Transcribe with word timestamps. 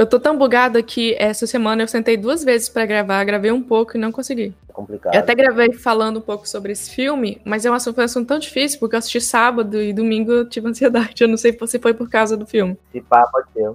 Eu 0.00 0.06
tô 0.06 0.18
tão 0.18 0.38
bugada 0.38 0.82
que 0.82 1.14
essa 1.18 1.46
semana 1.46 1.82
eu 1.82 1.86
sentei 1.86 2.16
duas 2.16 2.42
vezes 2.42 2.70
para 2.70 2.86
gravar, 2.86 3.22
gravei 3.22 3.52
um 3.52 3.62
pouco 3.62 3.98
e 3.98 4.00
não 4.00 4.10
consegui. 4.10 4.54
É 4.66 4.72
complicado. 4.72 5.14
Eu 5.14 5.20
até 5.20 5.34
gravei 5.34 5.74
falando 5.74 6.20
um 6.20 6.22
pouco 6.22 6.48
sobre 6.48 6.72
esse 6.72 6.90
filme, 6.90 7.38
mas 7.44 7.66
é 7.66 7.70
um 7.70 7.74
assunto, 7.74 7.96
foi 7.96 8.04
um 8.04 8.06
assunto 8.06 8.26
tão 8.26 8.38
difícil, 8.38 8.80
porque 8.80 8.94
eu 8.94 8.98
assisti 8.98 9.20
sábado 9.20 9.78
e 9.78 9.92
domingo 9.92 10.32
eu 10.32 10.48
tive 10.48 10.66
ansiedade. 10.68 11.22
Eu 11.22 11.28
não 11.28 11.36
sei 11.36 11.54
se 11.66 11.78
foi 11.78 11.92
por 11.92 12.08
causa 12.08 12.34
do 12.34 12.46
filme. 12.46 12.78
Se 12.90 13.02
pá, 13.02 13.28
pode 13.30 13.52
ser. 13.52 13.70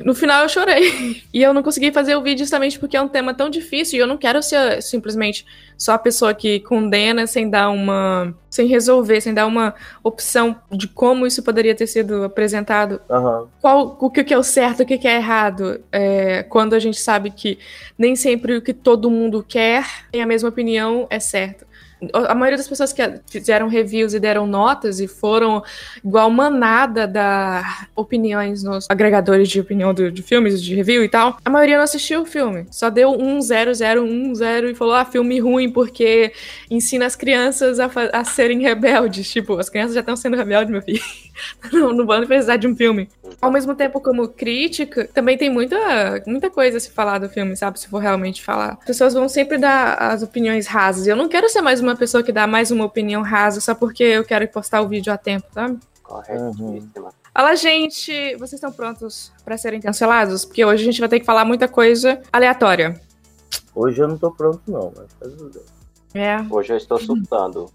No 0.00 0.14
final 0.14 0.42
eu 0.42 0.48
chorei. 0.48 1.24
E 1.32 1.42
eu 1.42 1.52
não 1.52 1.62
consegui 1.62 1.92
fazer 1.92 2.16
o 2.16 2.22
vídeo 2.22 2.38
justamente 2.38 2.78
porque 2.78 2.96
é 2.96 3.02
um 3.02 3.08
tema 3.08 3.34
tão 3.34 3.50
difícil 3.50 3.98
e 3.98 4.00
eu 4.00 4.06
não 4.06 4.16
quero 4.16 4.42
ser 4.42 4.82
simplesmente 4.82 5.44
só 5.76 5.92
a 5.92 5.98
pessoa 5.98 6.32
que 6.32 6.60
condena 6.60 7.26
sem 7.26 7.50
dar 7.50 7.68
uma. 7.68 8.34
sem 8.48 8.66
resolver, 8.66 9.20
sem 9.20 9.34
dar 9.34 9.46
uma 9.46 9.74
opção 10.02 10.56
de 10.72 10.88
como 10.88 11.26
isso 11.26 11.42
poderia 11.42 11.74
ter 11.74 11.86
sido 11.86 12.24
apresentado. 12.24 13.00
Uhum. 13.08 13.48
Qual, 13.60 13.98
o 14.00 14.10
que 14.10 14.32
é 14.32 14.38
o 14.38 14.42
certo, 14.42 14.82
o 14.82 14.86
que 14.86 15.06
é 15.06 15.16
errado. 15.16 15.80
É, 15.92 16.42
quando 16.44 16.74
a 16.74 16.78
gente 16.78 16.98
sabe 16.98 17.30
que 17.30 17.58
nem 17.98 18.16
sempre 18.16 18.56
o 18.56 18.62
que 18.62 18.72
todo 18.72 19.10
mundo 19.10 19.44
quer 19.46 19.84
tem 20.10 20.22
a 20.22 20.26
mesma 20.26 20.48
opinião 20.48 21.06
é 21.10 21.20
certo 21.20 21.66
a 22.12 22.34
maioria 22.34 22.58
das 22.58 22.68
pessoas 22.68 22.92
que 22.92 23.02
fizeram 23.26 23.68
reviews 23.68 24.12
e 24.12 24.20
deram 24.20 24.46
notas 24.46 25.00
e 25.00 25.08
foram 25.08 25.62
igual 26.04 26.30
manada 26.30 27.06
da 27.06 27.86
opiniões 27.94 28.62
nos 28.62 28.86
agregadores 28.88 29.48
de 29.48 29.60
opinião 29.60 29.94
do, 29.94 30.10
de 30.10 30.22
filmes, 30.22 30.62
de 30.62 30.74
review 30.74 31.02
e 31.02 31.08
tal, 31.08 31.38
a 31.44 31.48
maioria 31.48 31.76
não 31.76 31.84
assistiu 31.84 32.22
o 32.22 32.26
filme. 32.26 32.66
Só 32.70 32.90
deu 32.90 33.10
um 33.10 33.40
zero, 33.40 33.74
zero, 33.74 34.04
um 34.04 34.34
zero 34.34 34.68
e 34.68 34.74
falou, 34.74 34.94
ah, 34.94 35.04
filme 35.04 35.38
ruim 35.40 35.70
porque 35.70 36.32
ensina 36.70 37.06
as 37.06 37.16
crianças 37.16 37.80
a, 37.80 37.90
a 38.12 38.24
serem 38.24 38.60
rebeldes. 38.60 39.30
Tipo, 39.30 39.58
as 39.58 39.68
crianças 39.68 39.94
já 39.94 40.00
estão 40.00 40.16
sendo 40.16 40.36
rebeldes, 40.36 40.70
meu 40.70 40.82
filho. 40.82 41.02
não, 41.72 41.92
não 41.92 42.06
vão 42.06 42.26
precisar 42.26 42.56
de 42.56 42.66
um 42.66 42.76
filme. 42.76 43.08
Ao 43.40 43.50
mesmo 43.50 43.74
tempo, 43.74 44.00
como 44.00 44.28
crítica, 44.28 45.08
também 45.12 45.36
tem 45.36 45.50
muita, 45.50 46.22
muita 46.26 46.50
coisa 46.50 46.76
a 46.78 46.80
se 46.80 46.90
falar 46.90 47.18
do 47.18 47.28
filme, 47.28 47.56
sabe? 47.56 47.78
Se 47.78 47.88
for 47.88 47.98
realmente 47.98 48.42
falar. 48.42 48.78
As 48.80 48.84
pessoas 48.84 49.14
vão 49.14 49.28
sempre 49.28 49.58
dar 49.58 49.94
as 49.94 50.22
opiniões 50.22 50.66
rasas. 50.66 51.06
Eu 51.06 51.16
não 51.16 51.28
quero 51.28 51.48
ser 51.48 51.60
mais 51.60 51.80
uma 51.80 51.96
pessoa 51.96 52.22
que 52.22 52.32
dá 52.32 52.46
mais 52.46 52.70
uma 52.70 52.84
opinião 52.84 53.22
rasa 53.22 53.60
só 53.60 53.74
porque 53.74 54.02
eu 54.02 54.24
quero 54.24 54.46
postar 54.48 54.80
o 54.80 54.88
vídeo 54.88 55.12
a 55.12 55.18
tempo, 55.18 55.46
sabe? 55.52 55.78
Corretíssima. 56.02 57.12
Fala, 57.34 57.54
gente, 57.54 58.34
vocês 58.36 58.54
estão 58.54 58.72
prontos 58.72 59.30
para 59.44 59.58
serem 59.58 59.80
cancelados? 59.80 60.44
Porque 60.44 60.64
hoje 60.64 60.82
a 60.82 60.86
gente 60.86 61.00
vai 61.00 61.08
ter 61.08 61.20
que 61.20 61.26
falar 61.26 61.44
muita 61.44 61.68
coisa 61.68 62.22
aleatória. 62.32 62.98
Hoje 63.74 64.00
eu 64.00 64.08
não 64.08 64.16
tô 64.16 64.30
pronto, 64.30 64.62
não, 64.66 64.92
mas 64.96 65.12
tá 65.12 65.28
tudo 65.28 65.50
bem. 65.52 66.22
É. 66.22 66.46
Hoje 66.48 66.72
eu 66.72 66.78
estou 66.78 66.98
surtando. 66.98 67.70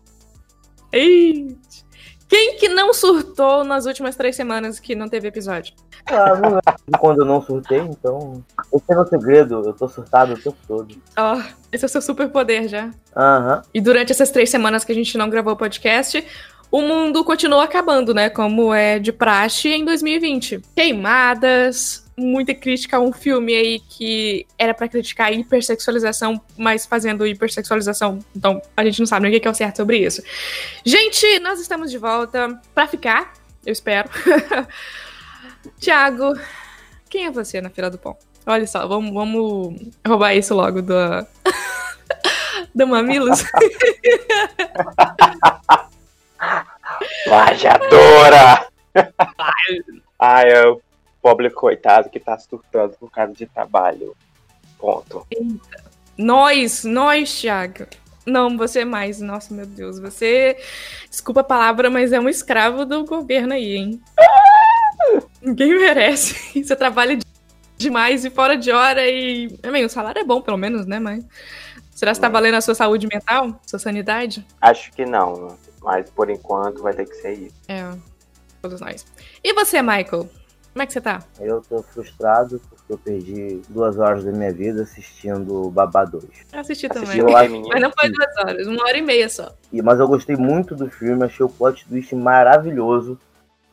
Eita. 0.92 1.91
Quem 2.32 2.56
que 2.56 2.70
não 2.70 2.94
surtou 2.94 3.66
nas 3.66 3.86
últimas 3.86 4.16
três 4.16 4.38
semanas 4.38 4.80
que 4.80 4.96
não 4.96 5.10
teve 5.10 5.28
episódio? 5.28 5.74
Ah, 6.06 6.34
não 6.36 6.50
lembro 6.52 6.62
quando 6.98 7.20
eu 7.20 7.26
não 7.26 7.42
surtei, 7.42 7.80
então. 7.80 8.42
Esse 8.74 8.86
é 8.90 8.98
o 8.98 9.06
segredo, 9.06 9.62
eu 9.66 9.74
tô 9.74 9.86
surtado 9.90 10.32
o 10.32 10.38
tempo 10.38 10.56
todo. 10.66 10.96
Ó, 11.18 11.36
oh, 11.36 11.42
esse 11.74 11.84
é 11.84 11.88
o 11.88 11.90
seu 11.90 12.02
superpoder 12.02 12.70
já. 12.70 12.90
Aham. 13.14 13.56
Uhum. 13.58 13.62
E 13.74 13.82
durante 13.82 14.14
essas 14.14 14.32
três 14.32 14.50
semanas 14.50 14.86
que 14.86 14.94
a 14.94 14.96
gente 14.96 15.18
não 15.18 15.30
gravou 15.30 15.52
o 15.52 15.58
podcast, 15.58 16.26
o 16.72 16.80
mundo 16.80 17.22
continuou 17.26 17.59
acabando, 17.59 18.14
né? 18.14 18.30
Como 18.30 18.74
é 18.74 18.98
de 18.98 19.12
praxe 19.12 19.68
em 19.68 19.84
2020. 19.84 20.62
Queimadas, 20.74 22.09
muita 22.22 22.53
crítica 22.53 22.97
a 22.97 23.00
um 23.00 23.11
filme 23.11 23.55
aí 23.55 23.80
que 23.80 24.45
era 24.58 24.73
para 24.73 24.88
criticar 24.88 25.27
a 25.27 25.31
hipersexualização, 25.31 26.41
mas 26.58 26.86
fazendo 26.86 27.25
hipersexualização. 27.25 28.19
Então, 28.36 28.61
a 28.75 28.86
gente 28.86 29.00
não 29.00 29.05
sabe 29.05 29.28
nem 29.28 29.38
o 29.38 29.41
que 29.41 29.47
é 29.47 29.52
o 29.52 29.55
certo 29.55 29.78
sobre 29.78 29.97
isso. 29.97 30.22
Gente, 30.86 31.39
nós 31.39 31.59
estamos 31.59 31.89
de 31.89 31.97
volta 31.97 32.59
para 32.73 32.88
ficar, 32.88 33.33
eu 33.66 33.73
espero. 33.73 34.09
Tiago, 35.80 36.33
quem 37.09 37.25
é 37.25 37.31
você 37.31 37.59
na 37.59 37.69
fila 37.69 37.89
do 37.89 37.97
pão? 37.97 38.16
Olha 38.45 38.66
só, 38.66 38.88
vamos, 38.88 39.13
vamos 39.13 39.75
roubar 40.06 40.35
isso 40.35 40.53
logo 40.56 40.81
do. 40.81 40.94
do 42.73 42.88
Mamilos. 42.88 43.44
Lajadora! 47.28 48.67
Ai, 50.19 50.51
eu 50.51 50.81
pobre 51.22 51.50
coitado 51.50 52.09
que 52.09 52.20
tá 52.20 52.38
surtando 52.38 52.96
por 52.98 53.12
causa 53.12 53.34
de 53.34 53.46
trabalho. 53.46 54.16
Ponto. 54.78 55.26
Eita. 55.32 55.84
Nós, 56.18 56.84
nós, 56.84 57.40
Thiago. 57.40 57.86
Não, 58.26 58.58
você 58.58 58.82
é 58.82 58.86
mais. 58.86 59.20
Nossa, 59.20 59.54
meu 59.54 59.66
Deus. 59.66 60.00
Você. 60.00 60.58
Desculpa 61.09 61.42
a 61.42 61.44
palavra, 61.44 61.90
mas 61.90 62.12
é 62.12 62.20
um 62.20 62.30
escravo 62.30 62.86
do 62.86 63.06
governo 63.06 63.54
aí, 63.54 63.76
hein? 63.76 64.02
Ninguém 65.42 65.78
merece. 65.78 66.36
Você 66.64 66.76
trabalha 66.76 67.18
demais 67.78 68.24
e 68.24 68.30
fora 68.30 68.56
de 68.56 68.72
hora 68.72 69.08
e. 69.08 69.48
Bem, 69.72 69.84
o 69.84 69.90
salário 69.90 70.20
é 70.20 70.24
bom, 70.24 70.42
pelo 70.42 70.58
menos, 70.58 70.86
né? 70.86 71.00
Mas. 71.00 71.26
Será 71.92 72.14
que 72.14 72.20
tá 72.20 72.30
valendo 72.30 72.56
a 72.56 72.62
sua 72.62 72.74
saúde 72.74 73.08
mental? 73.08 73.59
Sua 73.66 73.80
sanidade? 73.80 74.46
Acho 74.59 74.92
que 74.92 75.06
não. 75.06 75.58
Mas 75.82 76.09
por 76.09 76.30
enquanto 76.30 76.82
vai 76.82 76.94
ter 76.94 77.06
que 77.06 77.16
ser 77.16 77.34
isso. 77.34 77.56
É. 77.68 77.92
Todos 78.62 78.80
nós. 78.80 79.06
E 79.44 79.53
você, 79.53 79.82
Michael? 79.82 80.30
Como 80.74 80.84
é 80.84 80.86
que 80.86 80.94
você 80.94 81.02
tá? 81.02 81.20
Eu 81.40 81.62
tô 81.62 81.84
frustrado 81.84 82.62
porque 82.70 82.94
eu 82.94 82.98
perdi 82.98 83.62
duas 83.68 84.00
horas 84.00 84.24
da 84.24 84.32
minha 84.32 84.54
vida 84.54 84.84
assistindo 84.84 85.70
Babá 85.70 86.06
2. 86.06 86.24
Eu 86.54 86.59
assisti 86.59 86.88
também. 86.88 87.22
Lá, 87.22 87.44
mas 87.68 87.82
não 87.82 87.92
foi 87.92 88.09
duas 88.09 88.38
horas, 88.38 88.68
uma 88.68 88.82
hora 88.84 88.98
e 88.98 89.02
meia 89.02 89.28
só. 89.28 89.52
E, 89.72 89.82
mas 89.82 90.00
eu 90.00 90.08
gostei 90.08 90.38
muito 90.38 90.74
do 90.74 90.90
filme, 90.90 91.26
achei 91.26 91.46
o 91.46 91.50
plot 91.50 91.86
twist 91.86 92.16
maravilhoso. 92.16 93.20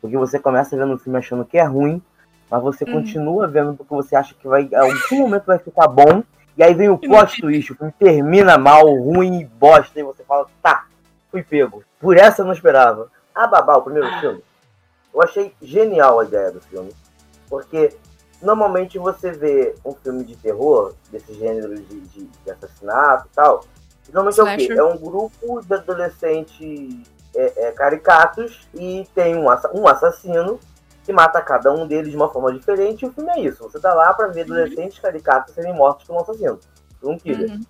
Porque 0.01 0.17
você 0.17 0.41
começa 0.41 0.77
vendo 0.77 0.95
o 0.95 0.99
filme 0.99 1.19
achando 1.19 1.45
que 1.45 1.57
é 1.57 1.65
ruim, 1.65 2.03
mas 2.51 2.63
você 2.63 2.85
uhum. 2.85 2.95
continua 2.95 3.47
vendo 3.47 3.75
porque 3.75 3.95
você 3.95 4.17
acha 4.17 4.35
que 4.35 4.49
vai, 4.49 4.63
em 4.63 4.75
algum 4.75 5.19
momento 5.19 5.45
vai 5.45 5.59
ficar 5.59 5.87
bom. 5.87 6.23
E 6.57 6.63
aí 6.65 6.75
vem 6.75 6.89
o 6.89 6.99
plot 6.99 7.41
twist, 7.41 7.73
o 7.73 7.77
filme 7.77 7.93
termina 7.97 8.59
mal, 8.59 8.93
ruim 8.93 9.41
e 9.41 9.45
bosta, 9.45 10.01
e 10.01 10.03
você 10.03 10.25
fala, 10.25 10.47
tá, 10.61 10.87
fui 11.31 11.45
pego. 11.45 11.85
Por 12.01 12.17
essa 12.17 12.43
eu 12.43 12.47
não 12.47 12.53
esperava. 12.53 13.09
Ah, 13.33 13.47
Babá, 13.47 13.77
o 13.77 13.83
primeiro 13.83 14.09
filme 14.19 14.43
eu 15.13 15.23
achei 15.23 15.55
genial 15.61 16.21
a 16.21 16.25
ideia 16.25 16.51
do 16.51 16.61
filme, 16.61 16.95
porque 17.49 17.97
normalmente 18.41 18.99
você 18.99 19.33
vê 19.33 19.75
um 19.85 19.95
filme 19.95 20.25
de 20.25 20.37
terror, 20.37 20.95
desse 21.11 21.35
gênero 21.35 21.75
de, 21.75 22.01
de, 22.01 22.25
de 22.25 22.51
assassinato 22.51 23.29
e 23.31 23.35
tal, 23.35 23.65
normalmente 24.13 24.35
Slasher. 24.35 24.61
é 24.61 24.65
o 24.65 24.67
quê? 24.67 24.81
É 24.81 24.85
um 24.85 24.99
grupo 24.99 25.61
de 25.63 25.75
adolescentes 25.75 27.19
é, 27.35 27.69
é, 27.69 27.73
caricatos 27.73 28.69
e 28.75 29.07
tem 29.15 29.37
um, 29.37 29.47
um 29.75 29.89
assassino 29.89 30.59
que 31.05 31.13
mata 31.13 31.41
cada 31.41 31.73
um 31.73 31.87
deles 31.87 32.11
de 32.11 32.17
uma 32.17 32.29
forma 32.29 32.53
diferente 32.53 33.03
e 33.05 33.09
o 33.09 33.13
filme 33.13 33.31
é 33.31 33.41
isso. 33.41 33.63
Você 33.63 33.81
tá 33.81 33.95
lá 33.95 34.13
pra 34.13 34.27
ver 34.29 34.47
uhum. 34.47 34.55
adolescentes 34.55 34.99
caricatos 34.99 35.55
serem 35.55 35.75
mortos 35.75 36.07
por 36.07 36.17
um 36.17 36.21
assassino, 36.21 36.59
por 37.01 37.11
um 37.11 37.19
killer. 37.19 37.51
Uhum. 37.51 37.61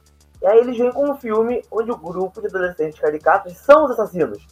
E 0.40 0.46
aí 0.46 0.58
eles 0.58 0.76
vêm 0.76 0.90
com 0.92 1.10
um 1.10 1.16
filme 1.16 1.62
onde 1.70 1.90
o 1.90 1.96
grupo 1.96 2.40
de 2.40 2.46
adolescentes 2.46 2.98
caricatos 2.98 3.56
são 3.56 3.84
os 3.84 3.92
assassinos. 3.92 4.44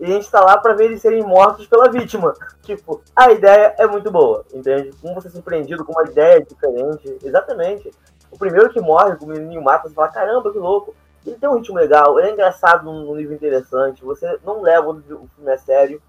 E 0.00 0.04
a 0.04 0.08
gente 0.08 0.30
tá 0.30 0.40
lá 0.40 0.58
pra 0.58 0.74
ver 0.74 0.86
eles 0.86 1.00
serem 1.00 1.22
mortos 1.22 1.66
pela 1.66 1.90
vítima. 1.90 2.34
Tipo, 2.62 3.02
a 3.14 3.30
ideia 3.30 3.74
é 3.78 3.86
muito 3.86 4.10
boa, 4.10 4.44
entende? 4.52 4.90
Como 5.00 5.14
você 5.14 5.28
é 5.28 5.30
surpreendido 5.30 5.84
com 5.84 5.92
uma 5.92 6.10
ideia 6.10 6.44
diferente. 6.44 7.18
Exatamente. 7.22 7.90
O 8.30 8.38
primeiro 8.38 8.70
que 8.70 8.80
morre, 8.80 9.16
o 9.20 9.26
menininho 9.26 9.62
mata, 9.62 9.88
você 9.88 9.94
fala, 9.94 10.08
caramba, 10.08 10.50
que 10.50 10.58
louco. 10.58 10.94
Ele 11.24 11.36
tem 11.36 11.48
um 11.48 11.56
ritmo 11.56 11.76
legal, 11.76 12.18
ele 12.18 12.28
é 12.28 12.32
engraçado 12.32 12.84
num 12.84 13.14
nível 13.14 13.34
interessante, 13.34 14.04
você 14.04 14.38
não 14.44 14.60
leva 14.60 14.90
o 14.90 15.00
filme 15.00 15.50
a 15.50 15.56
sério. 15.56 16.02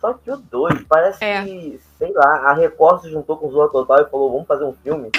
Só 0.00 0.14
que 0.14 0.30
o 0.30 0.36
2, 0.36 0.84
parece 0.88 1.24
é. 1.24 1.44
que, 1.44 1.80
sei 1.98 2.12
lá, 2.12 2.50
a 2.50 2.54
Record 2.54 3.02
se 3.02 3.10
juntou 3.10 3.36
com 3.36 3.48
o 3.48 3.52
Zorra 3.52 3.70
Total 3.70 4.02
e 4.02 4.10
falou, 4.10 4.32
vamos 4.32 4.46
fazer 4.46 4.64
um 4.64 4.72
filme. 4.72 5.10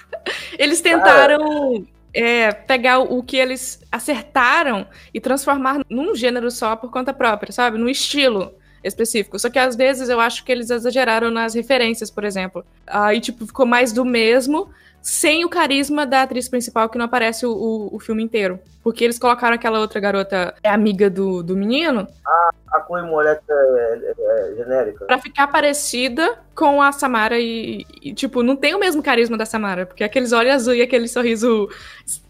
Eles 0.58 0.80
tentaram 0.80 1.38
Cara, 1.38 1.86
é, 2.16 2.50
pegar 2.50 3.00
o 3.00 3.22
que 3.22 3.36
eles 3.36 3.82
acertaram 3.92 4.86
e 5.12 5.20
transformar 5.20 5.80
num 5.90 6.14
gênero 6.14 6.50
só 6.50 6.74
por 6.74 6.90
conta 6.90 7.12
própria, 7.12 7.52
sabe? 7.52 7.76
Num 7.76 7.88
estilo 7.88 8.54
específico. 8.86 9.38
Só 9.38 9.50
que 9.50 9.58
às 9.58 9.76
vezes 9.76 10.08
eu 10.08 10.20
acho 10.20 10.44
que 10.44 10.52
eles 10.52 10.70
exageraram 10.70 11.30
nas 11.30 11.54
referências, 11.54 12.10
por 12.10 12.24
exemplo. 12.24 12.64
Aí, 12.86 13.20
tipo, 13.20 13.46
ficou 13.46 13.66
mais 13.66 13.92
do 13.92 14.04
mesmo, 14.04 14.70
sem 15.02 15.44
o 15.44 15.48
carisma 15.48 16.04
da 16.04 16.22
atriz 16.22 16.48
principal 16.48 16.88
que 16.88 16.98
não 16.98 17.04
aparece 17.04 17.46
o, 17.46 17.52
o, 17.52 17.96
o, 17.96 18.00
filme 18.00 18.22
inteiro. 18.22 18.58
Porque 18.82 19.04
eles 19.04 19.18
colocaram 19.18 19.54
aquela 19.54 19.78
outra 19.78 20.00
garota, 20.00 20.54
é 20.62 20.68
amiga 20.68 21.08
do, 21.08 21.42
do 21.42 21.56
menino. 21.56 22.08
Ah, 22.26 22.50
a 22.72 22.84
Chloe 22.84 23.02
Moretz 23.02 23.42
é, 23.48 23.54
é, 23.54 24.14
é, 24.18 24.54
genérica. 24.56 25.04
Pra 25.04 25.18
ficar 25.18 25.46
parecida 25.46 26.38
com 26.54 26.82
a 26.82 26.90
Samara 26.90 27.38
e, 27.38 27.86
e, 28.02 28.12
tipo, 28.14 28.42
não 28.42 28.56
tem 28.56 28.74
o 28.74 28.80
mesmo 28.80 29.02
carisma 29.02 29.36
da 29.36 29.46
Samara. 29.46 29.86
Porque 29.86 30.02
aqueles 30.02 30.32
olhos 30.32 30.54
azul 30.54 30.74
e 30.74 30.82
aquele 30.82 31.06
sorriso 31.06 31.68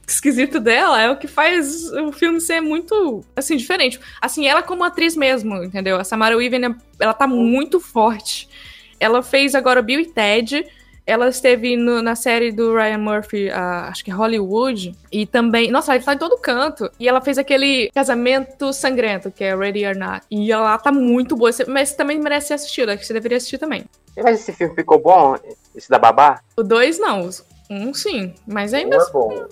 esquisito 0.13 0.61
dela 0.61 1.01
é 1.01 1.11
o 1.11 1.17
que 1.17 1.27
faz 1.27 1.91
o 1.93 2.13
filme 2.13 2.41
ser 2.41 2.61
muito, 2.61 3.25
assim, 3.35 3.57
diferente. 3.57 4.01
Assim, 4.21 4.47
ela 4.47 4.63
como 4.63 4.85
atriz 4.85 5.17
mesmo, 5.17 5.63
entendeu? 5.65 5.97
A 5.99 6.05
Samara 6.05 6.37
Weaving, 6.37 6.77
ela 7.01 7.15
tá 7.15 7.27
muito 7.27 7.81
forte. 7.81 8.49
Ela 8.99 9.23
fez 9.23 9.55
agora 9.55 9.83
Bill 9.83 10.01
e 10.01 10.07
Ted 10.07 10.65
ela 11.07 11.29
esteve 11.29 11.77
no, 11.77 12.03
na 12.03 12.17
série 12.17 12.51
do 12.51 12.75
Ryan 12.75 12.99
Murphy, 12.99 13.49
uh, 13.49 13.87
acho 13.89 14.05
que 14.05 14.11
Hollywood, 14.11 14.93
e 15.13 15.25
também. 15.25 15.71
Nossa, 15.71 15.95
ela 15.95 16.03
tá 16.03 16.15
em 16.15 16.19
todo 16.19 16.37
canto. 16.37 16.91
E 16.99 17.09
ela 17.09 17.21
fez 17.21 17.39
aquele 17.39 17.91
casamento 17.95 18.73
sangrento, 18.73 19.31
que 19.31 19.45
é 19.45 19.55
Ready 19.55 19.87
or 19.87 19.97
Not. 19.97 20.27
E 20.29 20.51
ela 20.51 20.77
tá 20.79 20.91
muito 20.91 21.37
boa, 21.37 21.51
mas 21.69 21.95
também 21.95 22.19
merece 22.19 22.49
ser 22.49 22.55
assistida, 22.55 22.97
que 22.97 23.07
você 23.07 23.13
deveria 23.13 23.37
assistir 23.37 23.57
também. 23.57 23.85
Mas 24.17 24.41
esse 24.41 24.53
filme 24.53 24.75
ficou 24.75 24.99
bom? 24.99 25.37
Esse 25.77 25.89
da 25.89 25.99
Babá? 25.99 26.41
O 26.57 26.65
2 26.65 26.99
não. 26.99 27.31
Um 27.71 27.95
sim. 27.95 28.35
Mas 28.45 28.75
ainda. 28.75 28.99
Um 28.99 29.01
é 29.01 29.13
bom. 29.13 29.49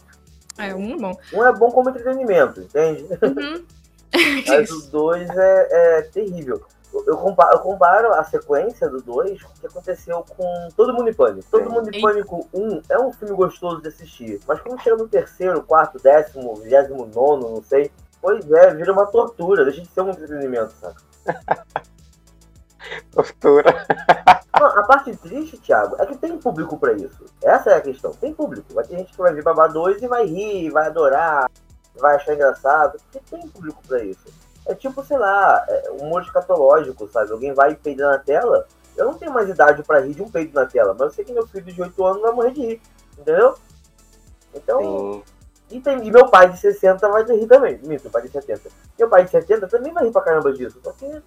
É, 0.59 0.75
um 0.75 0.95
é 0.95 0.97
bom. 0.97 1.19
Um 1.33 1.45
é 1.45 1.53
bom 1.53 1.71
como 1.71 1.91
entretenimento, 1.91 2.61
entende? 2.61 3.07
Uhum. 3.23 3.65
Mas 4.47 4.71
o 4.71 4.91
2 4.91 5.31
é, 5.31 5.69
é 5.71 6.03
terrível. 6.03 6.63
Eu 7.07 7.17
comparo, 7.17 7.57
eu 7.57 7.59
comparo 7.59 8.15
a 8.15 8.23
sequência 8.23 8.89
do 8.89 9.03
2 9.03 9.43
com 9.43 9.51
o 9.51 9.61
que 9.61 9.67
aconteceu 9.67 10.25
com 10.37 10.69
Todo 10.77 10.95
Mundo 10.95 11.11
em 11.11 11.15
Pânico. 11.15 11.49
Todo 11.51 11.69
Mundo 11.69 11.91
em 11.93 12.01
Pânico 12.01 12.49
1 12.55 12.63
um 12.63 12.83
é 12.89 12.99
um 12.99 13.13
filme 13.13 13.35
gostoso 13.35 13.83
de 13.83 13.89
assistir. 13.89 14.41
Mas 14.47 14.61
quando 14.61 14.81
chega 14.81 14.97
no 14.97 15.09
terceiro, 15.09 15.61
quarto, 15.63 16.01
décimo, 16.01 16.55
vigésimo 16.55 17.05
nono, 17.13 17.51
não 17.51 17.63
sei. 17.63 17.91
Pois 18.23 18.49
é, 18.53 18.73
vira 18.75 18.93
uma 18.93 19.07
tortura. 19.07 19.65
Deixa 19.65 19.83
de 19.83 19.89
ser 19.89 20.03
um 20.03 20.11
entretenimento, 20.11 20.73
sabe? 20.81 20.97
Tortura. 23.11 23.87
Não, 24.59 24.67
a 24.67 24.83
parte 24.85 25.15
triste, 25.17 25.59
Thiago, 25.59 25.97
é 25.99 26.07
que 26.07 26.17
tem 26.17 26.39
público 26.39 26.79
pra 26.79 26.93
isso. 26.93 27.25
Essa 27.43 27.71
é 27.71 27.75
a 27.77 27.81
questão. 27.81 28.13
Tem 28.13 28.33
público. 28.33 28.73
Vai 28.73 28.85
ter 28.85 28.99
gente 28.99 29.13
que 29.13 29.19
vai 29.19 29.33
ver 29.33 29.43
Babá 29.43 29.67
2 29.67 30.01
e 30.03 30.07
vai 30.07 30.25
rir, 30.27 30.71
vai 30.71 30.87
adorar, 30.87 31.51
vai 31.97 32.15
achar 32.17 32.35
engraçado. 32.35 32.99
Porque 33.11 33.21
tem 33.29 33.49
público 33.49 33.83
pra 33.87 34.03
isso. 34.03 34.25
É 34.67 34.75
tipo, 34.75 35.05
sei 35.05 35.19
lá, 35.19 35.65
é 35.69 35.91
humor 35.91 36.23
escatológico, 36.23 37.09
sabe? 37.09 37.33
Alguém 37.33 37.53
vai 37.53 37.73
e 37.73 37.77
peida 37.77 38.09
na 38.09 38.19
tela. 38.19 38.67
Eu 38.97 39.07
não 39.07 39.15
tenho 39.15 39.33
mais 39.33 39.49
idade 39.49 39.83
pra 39.83 40.01
rir 40.01 40.15
de 40.15 40.23
um 40.23 40.31
peido 40.31 40.55
na 40.55 40.67
tela, 40.67 40.95
mas 40.97 41.09
eu 41.09 41.11
sei 41.11 41.25
que 41.25 41.33
meu 41.33 41.47
filho 41.47 41.65
de 41.65 41.83
8 41.83 42.05
anos 42.05 42.23
vai 42.23 42.33
morrer 42.33 42.53
de 42.53 42.61
rir. 42.61 42.83
Entendeu? 43.19 43.55
Então. 44.55 45.23
E, 45.71 45.81
tem, 45.81 46.07
e 46.07 46.11
meu 46.11 46.29
pai 46.29 46.51
de 46.51 46.59
60 46.59 47.09
vai 47.09 47.25
rir 47.25 47.47
também. 47.47 47.81
Meu 47.83 47.99
pai 48.11 48.23
de 48.23 48.29
70. 48.29 48.71
Meu 48.99 49.09
pai 49.09 49.25
de 49.25 49.31
70 49.31 49.67
também 49.67 49.93
vai 49.93 50.05
rir 50.05 50.13
pra 50.13 50.23
caramba 50.23 50.53
disso. 50.53 50.79
Só 50.83 50.93
que 50.93 51.23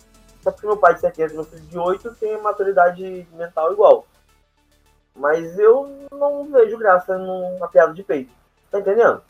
só 0.48 0.52
porque 0.52 0.66
meu 0.68 0.78
pai 0.78 0.94
de 0.94 1.02
70 1.02 1.34
e 1.34 1.36
meu 1.36 1.44
filho 1.44 1.62
de 1.64 1.78
8 1.78 2.16
tem 2.16 2.42
maturidade 2.42 3.28
mental 3.34 3.74
igual. 3.74 4.08
Mas 5.14 5.60
eu 5.60 6.08
não 6.12 6.46
vejo 6.50 6.78
graça 6.78 7.18
numa 7.18 7.68
piada 7.68 7.94
de 7.94 8.02
peito. 8.02 8.32
Tá 8.72 8.80
entendendo? 8.80 9.22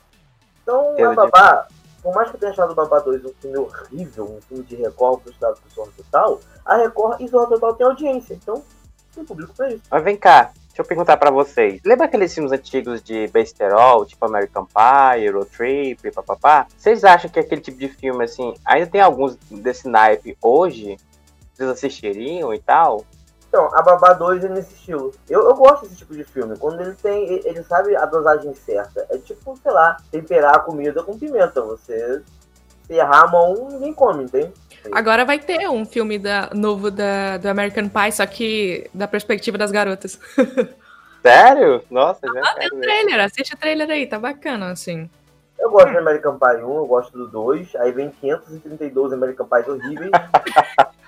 Então, 0.62 0.96
a 1.04 1.14
Babá, 1.16 1.68
por 2.04 2.14
mais 2.14 2.30
que 2.30 2.36
eu 2.36 2.40
tenha 2.40 2.52
achado 2.52 2.72
o 2.72 2.75
Babá 2.75 3.00
2 3.00 3.25
um 3.25 3.34
filme 3.42 3.58
horrível, 3.58 4.25
um 4.25 4.42
filme 4.42 4.64
de 4.64 4.75
Record 4.75 5.24
frustrado 5.24 5.60
por 5.60 5.72
Zorra 5.72 5.92
Total, 5.98 6.40
a 6.64 6.75
Record 6.75 7.22
e 7.22 7.28
Zorra 7.28 7.48
Total 7.48 7.74
tem 7.74 7.88
audiência. 7.88 8.36
Então, 8.36 8.64
tem 9.16 9.25
público 9.25 9.54
pra 9.56 9.69
isso. 9.69 9.84
Mas 9.90 10.04
vem 10.04 10.18
cá, 10.18 10.52
Deixa 10.78 10.86
eu 10.86 10.90
perguntar 10.90 11.18
para 11.18 11.31
vocês. 11.31 11.81
Lembra 11.84 12.06
aqueles 12.06 12.31
filmes 12.31 12.52
antigos 12.52 13.02
de 13.02 13.28
besterol, 13.30 14.06
tipo 14.06 14.24
American 14.24 14.64
Pie, 14.64 15.28
Road 15.28 15.50
Trip, 15.50 16.12
papapá? 16.12 16.68
Vocês 16.78 17.04
acham 17.04 17.31
que 17.31 17.40
aquele 17.40 17.62
tipo 17.62 17.80
de 17.80 17.90
filme, 17.90 18.24
assim, 18.24 18.54
ainda 18.64 18.86
tem 18.86 19.02
alguns 19.02 19.36
desse 19.50 19.88
naipe 19.88 20.38
hoje? 20.40 20.96
Vocês 21.57 21.69
assistiriam 21.71 22.54
e 22.54 22.59
tal? 22.59 23.04
Então, 23.48 23.68
a 23.74 23.81
Babá 23.81 24.13
2 24.13 24.44
é 24.44 24.50
nesse 24.50 24.75
estilo. 24.75 25.12
Eu, 25.27 25.42
eu 25.50 25.56
gosto 25.56 25.83
desse 25.83 25.95
tipo 25.95 26.13
de 26.13 26.24
filme. 26.24 26.56
Quando 26.56 26.81
ele 26.81 26.94
tem. 26.94 27.42
Ele 27.44 27.63
sabe 27.63 27.95
a 27.95 28.06
dosagem 28.06 28.54
certa. 28.54 29.07
É 29.09 29.18
tipo, 29.18 29.57
sei 29.57 29.71
lá, 29.71 29.98
temperar 30.12 30.56
a 30.56 30.59
comida 30.59 31.01
com 31.01 31.18
pimenta. 31.18 31.59
Você 31.62 32.21
se 32.86 32.94
errar 32.94 33.24
a 33.24 33.27
mão, 33.27 33.69
ninguém 33.71 33.92
come, 33.92 34.25
entende? 34.25 34.54
Agora 34.92 35.25
vai 35.25 35.39
ter 35.39 35.68
um 35.68 35.83
filme 35.83 36.19
da, 36.19 36.51
novo 36.54 36.92
da, 36.92 37.38
do 37.38 37.50
American 37.50 37.89
Pie, 37.89 38.12
só 38.12 38.25
que 38.25 38.88
da 38.94 39.07
perspectiva 39.07 39.57
das 39.57 39.71
garotas. 39.71 40.19
Sério? 41.21 41.83
Nossa, 41.89 42.19
já 42.31 42.39
ah, 42.39 42.56
tem 42.56 42.68
o 42.68 42.80
trailer, 42.80 43.19
assiste 43.19 43.54
o 43.56 43.57
trailer 43.57 43.89
aí, 43.89 44.06
tá 44.06 44.19
bacana, 44.19 44.69
assim. 44.69 45.09
Eu 45.59 45.71
gosto 45.71 45.92
do 45.92 45.98
American 45.98 46.38
Pie 46.38 46.63
1, 46.63 46.75
eu 46.75 46.86
gosto 46.86 47.18
do 47.18 47.27
2, 47.27 47.75
aí 47.77 47.92
vem 47.92 48.12
532 48.12 49.12
American 49.12 49.48
Pies 49.48 49.68
horríveis. 49.68 50.12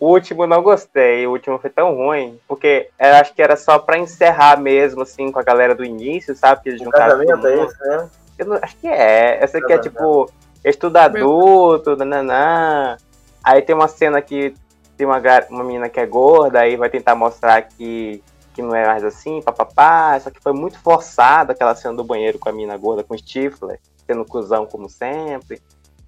O 0.00 0.06
último 0.06 0.46
não 0.46 0.62
gostei, 0.62 1.26
o 1.26 1.32
último 1.32 1.58
foi 1.58 1.68
tão 1.68 1.94
ruim, 1.94 2.40
porque 2.48 2.88
eu 2.98 3.14
acho 3.16 3.34
que 3.34 3.42
era 3.42 3.54
só 3.54 3.78
pra 3.78 3.98
encerrar 3.98 4.58
mesmo, 4.58 5.02
assim, 5.02 5.30
com 5.30 5.38
a 5.38 5.42
galera 5.42 5.74
do 5.74 5.84
início, 5.84 6.34
sabe? 6.34 6.62
Que 6.62 6.68
eles 6.70 6.80
o 6.80 6.90
casamento 6.90 7.46
é 7.46 7.64
esse, 7.64 7.78
né? 7.80 8.08
Eu 8.38 8.46
não, 8.46 8.58
acho 8.62 8.74
que 8.78 8.88
é. 8.88 9.38
Essa 9.42 9.58
aqui 9.58 9.70
é 9.70 9.78
tipo, 9.78 10.32
estudo 10.64 10.96
adulto, 10.96 11.94
nananã. 11.96 12.96
Aí 13.44 13.60
tem 13.60 13.74
uma 13.74 13.88
cena 13.88 14.22
que 14.22 14.54
tem 14.96 15.06
uma, 15.06 15.20
uma 15.50 15.64
menina 15.64 15.90
que 15.90 16.00
é 16.00 16.06
gorda, 16.06 16.60
aí 16.60 16.76
vai 16.76 16.88
tentar 16.88 17.14
mostrar 17.14 17.60
que, 17.60 18.22
que 18.54 18.62
não 18.62 18.74
é 18.74 18.86
mais 18.86 19.04
assim, 19.04 19.42
papapá. 19.42 20.18
Só 20.18 20.30
que 20.30 20.40
foi 20.40 20.54
muito 20.54 20.78
forçada 20.78 21.52
aquela 21.52 21.74
cena 21.74 21.94
do 21.94 22.04
banheiro 22.04 22.38
com 22.38 22.48
a 22.48 22.52
menina 22.52 22.74
gorda 22.78 23.04
com 23.04 23.16
Stifler, 23.16 23.78
sendo 24.06 24.24
cuzão 24.24 24.64
como 24.64 24.88
sempre. 24.88 25.60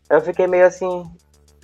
Eu 0.09 0.23
fiquei 0.23 0.47
meio 0.47 0.67
assim, 0.67 1.05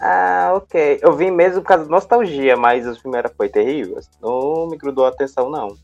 ah, 0.00 0.52
ok. 0.54 1.00
Eu 1.02 1.16
vim 1.16 1.30
mesmo 1.30 1.60
por 1.60 1.68
causa 1.68 1.84
da 1.84 1.90
nostalgia, 1.90 2.56
mas 2.56 2.86
o 2.86 2.94
filme 2.94 3.18
era, 3.18 3.28
foi 3.28 3.48
terrível. 3.48 3.98
Não 4.22 4.68
me 4.68 4.76
grudou 4.76 5.04
a 5.04 5.08
atenção, 5.08 5.50
não. 5.50 5.76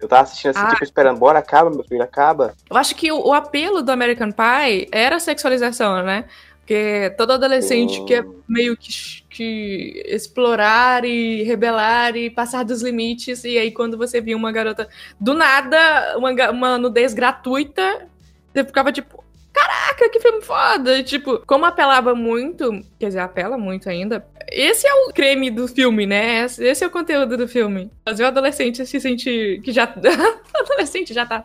Eu 0.00 0.08
tava 0.08 0.22
assistindo 0.22 0.50
assim, 0.50 0.60
ah. 0.60 0.70
tipo, 0.70 0.82
esperando, 0.82 1.18
bora, 1.18 1.38
acaba, 1.38 1.70
meu 1.70 1.84
filho, 1.84 2.02
acaba. 2.02 2.54
Eu 2.68 2.76
acho 2.76 2.94
que 2.96 3.12
o, 3.12 3.28
o 3.28 3.32
apelo 3.32 3.82
do 3.82 3.92
American 3.92 4.30
Pie 4.32 4.88
era 4.90 5.16
a 5.16 5.20
sexualização, 5.20 6.02
né? 6.02 6.24
Porque 6.60 7.14
todo 7.18 7.32
adolescente 7.32 7.96
Sim. 7.96 8.04
quer 8.06 8.24
meio 8.48 8.76
que, 8.76 9.22
que, 9.28 10.02
explorar 10.06 11.04
e 11.04 11.42
rebelar 11.42 12.16
e 12.16 12.30
passar 12.30 12.64
dos 12.64 12.80
limites. 12.80 13.44
E 13.44 13.58
aí, 13.58 13.70
quando 13.72 13.98
você 13.98 14.20
via 14.20 14.36
uma 14.36 14.52
garota 14.52 14.88
do 15.18 15.34
nada, 15.34 16.16
uma, 16.16 16.50
uma 16.50 16.78
nudez 16.78 17.12
gratuita, 17.12 18.06
você 18.52 18.64
ficava 18.64 18.92
tipo, 18.92 19.22
caraca, 19.60 20.08
que 20.08 20.20
filme 20.20 20.42
foda! 20.42 21.02
Tipo, 21.02 21.38
como 21.46 21.64
apelava 21.64 22.14
muito, 22.14 22.70
quer 22.98 23.08
dizer, 23.08 23.20
apela 23.20 23.58
muito 23.58 23.88
ainda. 23.88 24.26
Esse 24.50 24.86
é 24.86 24.94
o 24.94 25.12
creme 25.12 25.50
do 25.50 25.68
filme, 25.68 26.06
né? 26.06 26.44
Esse 26.44 26.84
é 26.84 26.86
o 26.86 26.90
conteúdo 26.90 27.36
do 27.36 27.46
filme. 27.46 27.90
Fazer 28.04 28.24
o 28.24 28.26
adolescente 28.26 28.84
se 28.84 29.00
sentir 29.00 29.60
que 29.62 29.72
já. 29.72 29.84
o 29.94 30.58
adolescente 30.62 31.12
já 31.12 31.26
tá 31.26 31.44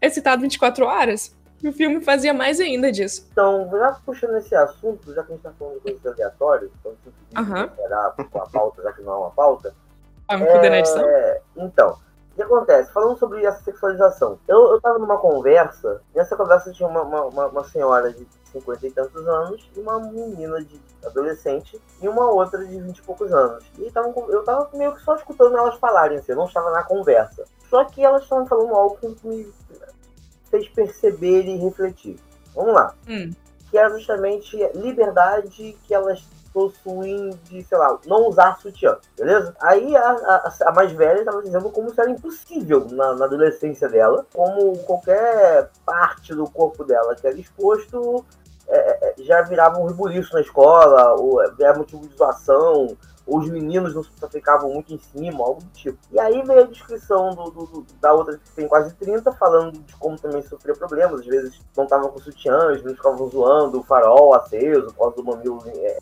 excitado 0.00 0.42
24 0.42 0.84
horas. 0.84 1.34
O 1.64 1.72
filme 1.72 2.00
fazia 2.00 2.32
mais 2.32 2.58
ainda 2.58 2.90
disso. 2.90 3.28
Então, 3.32 3.68
já 3.70 3.92
puxando 4.04 4.36
esse 4.36 4.54
assunto, 4.54 5.12
já 5.12 5.22
que 5.22 5.32
a 5.32 5.34
gente 5.34 5.42
tá 5.42 5.52
falando 5.58 5.74
de 5.74 5.80
coisas 5.80 6.06
aleatórias, 6.06 6.70
então 6.80 6.92
se 7.04 7.38
uhum. 7.38 8.28
com 8.30 8.38
a 8.38 8.46
pauta, 8.48 8.82
já 8.82 8.92
que 8.92 9.02
não 9.02 9.12
é 9.12 9.16
uma 9.16 9.30
pauta. 9.30 9.74
Ah, 10.26 10.38
é... 10.38 11.42
Então, 11.56 11.98
que 12.40 12.54
acontece? 12.54 12.92
Falando 12.92 13.18
sobre 13.18 13.44
essa 13.44 13.62
sexualização, 13.62 14.38
eu, 14.48 14.72
eu 14.72 14.80
tava 14.80 14.98
numa 14.98 15.18
conversa, 15.18 16.00
e 16.14 16.18
nessa 16.18 16.36
conversa 16.36 16.72
tinha 16.72 16.88
uma, 16.88 17.02
uma, 17.02 17.46
uma 17.46 17.64
senhora 17.64 18.12
de 18.12 18.26
50 18.52 18.86
e 18.86 18.90
tantos 18.90 19.28
anos 19.28 19.70
e 19.76 19.80
uma 19.80 20.00
menina 20.00 20.62
de 20.64 20.80
adolescente 21.04 21.80
e 22.00 22.08
uma 22.08 22.30
outra 22.30 22.64
de 22.64 22.80
20 22.80 22.98
e 22.98 23.02
poucos 23.02 23.32
anos. 23.32 23.64
E 23.78 23.90
tavam, 23.90 24.14
eu 24.28 24.42
tava 24.42 24.68
meio 24.74 24.94
que 24.94 25.02
só 25.02 25.14
escutando 25.14 25.56
elas 25.56 25.76
falarem, 25.76 26.18
assim, 26.18 26.32
eu 26.32 26.36
não 26.36 26.46
estava 26.46 26.70
na 26.70 26.82
conversa. 26.82 27.44
Só 27.68 27.84
que 27.84 28.02
elas 28.02 28.22
estavam 28.22 28.46
falando 28.46 28.74
algo 28.74 28.96
que 28.96 29.26
me 29.26 29.52
fez 30.50 30.68
perceber 30.68 31.44
e 31.44 31.56
refletir. 31.56 32.18
Vamos 32.54 32.74
lá. 32.74 32.94
Hum. 33.08 33.30
Que 33.70 33.78
era 33.78 33.90
justamente 33.90 34.56
liberdade 34.74 35.78
que 35.84 35.94
elas 35.94 36.26
possuem 36.52 37.30
de, 37.44 37.62
sei 37.62 37.78
lá, 37.78 37.98
não 38.06 38.28
usar 38.28 38.58
sutiã, 38.60 38.96
beleza? 39.16 39.54
Aí 39.60 39.96
a, 39.96 40.10
a, 40.10 40.54
a 40.66 40.72
mais 40.72 40.92
velha 40.92 41.20
estava 41.20 41.42
dizendo 41.42 41.70
como 41.70 41.88
isso 41.88 42.00
era 42.00 42.10
impossível 42.10 42.86
na, 42.90 43.14
na, 43.14 43.24
adolescência 43.24 43.88
dela, 43.88 44.26
como 44.34 44.76
qualquer 44.78 45.70
parte 45.84 46.34
do 46.34 46.48
corpo 46.50 46.84
dela 46.84 47.14
que 47.14 47.26
era 47.26 47.38
exposto 47.38 48.24
é, 48.68 48.76
é, 48.76 49.14
é 49.20 49.22
já 49.22 49.42
virava 49.42 49.78
um 49.78 49.86
rebuliço 49.86 50.34
na 50.34 50.40
escola, 50.40 51.14
ou 51.14 51.42
era 51.42 51.78
motivo 51.78 52.06
de 52.06 52.16
zoação, 52.16 52.96
os 53.30 53.48
meninos 53.48 53.94
não 53.94 54.02
ficavam 54.28 54.72
muito 54.72 54.92
em 54.92 54.98
cima, 54.98 55.44
algo 55.44 55.62
do 55.62 55.70
tipo. 55.70 55.98
E 56.10 56.18
aí 56.18 56.42
veio 56.42 56.62
a 56.62 56.66
descrição 56.66 57.30
do, 57.30 57.50
do, 57.50 57.66
do, 57.66 57.86
da 58.00 58.12
outra 58.12 58.36
que 58.36 58.50
tem 58.50 58.66
quase 58.66 58.92
30, 58.96 59.30
falando 59.32 59.78
de 59.78 59.94
como 59.96 60.18
também 60.18 60.42
sofria 60.42 60.74
problemas, 60.74 61.20
às 61.20 61.26
vezes 61.26 61.60
não 61.76 61.84
estavam 61.84 62.10
com 62.10 62.18
sutiã, 62.18 62.72
os 62.72 62.78
meninos 62.78 62.96
ficavam 62.96 63.28
zoando 63.28 63.80
o 63.80 63.84
farol 63.84 64.34
aceso, 64.34 64.86
por 64.86 64.96
causa 64.96 65.16
do 65.16 65.24
mamilo 65.24 65.62
é, 65.66 65.98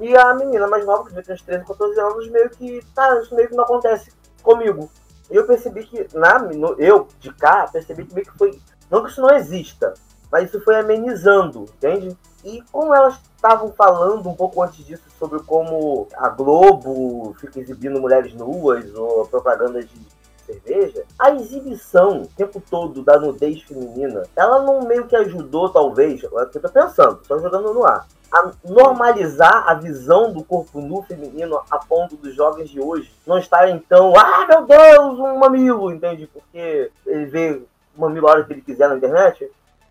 E 0.00 0.16
a 0.16 0.34
menina 0.34 0.66
mais 0.66 0.84
nova, 0.84 1.04
que 1.04 1.10
devia 1.10 1.24
ter 1.24 1.34
uns 1.34 1.42
13, 1.42 1.66
14 1.66 2.00
anos, 2.00 2.30
meio 2.30 2.50
que, 2.50 2.84
tá, 2.94 3.20
isso 3.20 3.34
meio 3.34 3.48
que 3.48 3.56
não 3.56 3.64
acontece 3.64 4.12
comigo. 4.42 4.90
Eu 5.30 5.46
percebi 5.46 5.84
que, 5.84 6.06
na, 6.16 6.38
no, 6.38 6.74
eu, 6.78 7.08
de 7.18 7.32
cá, 7.32 7.66
percebi 7.70 8.04
que 8.04 8.14
meio 8.14 8.26
que 8.26 8.38
foi, 8.38 8.60
não 8.90 9.02
que 9.02 9.10
isso 9.10 9.20
não 9.20 9.34
exista, 9.34 9.94
mas 10.30 10.48
isso 10.48 10.60
foi 10.62 10.76
amenizando, 10.76 11.64
entende? 11.76 12.16
E 12.44 12.62
como 12.70 12.94
elas 12.94 13.18
estavam 13.36 13.72
falando 13.72 14.28
um 14.28 14.34
pouco 14.34 14.62
antes 14.62 14.84
disso 14.84 15.04
sobre 15.18 15.38
como 15.40 16.08
a 16.16 16.28
Globo 16.28 17.34
fica 17.40 17.58
exibindo 17.58 18.00
mulheres 18.00 18.34
nuas 18.34 18.94
ou 18.94 19.26
propaganda 19.26 19.82
de 19.82 20.14
cerveja, 20.44 21.04
a 21.18 21.30
exibição 21.34 22.22
o 22.22 22.26
tempo 22.26 22.62
todo 22.70 23.02
da 23.02 23.18
nudez 23.18 23.62
feminina, 23.62 24.24
ela 24.36 24.62
não 24.62 24.86
meio 24.86 25.06
que 25.06 25.16
ajudou, 25.16 25.70
talvez, 25.70 26.22
eu 26.22 26.50
tô 26.50 26.68
pensando, 26.68 27.20
só 27.26 27.38
jogando 27.38 27.72
no 27.72 27.84
ar, 27.86 28.06
a 28.34 28.50
normalizar 28.64 29.68
a 29.68 29.74
visão 29.74 30.32
do 30.32 30.42
corpo 30.42 30.80
nu 30.80 31.02
feminino 31.02 31.60
a 31.70 31.78
ponto 31.78 32.16
dos 32.16 32.34
jovens 32.34 32.68
de 32.68 32.80
hoje 32.80 33.14
não 33.24 33.38
estarem 33.38 33.78
tão, 33.88 34.12
ah, 34.16 34.46
meu 34.48 34.66
Deus, 34.66 35.18
um 35.20 35.38
mamilo, 35.38 35.92
entende? 35.92 36.26
Porque 36.26 36.90
ele 37.06 37.26
vê 37.26 37.62
o 37.96 38.00
mamilo 38.00 38.26
a 38.26 38.32
hora 38.32 38.44
que 38.44 38.52
ele 38.52 38.60
quiser 38.60 38.88
na 38.88 38.96
internet 38.96 39.48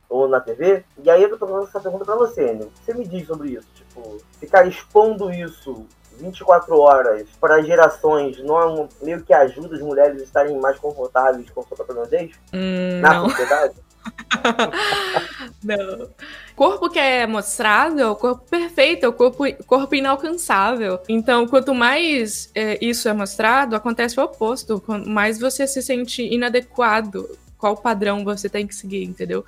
ou 0.10 0.28
na 0.28 0.42
TV. 0.42 0.84
E 1.02 1.10
aí 1.10 1.24
eu 1.24 1.30
tô 1.30 1.48
fazendo 1.48 1.64
essa 1.64 1.80
pergunta 1.80 2.04
pra 2.04 2.16
você, 2.16 2.52
Enio. 2.52 2.70
Você 2.76 2.94
me 2.94 3.08
diz 3.08 3.26
sobre 3.26 3.52
isso? 3.52 3.68
Tipo, 3.74 4.18
ficar 4.40 4.68
expondo 4.68 5.32
isso 5.32 5.86
24 6.18 6.78
horas 6.78 7.28
para 7.40 7.62
gerações 7.62 8.44
não 8.44 8.90
meio 9.02 9.24
que 9.24 9.34
ajuda 9.34 9.76
as 9.76 9.82
mulheres 9.82 10.22
a 10.22 10.24
estarem 10.24 10.60
mais 10.60 10.78
confortáveis 10.78 11.50
com 11.50 11.64
sua 11.64 11.78
própria 11.78 12.02
nudez? 12.02 12.32
Hum, 12.54 13.00
na 13.00 13.14
não. 13.14 13.30
sociedade? 13.30 13.76
não. 15.64 16.10
Corpo 16.56 16.90
que 16.90 17.00
é 17.00 17.26
mostrado 17.26 18.00
é 18.00 18.08
o 18.08 18.16
corpo 18.16 18.46
perfeito, 18.50 19.06
é 19.06 19.10
o 19.10 19.14
corpo, 19.14 19.44
corpo 19.66 19.96
inalcançável. 19.96 21.00
Então, 21.10 21.48
quanto 21.48 21.74
mais 21.74 22.52
é, 22.54 22.78
isso 22.80 23.10
é 23.10 23.14
mostrado, 23.14 23.76
acontece 23.76 24.20
o 24.20 24.24
oposto. 24.24 24.80
Quanto 24.80 25.10
mais 25.10 25.40
você 25.40 25.66
se 25.66 25.82
sente 25.82 26.22
inadequado, 26.22 27.28
qual 27.58 27.76
padrão 27.76 28.24
você 28.24 28.48
tem 28.50 28.68
que 28.68 28.76
seguir, 28.76 29.04
entendeu? 29.04 29.44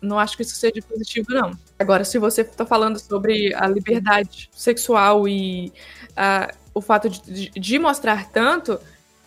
Não 0.00 0.18
acho 0.18 0.36
que 0.36 0.42
isso 0.42 0.56
seja 0.56 0.80
positivo, 0.88 1.26
não. 1.30 1.52
Agora, 1.78 2.04
se 2.04 2.18
você 2.18 2.42
está 2.42 2.64
falando 2.64 2.98
sobre 2.98 3.52
a 3.54 3.66
liberdade 3.66 4.48
sexual 4.52 5.28
e 5.28 5.72
uh, 6.10 6.56
o 6.72 6.80
fato 6.80 7.08
de, 7.08 7.20
de, 7.20 7.50
de, 7.50 7.78
mostrar 7.78 8.30
tanto, 8.30 8.78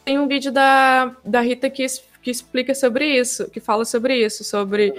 tem 0.06 0.18
um 0.18 0.28
vídeo 0.28 0.52
da, 0.52 1.16
da 1.26 1.42
Rita 1.42 1.70
que, 1.70 1.86
que 2.22 2.32
explica 2.32 2.74
sobre 2.74 3.06
isso, 3.06 3.50
que 3.50 3.60
fala 3.60 3.86
sobre 3.86 4.16
isso, 4.16 4.44
sobre 4.44 4.94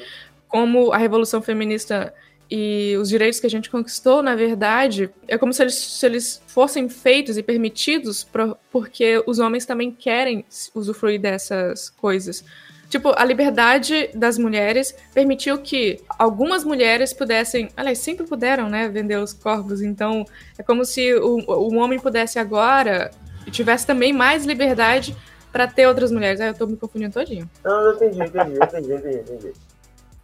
como 0.49 0.93
a 0.93 0.99
revolução 0.99 1.41
feminista 1.41 2.13
e 2.55 2.95
os 2.99 3.09
direitos 3.09 3.41
que 3.41 3.47
a 3.47 3.51
gente 3.51 3.71
conquistou, 3.71 4.23
na 4.23 4.37
verdade, 4.37 5.09
é 5.27 5.39
como 5.39 5.55
se 5.55 5.63
eles, 5.63 5.75
se 5.75 6.05
eles 6.05 6.43
fossem 6.47 6.87
feitos 6.87 7.39
e 7.39 7.43
permitidos 7.43 8.25
pra, 8.25 8.55
porque 8.71 9.23
os 9.27 9.39
homens 9.39 9.65
também 9.65 9.91
querem 9.91 10.45
usufruir 10.75 11.19
dessas 11.19 11.89
coisas. 11.89 12.45
Tipo, 12.91 13.15
a 13.17 13.25
liberdade 13.25 14.11
das 14.13 14.37
mulheres 14.37 14.95
permitiu 15.15 15.57
que 15.61 15.99
algumas 16.19 16.63
mulheres 16.63 17.15
pudessem, 17.15 17.71
aliás, 17.75 18.01
sempre 18.01 18.27
puderam, 18.27 18.69
né, 18.69 18.87
vender 18.87 19.17
os 19.17 19.33
corpos. 19.33 19.81
Então, 19.81 20.27
é 20.59 20.63
como 20.63 20.85
se 20.85 21.15
o, 21.15 21.39
o 21.49 21.75
homem 21.77 21.99
pudesse 21.99 22.39
agora 22.39 23.11
e 23.47 23.51
tivesse 23.51 23.87
também 23.87 24.13
mais 24.13 24.45
liberdade 24.45 25.17
para 25.53 25.69
ter 25.69 25.87
outras 25.87 26.11
mulheres. 26.11 26.41
Ah, 26.41 26.47
eu 26.47 26.55
tô 26.55 26.67
me 26.67 26.77
confundindo 26.77 27.13
todinho. 27.13 27.49
Não, 27.63 27.81
eu 27.83 27.95
entendi, 27.95 28.23
entendi, 28.23 28.57
entendi, 28.57 28.93
entendi, 28.95 29.19
entendi. 29.19 29.53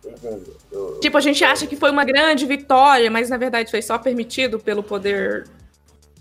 entendi. 0.07 0.53
Eu... 0.73 0.99
Tipo, 1.01 1.19
a 1.19 1.21
gente 1.21 1.45
acha 1.45 1.67
que 1.67 1.77
foi 1.77 1.91
uma 1.91 2.05
grande 2.05 2.47
vitória, 2.47 3.11
mas 3.11 3.29
na 3.29 3.37
verdade 3.37 3.71
foi 3.71 3.83
só 3.83 3.99
permitido 3.99 4.59
pelo 4.59 4.83
poder 4.83 5.47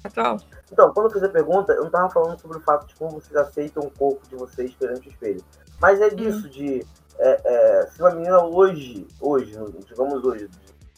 atual. 0.03 0.37
Então, 0.71 0.93
quando 0.93 1.07
eu 1.07 1.11
fiz 1.13 1.23
a 1.23 1.29
pergunta, 1.29 1.71
eu 1.73 1.83
não 1.83 1.89
tava 1.89 2.09
falando 2.09 2.39
sobre 2.39 2.57
o 2.57 2.61
fato 2.61 2.87
de 2.87 2.95
como 2.95 3.13
vocês 3.13 3.35
aceitam 3.35 3.83
o 3.83 3.91
corpo 3.91 4.21
de 4.27 4.35
vocês 4.35 4.73
perante 4.73 5.07
o 5.07 5.11
espelho. 5.11 5.41
Mas 5.79 6.01
é 6.01 6.09
disso, 6.09 6.43
uhum. 6.43 6.49
de 6.49 6.85
é, 7.19 7.41
é, 7.45 7.87
se 7.87 8.01
uma 8.01 8.11
menina 8.11 8.43
hoje, 8.43 9.07
hoje, 9.21 9.57
digamos 9.87 10.23
hoje, 10.23 10.49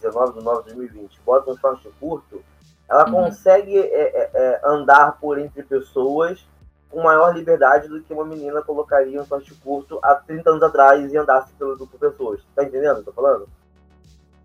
19 0.02 0.40
de 0.40 0.46
9 0.46 0.64
de 0.64 0.76
2020, 0.76 1.22
bota 1.26 1.52
um 1.52 1.58
short 1.58 1.90
curto, 2.00 2.44
ela 2.90 3.06
uhum. 3.06 3.26
consegue 3.26 3.78
é, 3.78 3.84
é, 3.84 4.32
é, 4.34 4.62
andar 4.66 5.20
por 5.20 5.38
entre 5.38 5.64
pessoas 5.64 6.46
com 6.90 7.02
maior 7.04 7.36
liberdade 7.36 7.88
do 7.88 8.02
que 8.02 8.14
uma 8.14 8.26
menina 8.26 8.62
colocaria 8.62 9.22
um 9.22 9.26
short 9.26 9.54
curto 9.56 10.00
há 10.02 10.16
30 10.16 10.50
anos 10.50 10.64
atrás 10.64 11.12
e 11.12 11.18
andasse 11.18 11.54
pelo 11.54 11.78
grupo 11.78 11.94
de 11.94 12.00
pessoas. 12.00 12.42
Tá 12.56 12.64
entendendo 12.64 13.00
o 13.00 13.04
que 13.04 13.10
eu 13.10 13.14
tô 13.14 13.22
falando? 13.22 13.48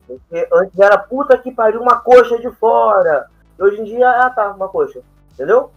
Porque 0.06 0.48
antes 0.52 0.78
era 0.78 0.98
puta 0.98 1.38
que 1.38 1.50
pariu 1.50 1.80
uma 1.80 2.00
coxa 2.00 2.38
de 2.38 2.50
fora. 2.50 3.28
E 3.58 3.62
hoje 3.62 3.80
em 3.80 3.84
dia, 3.84 4.08
ah 4.10 4.30
tá, 4.30 4.50
uma 4.50 4.68
coxa. 4.68 5.00
Entendeu? 5.32 5.70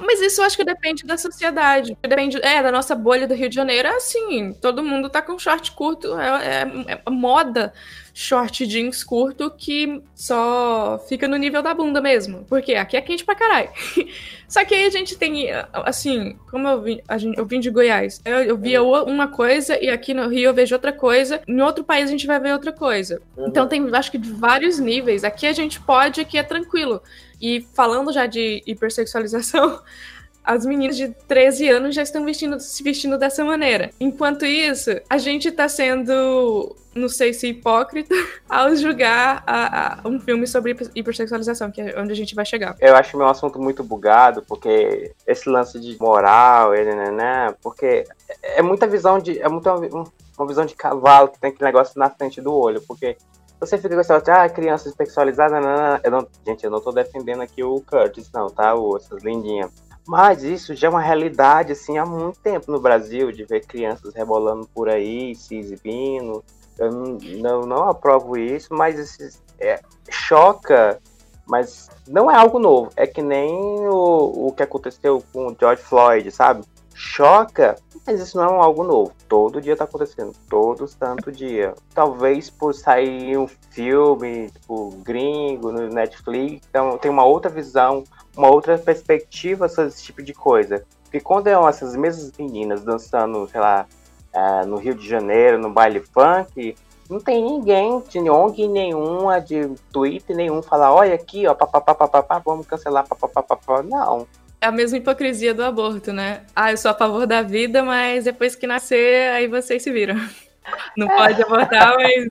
Mas 0.00 0.20
isso 0.20 0.40
eu 0.40 0.44
acho 0.44 0.56
que 0.56 0.64
depende 0.64 1.04
da 1.04 1.16
sociedade. 1.16 1.96
Depende, 2.02 2.38
é, 2.42 2.62
da 2.62 2.72
nossa 2.72 2.94
bolha 2.94 3.26
do 3.26 3.34
Rio 3.34 3.48
de 3.48 3.54
Janeiro, 3.54 3.88
é 3.88 3.96
assim, 3.96 4.52
todo 4.60 4.82
mundo 4.82 5.08
tá 5.08 5.22
com 5.22 5.38
short 5.38 5.72
curto, 5.72 6.18
é, 6.18 6.62
é, 6.88 7.02
é 7.06 7.10
moda 7.10 7.72
short 8.12 8.66
jeans 8.66 9.02
curto 9.02 9.50
que 9.50 10.02
só 10.14 11.02
fica 11.08 11.26
no 11.26 11.36
nível 11.36 11.62
da 11.62 11.72
bunda 11.72 12.00
mesmo. 12.00 12.44
Porque 12.48 12.74
aqui 12.74 12.96
é 12.96 13.00
quente 13.00 13.24
pra 13.24 13.34
caralho. 13.34 13.70
só 14.48 14.64
que 14.64 14.74
aí 14.74 14.84
a 14.84 14.90
gente 14.90 15.16
tem, 15.16 15.48
assim, 15.72 16.36
como 16.50 16.68
eu 16.68 16.82
vim, 16.82 17.00
gente, 17.18 17.38
eu 17.38 17.46
vim 17.46 17.60
de 17.60 17.70
Goiás, 17.70 18.20
eu, 18.24 18.42
eu 18.42 18.56
via 18.56 18.82
uma 18.82 19.28
coisa 19.28 19.82
e 19.82 19.88
aqui 19.88 20.12
no 20.12 20.28
Rio 20.28 20.50
eu 20.50 20.54
vejo 20.54 20.74
outra 20.74 20.92
coisa, 20.92 21.40
em 21.46 21.60
outro 21.60 21.84
país 21.84 22.08
a 22.08 22.12
gente 22.12 22.26
vai 22.26 22.38
ver 22.38 22.52
outra 22.52 22.72
coisa. 22.72 23.22
Uhum. 23.36 23.48
Então 23.48 23.66
tem, 23.66 23.88
acho 23.94 24.10
que, 24.10 24.18
de 24.18 24.30
vários 24.30 24.78
níveis. 24.78 25.24
Aqui 25.24 25.46
a 25.46 25.52
gente 25.52 25.80
pode, 25.80 26.20
aqui 26.20 26.36
é 26.36 26.42
tranquilo. 26.42 27.02
E 27.40 27.66
falando 27.74 28.12
já 28.12 28.26
de 28.26 28.62
hipersexualização, 28.66 29.80
as 30.44 30.64
meninas 30.64 30.96
de 30.96 31.08
13 31.28 31.68
anos 31.68 31.94
já 31.94 32.02
estão 32.02 32.24
vestindo, 32.24 32.58
se 32.58 32.82
vestindo 32.82 33.18
dessa 33.18 33.44
maneira. 33.44 33.90
Enquanto 34.00 34.44
isso, 34.44 34.90
a 35.08 35.18
gente 35.18 35.48
está 35.48 35.68
sendo, 35.68 36.74
não 36.94 37.08
sei 37.08 37.32
se 37.32 37.48
hipócrita, 37.48 38.14
ao 38.48 38.74
julgar 38.74 39.42
a, 39.46 40.00
a, 40.02 40.08
um 40.08 40.18
filme 40.18 40.46
sobre 40.46 40.76
hipersexualização, 40.94 41.70
que 41.70 41.80
é 41.80 42.00
onde 42.00 42.12
a 42.12 42.16
gente 42.16 42.34
vai 42.34 42.44
chegar. 42.44 42.76
Eu 42.80 42.96
acho 42.96 43.16
meu 43.16 43.28
assunto 43.28 43.60
muito 43.60 43.84
bugado, 43.84 44.42
porque 44.42 45.12
esse 45.26 45.48
lance 45.48 45.78
de 45.78 45.96
moral, 46.00 46.74
ele, 46.74 46.94
né, 46.94 47.10
né, 47.10 47.54
porque 47.62 48.04
é 48.42 48.62
muita 48.62 48.86
visão 48.86 49.18
de. 49.18 49.40
É 49.40 49.48
muita, 49.48 49.74
uma 49.74 50.46
visão 50.46 50.64
de 50.64 50.74
cavalo 50.74 51.28
que 51.28 51.38
tem 51.38 51.50
aquele 51.50 51.66
negócio 51.66 51.98
na 51.98 52.08
frente 52.08 52.40
do 52.40 52.52
olho, 52.52 52.80
porque 52.88 53.16
você 53.60 53.76
fica 53.76 53.94
com 53.94 54.00
essa 54.00 54.16
ah, 54.16 54.48
criança 54.48 54.90
sexualizada, 54.90 55.60
não, 55.60 55.76
não, 55.76 56.00
eu 56.02 56.10
não, 56.10 56.26
gente, 56.46 56.64
eu 56.64 56.70
não 56.70 56.80
tô 56.80 56.90
defendendo 56.90 57.42
aqui 57.42 57.62
o 57.62 57.80
Curtis, 57.82 58.30
não, 58.32 58.48
tá? 58.48 58.74
O, 58.74 58.96
essas 58.96 59.22
lindinhas. 59.22 59.70
Mas 60.08 60.42
isso 60.42 60.74
já 60.74 60.88
é 60.88 60.90
uma 60.90 61.00
realidade, 61.00 61.72
assim, 61.72 61.98
há 61.98 62.06
muito 62.06 62.40
tempo 62.40 62.72
no 62.72 62.80
Brasil, 62.80 63.30
de 63.30 63.44
ver 63.44 63.66
crianças 63.66 64.14
rebolando 64.14 64.66
por 64.74 64.88
aí, 64.88 65.34
se 65.34 65.56
exibindo. 65.56 66.42
Eu 66.78 66.90
não, 66.90 67.18
não, 67.38 67.60
não 67.60 67.88
aprovo 67.88 68.36
isso, 68.38 68.72
mas 68.72 68.98
isso 68.98 69.38
é, 69.60 69.78
choca, 70.08 70.98
mas 71.46 71.90
não 72.08 72.30
é 72.30 72.34
algo 72.34 72.58
novo. 72.58 72.90
É 72.96 73.06
que 73.06 73.20
nem 73.20 73.52
o, 73.52 74.46
o 74.48 74.52
que 74.52 74.62
aconteceu 74.62 75.22
com 75.32 75.48
o 75.48 75.56
George 75.58 75.82
Floyd, 75.82 76.30
sabe? 76.30 76.64
Choca, 77.02 77.76
mas 78.06 78.20
isso 78.20 78.36
não 78.36 78.44
é 78.44 78.62
algo 78.62 78.84
novo. 78.84 79.12
Todo 79.26 79.60
dia 79.60 79.74
tá 79.74 79.84
acontecendo. 79.84 80.32
Todo 80.48 80.86
santo 80.86 81.32
dia. 81.32 81.74
Talvez 81.94 82.50
por 82.50 82.74
sair 82.74 83.38
um 83.38 83.46
filme, 83.48 84.50
tipo, 84.50 84.90
gringo, 85.02 85.72
no 85.72 85.88
Netflix, 85.88 86.66
então 86.68 86.98
tem 86.98 87.10
uma 87.10 87.24
outra 87.24 87.50
visão 87.50 88.04
uma 88.36 88.48
outra 88.48 88.78
perspectiva 88.78 89.68
sobre 89.68 89.88
esse 89.88 90.02
tipo 90.02 90.22
de 90.22 90.32
coisa. 90.32 90.84
Porque 91.04 91.20
quando 91.20 91.48
é 91.48 91.52
essas 91.52 91.96
mesmas 91.96 92.32
meninas 92.38 92.82
dançando, 92.82 93.48
sei 93.48 93.60
lá, 93.60 93.86
uh, 94.34 94.66
no 94.66 94.76
Rio 94.76 94.94
de 94.94 95.08
Janeiro, 95.08 95.58
no 95.58 95.70
baile 95.70 96.00
funk, 96.00 96.76
não 97.08 97.18
tem 97.18 97.42
ninguém 97.42 98.00
de 98.08 98.30
ONG 98.30 98.68
nenhuma, 98.68 99.40
de 99.40 99.68
Twitter 99.92 100.36
nenhum, 100.36 100.62
falar, 100.62 100.94
olha 100.94 101.14
aqui, 101.14 101.46
ó, 101.46 101.54
papapá, 101.54 102.40
vamos 102.44 102.66
cancelar, 102.66 103.06
papapá, 103.08 103.82
não. 103.82 104.26
É 104.60 104.66
a 104.66 104.72
mesma 104.72 104.98
hipocrisia 104.98 105.54
do 105.54 105.64
aborto, 105.64 106.12
né? 106.12 106.42
Ah, 106.54 106.70
eu 106.70 106.76
sou 106.76 106.90
a 106.90 106.94
favor 106.94 107.26
da 107.26 107.40
vida, 107.40 107.82
mas 107.82 108.24
depois 108.24 108.54
que 108.54 108.66
nascer, 108.66 109.30
aí 109.32 109.46
vocês 109.46 109.82
se 109.82 109.90
viram. 109.90 110.16
Não 110.96 111.08
pode 111.08 111.42
abortar, 111.42 111.96
mas 111.96 112.28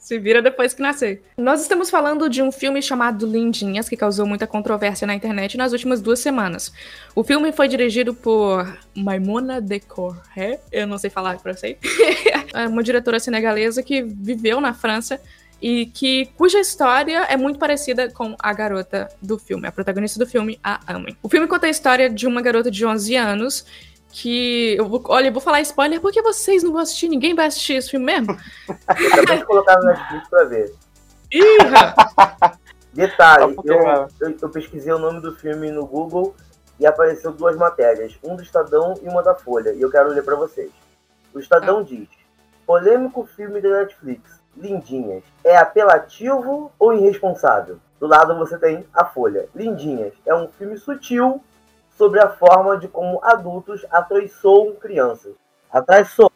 se 0.00 0.18
vira 0.18 0.42
depois 0.42 0.74
que 0.74 0.82
nascer. 0.82 1.22
Nós 1.36 1.60
estamos 1.60 1.90
falando 1.90 2.28
de 2.28 2.42
um 2.42 2.50
filme 2.50 2.82
chamado 2.82 3.26
Lindinhas, 3.26 3.88
que 3.88 3.96
causou 3.96 4.26
muita 4.26 4.46
controvérsia 4.46 5.06
na 5.06 5.14
internet 5.14 5.56
nas 5.56 5.72
últimas 5.72 6.00
duas 6.00 6.18
semanas. 6.18 6.72
O 7.14 7.22
filme 7.22 7.52
foi 7.52 7.68
dirigido 7.68 8.14
por 8.14 8.66
Maimona 8.94 9.60
Decoré, 9.60 10.58
eu 10.72 10.86
não 10.86 10.98
sei 10.98 11.10
falar 11.10 11.38
francês, 11.38 11.76
é 12.54 12.66
uma 12.66 12.82
diretora 12.82 13.20
senegalesa 13.20 13.82
que 13.82 14.02
viveu 14.02 14.60
na 14.60 14.72
França 14.74 15.20
e 15.60 15.86
que 15.86 16.26
cuja 16.36 16.58
história 16.58 17.24
é 17.24 17.36
muito 17.36 17.58
parecida 17.58 18.10
com 18.10 18.36
a 18.38 18.52
garota 18.52 19.08
do 19.22 19.38
filme, 19.38 19.66
a 19.66 19.72
protagonista 19.72 20.18
do 20.18 20.26
filme, 20.26 20.58
a 20.62 20.80
Amy. 20.86 21.16
O 21.22 21.28
filme 21.28 21.46
conta 21.46 21.66
a 21.66 21.70
história 21.70 22.10
de 22.10 22.26
uma 22.26 22.42
garota 22.42 22.70
de 22.70 22.84
11 22.84 23.16
anos 23.16 23.66
que. 24.10 24.76
Eu 24.76 24.88
vou, 24.88 25.02
olha, 25.06 25.28
eu 25.28 25.32
vou 25.32 25.42
falar 25.42 25.60
spoiler 25.60 26.00
porque 26.00 26.22
vocês 26.22 26.62
não 26.62 26.72
vão 26.72 26.82
assistir, 26.82 27.08
ninguém 27.08 27.34
vai 27.34 27.46
assistir 27.46 27.74
esse 27.74 27.90
filme 27.90 28.06
mesmo. 28.06 28.36
Acabei 28.86 29.38
de 29.38 29.44
colocar 29.44 29.78
no 29.78 29.86
Netflix 29.86 30.28
pra 30.28 30.44
ver. 30.44 30.74
Ih! 31.32 31.58
Detalhe, 32.92 33.54
eu, 33.62 34.08
eu, 34.20 34.36
eu, 34.40 34.48
pesquisei 34.48 34.90
o 34.90 34.98
nome 34.98 35.20
do 35.20 35.36
filme 35.36 35.70
no 35.70 35.86
Google 35.86 36.34
e 36.80 36.86
apareceu 36.86 37.30
duas 37.30 37.54
matérias, 37.54 38.18
um 38.24 38.34
do 38.34 38.42
Estadão 38.42 38.94
e 39.02 39.08
uma 39.08 39.22
da 39.22 39.34
Folha, 39.34 39.74
e 39.74 39.82
eu 39.82 39.90
quero 39.90 40.08
ler 40.08 40.24
para 40.24 40.34
vocês. 40.34 40.70
O 41.34 41.38
Estadão 41.38 41.80
ah. 41.80 41.82
diz: 41.82 42.08
polêmico 42.66 43.28
filme 43.36 43.60
da 43.60 43.68
Netflix, 43.68 44.35
Lindinhas, 44.56 45.22
é 45.44 45.56
apelativo 45.56 46.72
ou 46.78 46.94
irresponsável? 46.94 47.78
Do 48.00 48.06
lado 48.06 48.36
você 48.36 48.58
tem 48.58 48.86
a 48.92 49.04
Folha. 49.04 49.48
Lindinhas 49.54 50.14
é 50.24 50.34
um 50.34 50.48
filme 50.48 50.76
sutil 50.78 51.42
sobre 51.96 52.20
a 52.20 52.28
forma 52.28 52.76
de 52.76 52.88
como 52.88 53.20
adultos 53.22 53.84
atraiçoam 53.90 54.74
crianças. 54.74 55.34
Atraiçoam. 55.70 56.30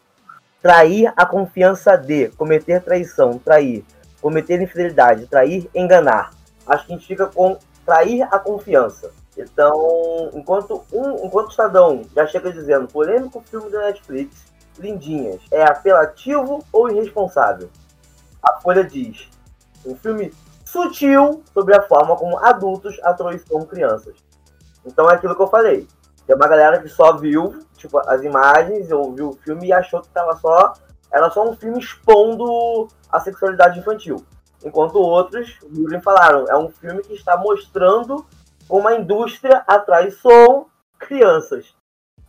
Trair 0.61 1.11
a 1.17 1.25
confiança 1.25 1.97
de, 1.97 2.29
cometer 2.29 2.83
traição, 2.83 3.39
trair, 3.39 3.83
cometer 4.21 4.61
infidelidade, 4.61 5.25
trair, 5.25 5.67
enganar. 5.73 6.31
Acho 6.67 6.85
que 6.85 6.93
a 6.93 6.95
gente 6.95 7.07
fica 7.07 7.25
com 7.25 7.57
trair 7.83 8.21
a 8.31 8.37
confiança. 8.37 9.11
Então, 9.35 10.29
enquanto 10.33 10.83
um, 10.93 11.25
enquanto 11.25 11.47
o 11.47 11.49
Estadão 11.49 12.03
já 12.15 12.27
chega 12.27 12.51
dizendo 12.51 12.87
polêmico 12.87 13.41
filme 13.41 13.71
da 13.71 13.79
Netflix, 13.87 14.45
Lindinhas, 14.77 15.41
é 15.51 15.63
apelativo 15.63 16.63
ou 16.71 16.91
irresponsável? 16.91 17.69
A 18.43 18.59
Folha 18.59 18.83
diz, 18.83 19.29
um 19.85 19.95
filme 19.95 20.33
sutil 20.65 21.43
sobre 21.53 21.75
a 21.75 21.81
forma 21.81 22.15
como 22.15 22.37
adultos 22.37 22.99
atroiçam 23.03 23.65
crianças. 23.65 24.15
Então 24.85 25.09
é 25.09 25.15
aquilo 25.15 25.35
que 25.35 25.41
eu 25.41 25.47
falei. 25.47 25.87
Tem 26.25 26.35
uma 26.35 26.47
galera 26.47 26.81
que 26.81 26.87
só 26.87 27.17
viu, 27.17 27.59
tipo, 27.75 27.97
as 27.99 28.23
imagens, 28.23 28.91
ou 28.91 29.13
viu 29.13 29.29
o 29.29 29.33
filme 29.33 29.67
e 29.67 29.73
achou 29.73 30.01
que 30.01 30.09
tava 30.09 30.35
só. 30.37 30.73
Era 31.11 31.29
só 31.29 31.47
um 31.47 31.55
filme 31.55 31.79
expondo 31.79 32.87
a 33.11 33.19
sexualidade 33.19 33.79
infantil. 33.79 34.25
Enquanto 34.63 34.95
outros, 34.95 35.57
viram 35.69 36.01
falaram, 36.01 36.45
é 36.47 36.55
um 36.55 36.69
filme 36.69 37.01
que 37.01 37.13
está 37.13 37.35
mostrando 37.35 38.25
como 38.67 38.87
a 38.87 38.95
indústria 38.95 39.63
atraiçou 39.67 40.69
crianças. 40.97 41.75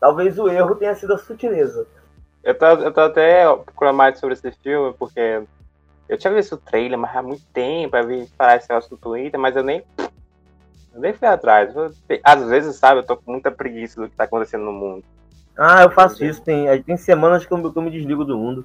Talvez 0.01 0.39
o 0.39 0.49
erro 0.49 0.75
tenha 0.75 0.95
sido 0.97 1.15
a 1.15 1.19
sutileza. 1.19 1.87
Eu 2.43 2.59
tô, 2.59 2.67
eu 2.67 2.93
tô 2.93 3.01
até 3.03 3.45
procurando 3.57 3.97
mais 3.97 4.19
sobre 4.19 4.35
esse 4.35 4.51
filme, 4.51 4.93
porque 4.99 5.45
eu 6.09 6.19
tinha 6.19 6.33
visto 6.33 6.55
o 6.55 6.59
trailer, 6.59 6.99
mas 6.99 7.17
há 7.17 7.23
muito 7.23 7.45
tempo, 7.53 7.97
eu 7.97 8.07
vi 8.07 8.27
falar 8.37 8.57
esse 8.57 8.69
negócio 8.69 8.91
no 8.93 8.99
Twitter, 8.99 9.39
mas 9.39 9.57
eu 9.57 9.63
nem, 9.63 9.83
eu 10.95 11.01
nem 11.01 11.13
fui 11.13 11.29
atrás. 11.29 11.73
Às 12.23 12.45
vezes, 12.49 12.77
sabe, 12.77 13.01
eu 13.01 13.05
tô 13.05 13.17
com 13.17 13.33
muita 13.33 13.51
preguiça 13.51 14.01
do 14.01 14.09
que 14.09 14.17
tá 14.17 14.25
acontecendo 14.25 14.65
no 14.65 14.73
mundo. 14.73 15.05
Ah, 15.57 15.83
eu 15.83 15.91
faço 15.91 16.25
isso. 16.25 16.43
Tem, 16.43 16.83
tem 16.83 16.97
semanas 16.97 17.45
que 17.45 17.53
eu, 17.53 17.73
que 17.73 17.79
eu 17.79 17.83
me 17.83 17.91
desligo 17.91 18.25
do 18.25 18.37
mundo. 18.37 18.65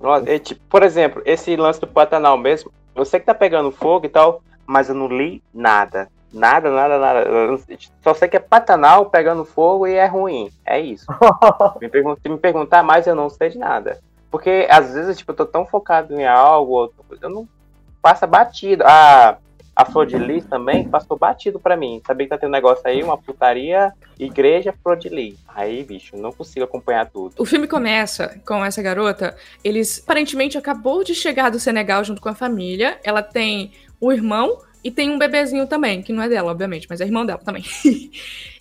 Nossa, 0.00 0.38
tipo, 0.38 0.60
por 0.68 0.82
exemplo, 0.82 1.22
esse 1.26 1.54
lance 1.56 1.80
do 1.80 1.86
Pantanal 1.86 2.38
mesmo, 2.38 2.72
eu 2.94 3.04
sei 3.04 3.20
que 3.20 3.26
tá 3.26 3.34
pegando 3.34 3.70
fogo 3.70 4.06
e 4.06 4.08
tal, 4.08 4.42
mas 4.66 4.88
eu 4.88 4.94
não 4.94 5.08
li 5.08 5.42
nada. 5.52 6.08
Nada, 6.32 6.70
nada, 6.70 6.98
nada. 6.98 7.24
Só 8.02 8.14
sei 8.14 8.28
que 8.28 8.36
é 8.36 8.40
Pantanal 8.40 9.06
pegando 9.06 9.44
fogo 9.44 9.86
e 9.86 9.94
é 9.94 10.06
ruim. 10.06 10.50
É 10.64 10.78
isso. 10.80 11.06
me 11.80 11.88
pergunta, 11.88 12.20
se 12.22 12.28
me 12.28 12.38
perguntar 12.38 12.82
mais, 12.82 13.06
eu 13.06 13.14
não 13.14 13.28
sei 13.28 13.50
de 13.50 13.58
nada. 13.58 14.00
Porque 14.30 14.66
às 14.70 14.94
vezes, 14.94 15.18
tipo, 15.18 15.32
eu 15.32 15.36
tô 15.36 15.46
tão 15.46 15.66
focado 15.66 16.14
em 16.14 16.26
algo, 16.26 16.92
eu 17.20 17.30
não 17.30 17.48
passa 18.00 18.26
batido. 18.26 18.84
A, 18.86 19.38
a 19.74 19.84
Flor 19.84 20.06
de 20.06 20.18
Lis 20.18 20.44
também 20.44 20.88
passou 20.88 21.18
batido 21.18 21.58
pra 21.58 21.76
mim. 21.76 22.00
Sabia 22.06 22.26
que 22.26 22.30
tá 22.30 22.38
tendo 22.38 22.50
um 22.50 22.52
negócio 22.52 22.86
aí, 22.86 23.02
uma 23.02 23.16
putaria, 23.18 23.92
igreja 24.18 24.74
Flor 24.82 24.96
de 24.96 25.08
Lis. 25.08 25.38
Aí, 25.48 25.82
bicho, 25.82 26.16
não 26.16 26.32
consigo 26.32 26.64
acompanhar 26.64 27.10
tudo. 27.10 27.34
O 27.38 27.44
filme 27.44 27.66
começa 27.66 28.40
com 28.46 28.64
essa 28.64 28.82
garota. 28.82 29.36
Eles 29.64 30.00
aparentemente 30.02 30.56
acabou 30.56 31.02
de 31.02 31.14
chegar 31.14 31.50
do 31.50 31.58
Senegal 31.58 32.04
junto 32.04 32.20
com 32.20 32.28
a 32.28 32.34
família. 32.34 32.98
Ela 33.02 33.22
tem 33.22 33.72
o 34.00 34.12
irmão 34.12 34.58
e 34.82 34.90
tem 34.90 35.10
um 35.10 35.18
bebezinho 35.18 35.66
também, 35.66 36.02
que 36.02 36.12
não 36.12 36.22
é 36.22 36.28
dela, 36.28 36.50
obviamente, 36.50 36.86
mas 36.88 37.00
é 37.00 37.04
irmão 37.04 37.26
dela 37.26 37.40
também. 37.44 37.64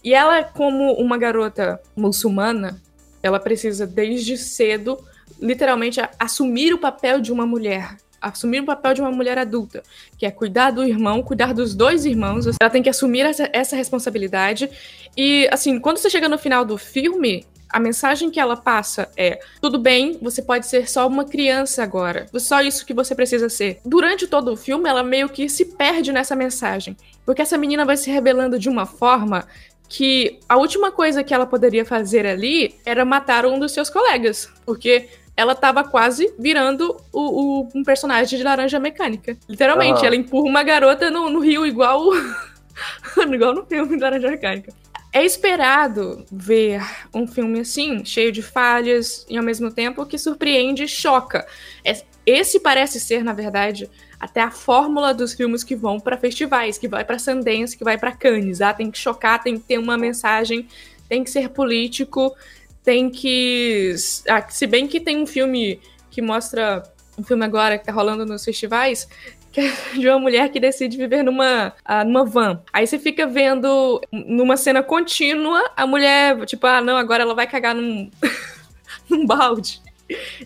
e 0.04 0.14
ela, 0.14 0.44
como 0.44 0.94
uma 0.94 1.18
garota 1.18 1.80
muçulmana, 1.96 2.82
ela 3.22 3.40
precisa 3.40 3.86
desde 3.86 4.38
cedo, 4.38 4.98
literalmente, 5.40 6.00
assumir 6.18 6.74
o 6.74 6.78
papel 6.78 7.20
de 7.20 7.32
uma 7.32 7.46
mulher. 7.46 7.98
Assumir 8.22 8.62
o 8.62 8.66
papel 8.66 8.94
de 8.94 9.02
uma 9.02 9.12
mulher 9.12 9.38
adulta, 9.38 9.82
que 10.18 10.26
é 10.26 10.32
cuidar 10.32 10.72
do 10.72 10.84
irmão, 10.84 11.24
cuidar 11.24 11.54
dos 11.54 11.74
dois 11.74 12.06
irmãos. 12.06 12.46
Ela 12.62 12.70
tem 12.70 12.84
que 12.84 12.90
assumir 12.90 13.22
essa, 13.22 13.50
essa 13.54 13.78
responsabilidade. 13.78 14.70
E, 15.16 15.48
assim, 15.52 15.80
quando 15.80 15.98
você 15.98 16.10
chega 16.10 16.28
no 16.28 16.38
final 16.38 16.66
do 16.66 16.78
filme, 16.78 17.46
a 17.70 17.80
mensagem 17.80 18.32
que 18.32 18.40
ela 18.40 18.58
passa 18.58 19.10
é: 19.16 19.40
tudo 19.62 19.78
bem, 19.78 20.18
você 20.22 20.42
pode 20.42 20.68
ser 20.68 20.90
só 20.90 21.08
uma 21.08 21.24
criança 21.24 21.84
agora. 21.84 22.26
Só 22.36 22.62
isso 22.62 22.86
que 22.86 22.94
você 22.94 23.14
precisa 23.14 23.48
ser. 23.48 23.80
Durante 23.86 24.28
todo 24.28 24.52
o 24.52 24.58
filme, 24.58 24.90
ela 24.90 25.04
meio 25.04 25.30
que 25.30 25.48
se 25.48 25.66
perde 25.66 26.12
nessa 26.12 26.36
mensagem. 26.36 26.98
Porque 27.26 27.42
essa 27.42 27.58
menina 27.58 27.86
vai 27.86 27.96
se 27.96 28.10
rebelando 28.10 28.58
de 28.58 28.68
uma 28.68 28.86
forma 28.86 29.48
que 29.90 30.40
a 30.48 30.56
última 30.56 30.92
coisa 30.92 31.24
que 31.24 31.34
ela 31.34 31.48
poderia 31.48 31.84
fazer 31.84 32.26
ali 32.26 32.76
era 32.86 33.04
matar 33.04 33.46
um 33.46 33.60
dos 33.60 33.72
seus 33.72 33.90
colegas. 33.90 34.48
Porque 34.66 35.10
ela 35.36 35.56
tava 35.56 35.84
quase 35.84 36.34
virando 36.38 36.96
o, 37.12 37.62
o 37.62 37.70
um 37.74 37.84
personagem 37.84 38.38
de 38.38 38.44
laranja 38.44 38.80
mecânica. 38.80 39.36
Literalmente, 39.48 40.02
uhum. 40.02 40.06
ela 40.06 40.16
empurra 40.16 40.48
uma 40.48 40.64
garota 40.64 41.10
no, 41.10 41.30
no 41.30 41.40
rio 41.40 41.66
igual. 41.66 42.04
igual 43.34 43.56
no 43.56 43.66
filme 43.66 43.96
de 43.96 44.02
Laranja 44.02 44.30
Mecânica. 44.30 44.74
É 45.12 45.26
esperado 45.26 46.24
ver 46.32 46.82
um 47.14 47.26
filme 47.26 47.62
assim, 47.62 48.06
cheio 48.06 48.32
de 48.32 48.44
falhas, 48.44 49.26
e 49.28 49.38
ao 49.38 49.44
mesmo 49.44 49.72
tempo 49.72 50.06
que 50.06 50.20
surpreende 50.20 50.84
e 50.84 50.88
choca. 50.88 51.48
É, 51.84 52.00
esse 52.26 52.60
parece 52.60 53.00
ser, 53.00 53.24
na 53.24 53.34
verdade, 53.34 53.90
até 54.20 54.42
a 54.42 54.52
fórmula 54.52 55.14
dos 55.14 55.34
filmes 55.34 55.64
que 55.64 55.76
vão 55.76 56.00
para 56.00 56.18
festivais, 56.18 56.78
que 56.78 56.88
vai 56.88 57.06
para 57.06 57.18
Sundance, 57.18 57.78
que 57.78 57.84
vai 57.84 57.98
para 57.98 58.12
Cannes. 58.12 58.62
Ah, 58.62 58.74
tem 58.74 58.92
que 58.92 58.98
chocar, 58.98 59.42
tem 59.42 59.58
que 59.58 59.64
ter 59.66 59.78
uma 59.78 59.98
mensagem, 59.98 60.68
tem 61.08 61.24
que 61.24 61.30
ser 61.30 61.50
político, 61.50 62.36
tem 62.84 63.10
que. 63.10 63.96
Ah, 64.28 64.48
se 64.50 64.68
bem 64.68 64.88
que 64.88 65.00
tem 65.00 65.22
um 65.22 65.28
filme 65.28 65.80
que 66.12 66.22
mostra. 66.22 66.84
Um 67.18 67.24
filme 67.24 67.44
agora 67.44 67.78
que 67.78 67.84
tá 67.84 67.92
rolando 67.92 68.26
nos 68.26 68.46
festivais, 68.46 69.06
de 69.94 70.08
uma 70.08 70.20
mulher 70.20 70.50
que 70.50 70.60
decide 70.60 70.98
viver 70.98 71.24
numa, 71.24 71.74
uh, 71.88 72.06
numa 72.06 72.26
van. 72.26 72.62
Aí 72.72 72.86
você 72.88 72.98
fica 72.98 73.28
vendo 73.28 74.02
numa 74.12 74.56
cena 74.56 74.82
contínua 74.82 75.70
a 75.76 75.86
mulher, 75.86 76.46
tipo, 76.46 76.66
ah, 76.66 76.82
não, 76.82 76.96
agora 76.96 77.24
ela 77.24 77.36
vai 77.36 77.48
cagar 77.48 77.76
num, 77.76 78.10
num 79.10 79.26
balde. 79.26 79.82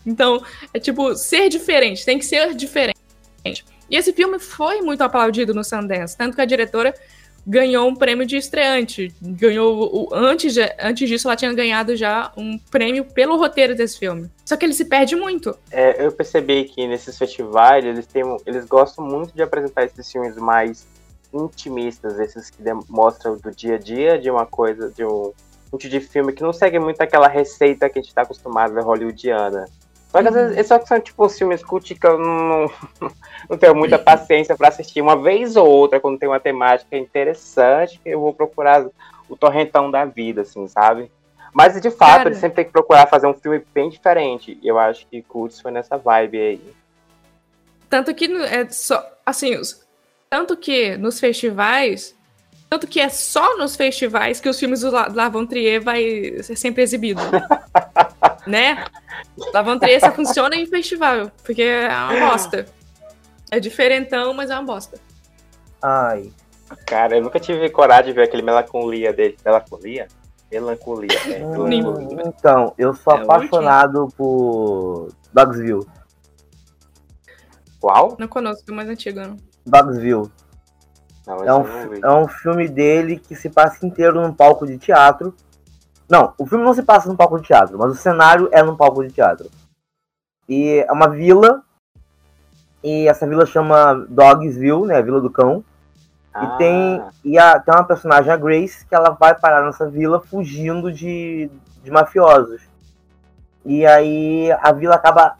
Então, 0.05 0.43
é 0.73 0.79
tipo, 0.79 1.15
ser 1.15 1.49
diferente, 1.49 2.05
tem 2.05 2.17
que 2.17 2.25
ser 2.25 2.53
diferente. 2.53 2.92
E 3.89 3.95
esse 3.95 4.13
filme 4.13 4.39
foi 4.39 4.81
muito 4.81 5.01
aplaudido 5.01 5.53
no 5.53 5.63
Sundance, 5.63 6.17
tanto 6.17 6.35
que 6.35 6.41
a 6.41 6.45
diretora 6.45 6.93
ganhou 7.45 7.87
um 7.87 7.95
prêmio 7.95 8.25
de 8.25 8.37
estreante. 8.37 9.13
Ganhou. 9.21 9.89
O, 9.93 10.13
antes, 10.13 10.55
antes 10.79 11.07
disso, 11.07 11.27
ela 11.27 11.35
tinha 11.35 11.53
ganhado 11.53 11.95
já 11.95 12.31
um 12.37 12.57
prêmio 12.57 13.05
pelo 13.05 13.37
roteiro 13.37 13.75
desse 13.75 13.99
filme. 13.99 14.29
Só 14.45 14.55
que 14.55 14.65
ele 14.65 14.73
se 14.73 14.85
perde 14.85 15.15
muito. 15.15 15.55
É, 15.71 16.05
eu 16.05 16.11
percebi 16.11 16.65
que 16.65 16.87
nesses 16.87 17.17
festivais 17.17 17.83
eles, 17.85 18.07
têm, 18.07 18.23
eles 18.45 18.65
gostam 18.65 19.05
muito 19.05 19.33
de 19.33 19.41
apresentar 19.41 19.83
esses 19.83 20.09
filmes 20.09 20.35
mais 20.37 20.87
intimistas, 21.33 22.19
esses 22.19 22.49
que 22.49 22.61
mostram 22.87 23.35
do 23.37 23.51
dia 23.51 23.75
a 23.75 23.79
dia 23.79 24.19
de 24.19 24.29
uma 24.29 24.45
coisa, 24.45 24.89
de 24.91 25.03
um, 25.03 25.33
tipo 25.77 25.91
de 25.91 25.99
filme 25.99 26.31
que 26.31 26.43
não 26.43 26.53
segue 26.53 26.79
muito 26.79 27.01
aquela 27.01 27.27
receita 27.27 27.89
que 27.89 27.97
a 27.97 28.01
gente 28.01 28.09
está 28.09 28.21
acostumado 28.21 28.73
ver 28.73 28.83
hollywoodiana. 28.83 29.65
Só 30.13 30.21
que 30.21 30.27
às 30.27 30.33
vezes 30.35 30.57
uhum. 30.57 30.63
só 30.63 30.77
que 30.77 30.87
são 30.87 30.99
tipo 30.99 31.27
filmes 31.27 31.63
cult 31.63 31.95
que 31.95 32.05
eu 32.05 32.19
não, 32.19 32.71
não 33.49 33.57
tenho 33.57 33.73
muita 33.73 33.97
paciência 33.97 34.55
para 34.55 34.67
assistir 34.67 35.01
uma 35.01 35.19
vez 35.19 35.55
ou 35.55 35.67
outra, 35.67 35.99
quando 35.99 36.19
tem 36.19 36.29
uma 36.29 36.39
temática 36.39 36.95
interessante, 36.95 37.99
eu 38.05 38.19
vou 38.19 38.31
procurar 38.31 38.85
o 39.27 39.35
torrentão 39.35 39.89
da 39.89 40.05
vida, 40.05 40.41
assim, 40.41 40.67
sabe? 40.67 41.11
Mas 41.51 41.81
de 41.81 41.89
fato, 41.89 42.17
Cara. 42.17 42.29
ele 42.29 42.35
sempre 42.35 42.57
tem 42.57 42.65
que 42.65 42.71
procurar 42.71 43.07
fazer 43.07 43.25
um 43.25 43.33
filme 43.33 43.63
bem 43.73 43.89
diferente. 43.89 44.57
E 44.61 44.67
eu 44.67 44.77
acho 44.77 45.07
que 45.07 45.21
Cults 45.23 45.59
foi 45.59 45.71
nessa 45.71 45.97
vibe 45.97 46.37
aí. 46.37 46.73
Tanto 47.89 48.13
que 48.13 48.25
é 48.25 48.67
só. 48.69 49.03
Assim, 49.25 49.59
tanto 50.29 50.55
que 50.57 50.95
nos 50.97 51.19
festivais. 51.19 52.15
Tanto 52.69 52.87
que 52.87 52.99
é 52.99 53.09
só 53.09 53.55
nos 53.57 53.75
festivais 53.75 54.39
que 54.39 54.49
os 54.49 54.59
filmes 54.59 54.81
do 54.81 54.89
Lavon 54.89 55.45
Trier 55.45 55.79
vai 55.79 56.41
ser 56.41 56.55
sempre 56.55 56.81
exibido. 56.81 57.21
né? 58.45 58.85
Só 59.99 60.11
funciona 60.11 60.55
em 60.55 60.65
festival, 60.65 61.31
porque 61.43 61.61
é 61.61 61.87
uma 61.87 62.31
bosta. 62.31 62.65
É 63.51 63.59
diferentão, 63.59 64.33
mas 64.33 64.49
é 64.49 64.55
uma 64.55 64.63
bosta. 64.63 64.99
Ai. 65.81 66.31
Cara, 66.87 67.17
eu 67.17 67.21
nunca 67.21 67.39
tive 67.39 67.69
coragem 67.69 68.05
de 68.07 68.13
ver 68.13 68.23
aquele 68.23 68.41
melancolia 68.41 69.13
dele. 69.13 69.37
Melancolia? 69.45 70.07
Melancolia. 70.51 71.09
É, 71.27 71.45
hum, 71.45 72.21
então, 72.25 72.73
eu 72.77 72.93
sou 72.93 73.17
é 73.17 73.21
apaixonado 73.21 74.07
por 74.17 75.09
Dogsville. 75.31 75.85
Qual? 77.79 78.15
Não 78.17 78.27
conosco, 78.27 78.63
é 78.69 78.73
mais 78.73 78.89
antigo. 78.89 79.19
Não. 79.19 79.37
Dogsville. 79.65 80.31
Não, 81.25 81.43
é, 81.43 81.53
um, 81.53 81.93
é 82.03 82.23
um 82.23 82.27
filme 82.27 82.67
dele 82.67 83.17
que 83.17 83.35
se 83.35 83.49
passa 83.49 83.85
inteiro 83.85 84.21
num 84.21 84.33
palco 84.33 84.65
de 84.65 84.77
teatro. 84.77 85.33
Não, 86.13 86.31
o 86.37 86.45
filme 86.45 86.63
não 86.63 86.75
se 86.75 86.83
passa 86.83 87.09
num 87.09 87.15
palco 87.15 87.39
de 87.39 87.47
teatro, 87.47 87.75
mas 87.75 87.91
o 87.91 87.95
cenário 87.95 88.47
é 88.51 88.61
num 88.61 88.75
palco 88.75 89.03
de 89.03 89.11
teatro. 89.11 89.49
E 90.47 90.85
é 90.87 90.91
uma 90.91 91.09
vila 91.09 91.63
e 92.83 93.07
essa 93.07 93.25
vila 93.25 93.47
chama 93.47 94.05
Dogsville, 94.07 94.85
né? 94.85 94.97
A 94.97 95.01
Vila 95.01 95.19
do 95.19 95.31
Cão. 95.31 95.63
Ah. 96.31 96.43
E 96.43 96.57
tem 96.59 97.03
e 97.25 97.39
a, 97.39 97.59
tem 97.59 97.73
uma 97.73 97.83
personagem, 97.83 98.31
a 98.31 98.37
Grace, 98.37 98.85
que 98.85 98.93
ela 98.93 99.09
vai 99.09 99.33
parar 99.33 99.65
nessa 99.65 99.89
vila 99.89 100.21
fugindo 100.21 100.93
de, 100.93 101.49
de 101.83 101.89
mafiosos. 101.89 102.61
E 103.65 103.83
aí 103.83 104.51
a 104.51 104.71
vila 104.71 104.93
acaba 104.93 105.35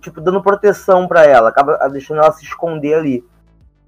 tipo 0.00 0.20
dando 0.20 0.44
proteção 0.44 1.08
para 1.08 1.26
ela, 1.26 1.48
acaba 1.48 1.76
deixando 1.88 2.18
ela 2.18 2.30
se 2.30 2.44
esconder 2.44 2.94
ali. 2.94 3.24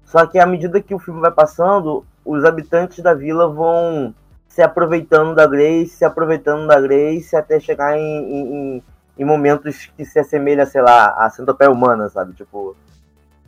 Só 0.03 0.25
que 0.25 0.37
à 0.37 0.45
medida 0.45 0.81
que 0.81 0.93
o 0.93 0.99
filme 0.99 1.21
vai 1.21 1.31
passando, 1.31 2.05
os 2.25 2.43
habitantes 2.43 2.99
da 2.99 3.13
vila 3.13 3.47
vão 3.47 4.13
se 4.53 4.61
aproveitando 4.61 5.33
da 5.33 5.47
Grace, 5.47 5.87
se 5.87 6.05
aproveitando 6.05 6.67
da 6.67 6.79
Grace 6.79 7.35
até 7.35 7.59
chegar 7.59 7.97
em, 7.97 8.03
em, 8.03 8.83
em 9.17 9.25
momentos 9.25 9.87
que 9.97 10.05
se 10.05 10.19
assemelha, 10.19 10.63
sei 10.67 10.79
lá, 10.79 11.07
a 11.17 11.27
centopeia 11.31 11.71
humana, 11.71 12.07
sabe? 12.07 12.33
Tipo, 12.33 12.75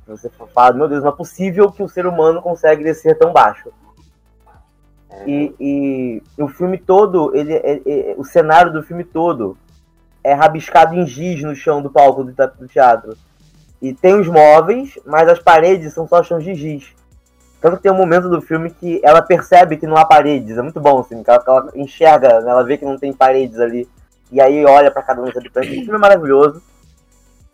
você 0.07 0.31
fala, 0.51 0.73
meu 0.73 0.87
Deus, 0.87 1.03
não 1.03 1.11
é 1.11 1.15
possível 1.15 1.71
que 1.71 1.83
o 1.83 1.87
ser 1.87 2.07
humano 2.07 2.41
consegue 2.41 2.83
descer 2.83 3.19
tão 3.19 3.31
baixo. 3.31 3.71
É. 5.11 5.29
E, 5.29 5.55
e, 5.59 6.23
o 6.41 6.47
filme 6.47 6.79
todo, 6.79 7.35
ele, 7.35 7.53
é, 7.53 7.81
é, 7.85 8.15
o 8.17 8.23
cenário 8.23 8.73
do 8.73 8.81
filme 8.81 9.03
todo 9.03 9.55
é 10.23 10.33
rabiscado 10.33 10.95
em 10.95 11.05
giz 11.05 11.43
no 11.43 11.55
chão 11.55 11.83
do 11.83 11.91
palco 11.91 12.23
do, 12.23 12.33
do 12.33 12.67
teatro. 12.67 13.15
E 13.79 13.93
tem 13.93 14.19
os 14.19 14.27
móveis, 14.27 14.97
mas 15.05 15.29
as 15.29 15.37
paredes 15.37 15.93
são 15.93 16.07
só 16.07 16.23
chão 16.23 16.39
de 16.39 16.55
giz. 16.55 16.95
Tanto 17.65 17.77
que 17.77 17.81
tem 17.81 17.91
um 17.91 17.97
momento 17.97 18.29
do 18.29 18.39
filme 18.43 18.69
que 18.69 19.01
ela 19.03 19.23
percebe 19.23 19.75
que 19.75 19.87
não 19.87 19.97
há 19.97 20.05
paredes. 20.05 20.55
É 20.55 20.61
muito 20.61 20.79
bom, 20.79 20.99
assim, 20.99 21.23
que 21.23 21.31
ela, 21.31 21.39
que 21.39 21.49
ela 21.49 21.71
enxerga, 21.73 22.27
ela 22.27 22.63
vê 22.63 22.77
que 22.77 22.85
não 22.85 22.95
tem 22.95 23.11
paredes 23.11 23.59
ali. 23.59 23.89
E 24.31 24.39
aí 24.39 24.63
olha 24.63 24.91
para 24.91 25.01
cada 25.01 25.19
um 25.19 25.25
dos 25.25 25.35
habitantes. 25.35 25.71
O 25.71 25.73
filme 25.73 25.95
é 25.95 25.97
maravilhoso. 25.97 26.61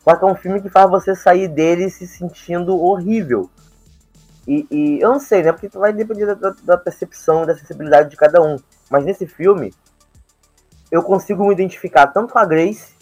Só 0.03 0.13
que 0.13 0.25
é 0.25 0.27
um 0.27 0.35
filme 0.35 0.61
que 0.61 0.67
faz 0.67 0.89
você 0.89 1.15
sair 1.15 1.47
dele 1.47 1.89
se 1.89 2.05
sentindo 2.05 2.77
horrível. 2.77 3.49
E, 4.45 4.67
e 4.69 4.99
eu 4.99 5.13
não 5.13 5.19
sei, 5.21 5.43
né? 5.43 5.53
Porque 5.53 5.69
vai 5.69 5.93
depender 5.93 6.35
da, 6.35 6.53
da 6.61 6.77
percepção, 6.77 7.45
da 7.45 7.55
sensibilidade 7.55 8.09
de 8.09 8.17
cada 8.17 8.41
um. 8.41 8.57
Mas 8.89 9.05
nesse 9.05 9.25
filme, 9.25 9.73
eu 10.91 11.01
consigo 11.03 11.47
me 11.47 11.53
identificar 11.53 12.07
tanto 12.07 12.33
com 12.33 12.39
a 12.39 12.43
Grace, 12.43 12.93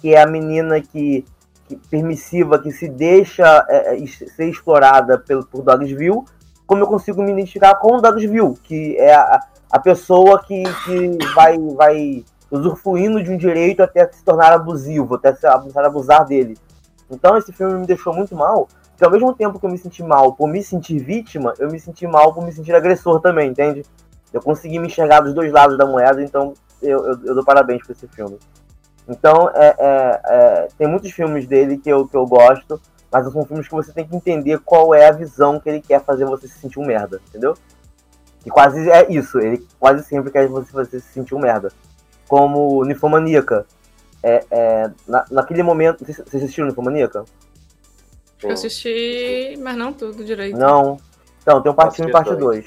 que 0.00 0.16
é 0.16 0.20
a 0.20 0.26
menina 0.26 0.80
que, 0.80 1.24
que 1.68 1.76
permissiva, 1.76 2.58
que 2.58 2.72
se 2.72 2.88
deixa 2.88 3.64
é, 3.68 3.96
é 3.96 4.06
ser 4.08 4.48
explorada 4.48 5.16
pelo, 5.16 5.46
por 5.46 5.62
Dogsville, 5.62 6.24
como 6.66 6.82
eu 6.82 6.86
consigo 6.86 7.22
me 7.22 7.32
identificar 7.32 7.74
com 7.76 7.96
o 7.96 8.00
Dogsville, 8.00 8.54
que 8.62 8.96
é 8.98 9.14
a, 9.14 9.40
a 9.70 9.78
pessoa 9.78 10.42
que, 10.42 10.62
que 10.84 11.18
vai, 11.34 11.58
vai 11.58 12.24
usufruindo 12.50 13.22
de 13.22 13.30
um 13.30 13.36
direito 13.36 13.82
até 13.82 14.10
se 14.10 14.22
tornar 14.24 14.52
abusivo, 14.52 15.14
até 15.14 15.34
se 15.34 15.46
abusar 15.46 16.24
dele. 16.26 16.56
Então 17.10 17.36
esse 17.36 17.52
filme 17.52 17.74
me 17.74 17.86
deixou 17.86 18.12
muito 18.12 18.34
mal, 18.34 18.68
porque 18.90 19.04
ao 19.04 19.10
mesmo 19.10 19.32
tempo 19.32 19.58
que 19.58 19.66
eu 19.66 19.70
me 19.70 19.78
senti 19.78 20.02
mal 20.02 20.32
por 20.32 20.48
me 20.48 20.62
sentir 20.62 20.98
vítima, 20.98 21.54
eu 21.58 21.70
me 21.70 21.78
senti 21.78 22.06
mal 22.06 22.34
por 22.34 22.44
me 22.44 22.52
sentir 22.52 22.74
agressor 22.74 23.20
também, 23.20 23.50
entende? 23.50 23.84
Eu 24.32 24.42
consegui 24.42 24.78
me 24.78 24.88
enxergar 24.88 25.20
dos 25.20 25.34
dois 25.34 25.52
lados 25.52 25.78
da 25.78 25.86
moeda, 25.86 26.22
então 26.22 26.52
eu, 26.82 27.06
eu, 27.06 27.18
eu 27.24 27.34
dou 27.34 27.44
parabéns 27.44 27.82
por 27.86 27.92
esse 27.92 28.08
filme. 28.08 28.38
Então, 29.08 29.50
é, 29.54 29.74
é, 29.78 30.20
é, 30.24 30.68
tem 30.76 30.88
muitos 30.88 31.12
filmes 31.12 31.46
dele 31.46 31.78
que 31.78 31.88
eu, 31.88 32.08
que 32.08 32.16
eu 32.16 32.26
gosto, 32.26 32.80
mas 33.16 33.32
são 33.32 33.44
filmes 33.46 33.66
que 33.66 33.74
você 33.74 33.92
tem 33.92 34.06
que 34.06 34.14
entender 34.14 34.58
qual 34.58 34.94
é 34.94 35.06
a 35.06 35.12
visão 35.12 35.58
que 35.58 35.68
ele 35.68 35.80
quer 35.80 36.04
fazer 36.04 36.26
você 36.26 36.46
se 36.46 36.58
sentir 36.58 36.78
um 36.78 36.84
merda, 36.84 37.20
entendeu? 37.28 37.56
E 38.44 38.50
quase 38.50 38.90
é 38.90 39.10
isso, 39.10 39.38
ele 39.38 39.66
quase 39.80 40.04
sempre 40.04 40.30
quer 40.30 40.46
você, 40.48 40.70
você 40.70 41.00
se 41.00 41.12
sentir 41.12 41.34
um 41.34 41.38
merda. 41.38 41.72
Como 42.28 42.84
Ninfomaníaca. 42.84 43.66
É, 44.22 44.44
é, 44.50 44.90
na, 45.06 45.24
naquele 45.30 45.62
momento. 45.62 46.04
Vocês 46.04 46.42
assistiram 46.42 46.68
Ninfomaníaca? 46.68 47.24
Eu 48.42 48.52
assisti, 48.52 49.58
mas 49.62 49.76
não 49.76 49.92
tudo 49.92 50.24
direito. 50.24 50.58
Não. 50.58 50.98
Então, 51.40 51.62
tem 51.62 51.72
um 51.72 51.74
parte 51.74 52.02
1 52.02 52.08
e 52.08 52.12
parte 52.12 52.34
2. 52.34 52.66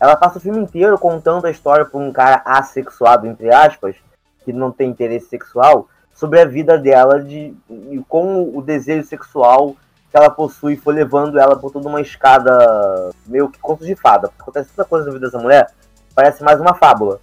Ela 0.00 0.16
passa 0.16 0.38
o 0.38 0.40
filme 0.40 0.60
inteiro 0.60 0.98
contando 0.98 1.46
a 1.46 1.50
história 1.50 1.84
por 1.84 2.00
um 2.00 2.10
cara 2.10 2.40
assexuado, 2.44 3.26
entre 3.26 3.52
aspas, 3.52 3.96
que 4.44 4.52
não 4.52 4.72
tem 4.72 4.88
interesse 4.88 5.28
sexual, 5.28 5.88
sobre 6.14 6.40
a 6.40 6.44
vida 6.44 6.78
dela 6.78 7.22
de, 7.22 7.54
e 7.68 8.02
como 8.08 8.56
o 8.56 8.62
desejo 8.62 9.06
sexual 9.06 9.76
que 10.10 10.16
ela 10.16 10.30
possui 10.30 10.76
foi 10.76 10.94
levando 10.94 11.38
ela 11.38 11.56
por 11.56 11.70
toda 11.70 11.88
uma 11.88 12.00
escada 12.00 13.10
meio 13.26 13.48
que 13.48 13.60
conto 13.60 13.84
de 13.84 13.94
fada. 13.94 14.28
Porque 14.28 14.42
acontece 14.42 14.70
tanta 14.70 14.88
coisa 14.88 15.06
na 15.06 15.12
vida 15.12 15.26
dessa 15.26 15.38
mulher, 15.38 15.70
parece 16.14 16.42
mais 16.42 16.60
uma 16.60 16.74
fábula. 16.74 17.20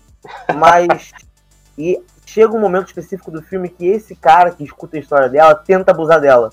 Mas. 0.54 1.12
e 1.78 2.02
chega 2.26 2.54
um 2.54 2.60
momento 2.60 2.88
específico 2.88 3.30
do 3.30 3.40
filme 3.40 3.68
que 3.68 3.86
esse 3.86 4.14
cara 4.14 4.50
que 4.50 4.64
escuta 4.64 4.96
a 4.96 5.00
história 5.00 5.28
dela 5.28 5.54
tenta 5.54 5.92
abusar 5.92 6.20
dela. 6.20 6.50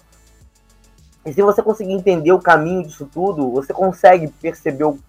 E 1.25 1.33
se 1.33 1.41
você 1.41 1.61
conseguir 1.61 1.93
entender 1.93 2.31
o 2.31 2.39
caminho 2.39 2.83
disso 2.83 3.09
tudo, 3.11 3.51
você 3.51 3.73
consegue 3.73 4.27
perceber 4.27 4.83
o 4.83 4.99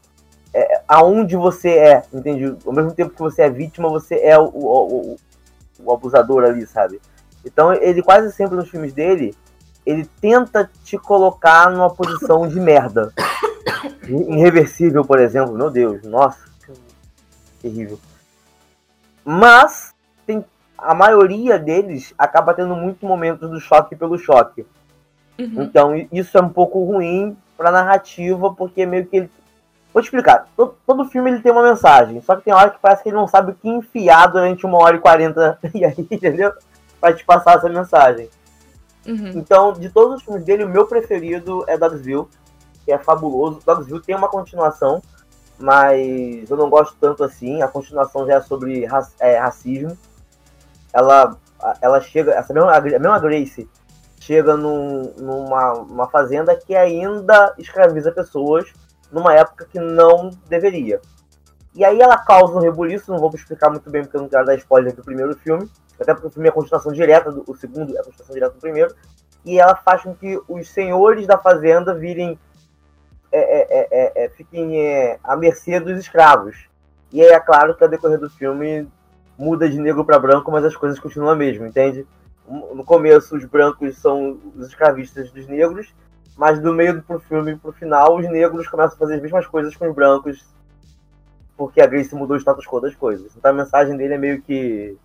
é, 0.55 0.83
aonde 0.87 1.37
você 1.37 1.71
é, 1.71 2.03
entende? 2.13 2.57
Ao 2.65 2.73
mesmo 2.73 2.93
tempo 2.93 3.11
que 3.13 3.21
você 3.21 3.43
é 3.43 3.51
vítima, 3.51 3.89
você 3.89 4.15
é 4.21 4.39
o, 4.39 4.45
o, 4.45 5.17
o 5.81 5.93
abusador 5.93 6.45
ali, 6.45 6.65
sabe? 6.65 7.01
Então 7.45 7.73
ele 7.73 8.03
quase 8.03 8.33
sempre 8.33 8.57
nos 8.57 8.71
filmes 8.71 8.93
dele, 8.93 9.35
ele 9.85 10.09
tenta 10.21 10.71
te 10.83 10.97
colocar 10.99 11.71
numa 11.71 11.91
posição 11.91 12.47
de 12.49 12.59
merda. 12.59 13.13
Irreversível, 14.07 15.05
por 15.05 15.19
exemplo, 15.19 15.55
meu 15.55 15.71
Deus, 15.71 16.03
nossa, 16.03 16.45
terrível. 17.61 17.99
Mas 19.25 19.95
tem 20.27 20.45
a 20.77 20.95
maioria 20.95 21.59
deles 21.59 22.13
acaba 22.19 22.53
tendo 22.53 22.75
muitos 22.75 23.03
momentos 23.03 23.49
do 23.49 23.61
choque 23.61 23.97
pelo 23.97 24.19
choque. 24.19 24.67
Uhum. 25.39 25.63
Então 25.63 26.09
isso 26.13 26.37
é 26.37 26.41
um 26.41 26.49
pouco 26.49 26.85
ruim 26.85 27.37
pra 27.57 27.71
narrativa, 27.71 28.53
porque 28.53 28.85
meio 28.85 29.07
que 29.07 29.17
ele 29.17 29.31
Vou 29.95 30.03
te 30.03 30.07
explicar. 30.07 30.49
Todo, 30.57 30.75
todo 30.85 31.05
filme 31.05 31.31
ele 31.31 31.41
tem 31.41 31.53
uma 31.53 31.63
mensagem. 31.63 32.21
Só 32.21 32.35
que 32.35 32.43
tem 32.43 32.53
hora 32.53 32.71
que 32.71 32.81
parece 32.83 33.05
que 33.05 33.11
ele 33.11 33.17
não 33.17 33.29
sabe 33.29 33.53
o 33.53 33.55
que 33.55 33.69
enfiar 33.69 34.27
durante 34.27 34.67
uma 34.67 34.79
hora 34.79 34.97
e 34.97 35.01
quarenta. 35.01 35.57
E 35.73 35.85
aí, 35.85 35.95
entendeu? 36.11 36.53
Pra 37.01 37.13
te 37.13 37.25
passar 37.25 37.59
essa 37.59 37.69
mensagem. 37.69 38.29
Uhum. 39.07 39.33
Então, 39.35 39.73
de 39.73 39.89
todos 39.89 40.17
os 40.17 40.23
filmes 40.23 40.45
dele, 40.45 40.65
o 40.65 40.69
meu 40.69 40.87
preferido 40.87 41.65
é 41.69 41.77
Dogsville, 41.77 42.27
que 42.85 42.93
é 42.93 42.99
fabuloso. 42.99 43.61
Dogsville 43.65 44.01
tem 44.01 44.15
uma 44.15 44.29
continuação, 44.29 45.03
mas 45.59 46.49
eu 46.51 46.57
não 46.57 46.71
gosto 46.71 46.97
tanto 47.01 47.23
assim. 47.23 47.63
A 47.63 47.69
continuação 47.69 48.27
já 48.27 48.35
é 48.35 48.41
sobre 48.41 48.87
é, 49.21 49.39
racismo. 49.39 49.97
Ela, 50.93 51.37
ela 51.81 52.01
chega, 52.01 52.33
essa 52.33 52.53
mesma, 52.53 52.73
a 52.73 52.81
mesma 52.81 53.19
Grace 53.19 53.69
chega 54.21 54.57
num, 54.57 55.13
numa 55.19 56.09
fazenda 56.09 56.57
que 56.57 56.75
ainda 56.75 57.55
escraviza 57.59 58.11
pessoas 58.11 58.73
numa 59.13 59.35
época 59.35 59.67
que 59.71 59.79
não 59.79 60.31
deveria. 60.49 61.01
E 61.75 61.85
aí 61.85 62.01
ela 62.01 62.17
causa 62.17 62.55
um 62.55 62.61
rebuliço, 62.61 63.11
não 63.11 63.19
vou 63.19 63.31
explicar 63.35 63.69
muito 63.69 63.91
bem 63.91 64.03
porque 64.03 64.17
eu 64.17 64.23
não 64.23 64.29
quero 64.29 64.47
dar 64.47 64.55
spoiler 64.55 64.95
do 64.95 65.03
primeiro 65.03 65.35
filme, 65.37 65.69
até 66.01 66.15
porque 66.15 66.29
o 66.29 66.31
filme 66.31 66.49
é 66.49 66.51
a 66.51 66.55
continuação 66.55 66.93
direta, 66.93 67.33
do, 67.33 67.45
o 67.47 67.57
segundo 67.57 67.97
é 67.97 68.01
a 68.01 68.05
continuação 68.05 68.35
direta 68.35 68.55
do 68.55 68.61
primeiro, 68.61 68.95
e 69.45 69.59
ela 69.59 69.75
faz 69.75 70.03
com 70.03 70.15
que 70.15 70.41
os 70.49 70.69
senhores 70.69 71.27
da 71.27 71.37
fazenda 71.37 71.93
virem, 71.93 72.39
é, 73.33 73.41
é, 73.41 73.67
é, 73.71 73.89
é, 73.91 74.25
é 74.25 74.29
fiquem 74.31 74.81
é, 74.81 75.19
à 75.23 75.37
mercê 75.37 75.81
dos 75.81 75.99
escravos. 75.99 76.69
E 77.13 77.21
aí 77.21 77.29
é 77.29 77.41
claro 77.41 77.77
que 77.77 77.83
ao 77.83 77.91
decorrer 77.91 78.19
do 78.19 78.31
filme 78.31 78.89
muda 79.37 79.69
de 79.69 79.79
negro 79.79 80.05
para 80.05 80.19
branco, 80.19 80.51
mas 80.51 80.65
as 80.65 80.77
coisas 80.77 80.99
continuam 80.99 81.31
a 81.31 81.37
mesma, 81.37 81.67
entende? 81.67 82.07
No 82.49 82.85
começo 82.85 83.37
os 83.37 83.45
brancos 83.45 83.99
são 83.99 84.39
os 84.55 84.69
escravistas 84.69 85.31
dos 85.31 85.47
negros, 85.47 85.95
mas 86.37 86.61
do 86.61 86.73
meio 86.73 87.03
pro 87.03 87.19
filme 87.19 87.57
pro 87.57 87.73
final, 87.73 88.17
os 88.17 88.29
negros 88.29 88.69
começam 88.69 88.97
a 88.97 88.99
fazer 88.99 89.15
as 89.15 89.23
mesmas 89.23 89.47
coisas 89.47 89.75
com 89.75 89.89
os 89.89 89.95
brancos, 89.95 90.45
porque 91.57 91.81
a 91.81 91.87
Grace 91.87 92.15
mudou 92.15 92.37
o 92.37 92.41
status 92.41 92.67
quo 92.67 92.81
das 92.81 92.95
coisas. 92.95 93.33
Então 93.37 93.51
a 93.51 93.55
mensagem 93.55 93.97
dele 93.97 94.15
é 94.15 94.19
meio 94.19 94.43
que. 94.43 94.97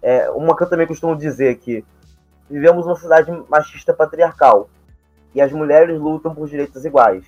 É, 0.00 0.30
uma 0.30 0.56
que 0.56 0.62
eu 0.62 0.68
também 0.68 0.86
costumo 0.86 1.16
dizer 1.16 1.56
que 1.56 1.84
vivemos 2.48 2.86
uma 2.86 2.94
sociedade 2.94 3.30
machista 3.48 3.92
patriarcal 3.92 4.68
e 5.34 5.40
as 5.40 5.52
mulheres 5.52 5.98
lutam 5.98 6.34
por 6.34 6.48
direitos 6.48 6.84
iguais. 6.84 7.24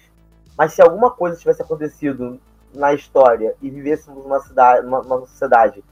Mas 0.56 0.72
se 0.72 0.82
alguma 0.82 1.10
coisa 1.10 1.36
tivesse 1.36 1.62
acontecido 1.62 2.40
na 2.74 2.94
história 2.94 3.54
e 3.60 3.70
vivêssemos 3.70 4.24
uma, 4.24 4.40
cidade, 4.40 4.86
uma, 4.86 5.00
uma 5.00 5.20
sociedade 5.20 5.82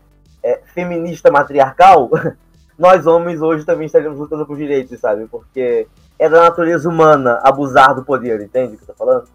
é, 0.42 0.61
feminista 0.74 1.31
matriarcal, 1.31 2.11
nós 2.78 3.07
homens 3.07 3.40
hoje 3.40 3.64
também 3.64 3.87
estaríamos 3.87 4.18
lutando 4.18 4.46
por 4.46 4.57
direitos, 4.57 5.00
sabe? 5.00 5.26
Porque 5.26 5.87
é 6.18 6.28
da 6.28 6.42
natureza 6.42 6.88
humana 6.88 7.40
abusar 7.42 7.94
do 7.94 8.04
poder, 8.04 8.40
entende 8.40 8.74
o 8.74 8.78
que 8.78 8.85
eu 8.85 8.88
tô 8.88 8.94
falando? 8.94 9.28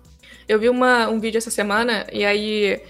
Eu 0.48 0.60
vi 0.60 0.70
uma, 0.70 1.08
um 1.08 1.20
vídeo 1.20 1.38
essa 1.38 1.52
semana 1.52 2.06
e 2.12 2.26
aí 2.26 2.82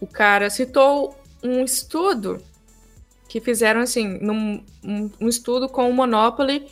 o 0.00 0.06
cara 0.06 0.50
citou 0.50 1.16
um 1.42 1.64
estudo 1.64 2.38
que 3.28 3.40
fizeram 3.40 3.80
assim, 3.80 4.18
num, 4.20 4.62
um, 4.84 5.10
um 5.20 5.28
estudo 5.28 5.68
com 5.68 5.88
o 5.88 5.92
Monopoly 5.92 6.66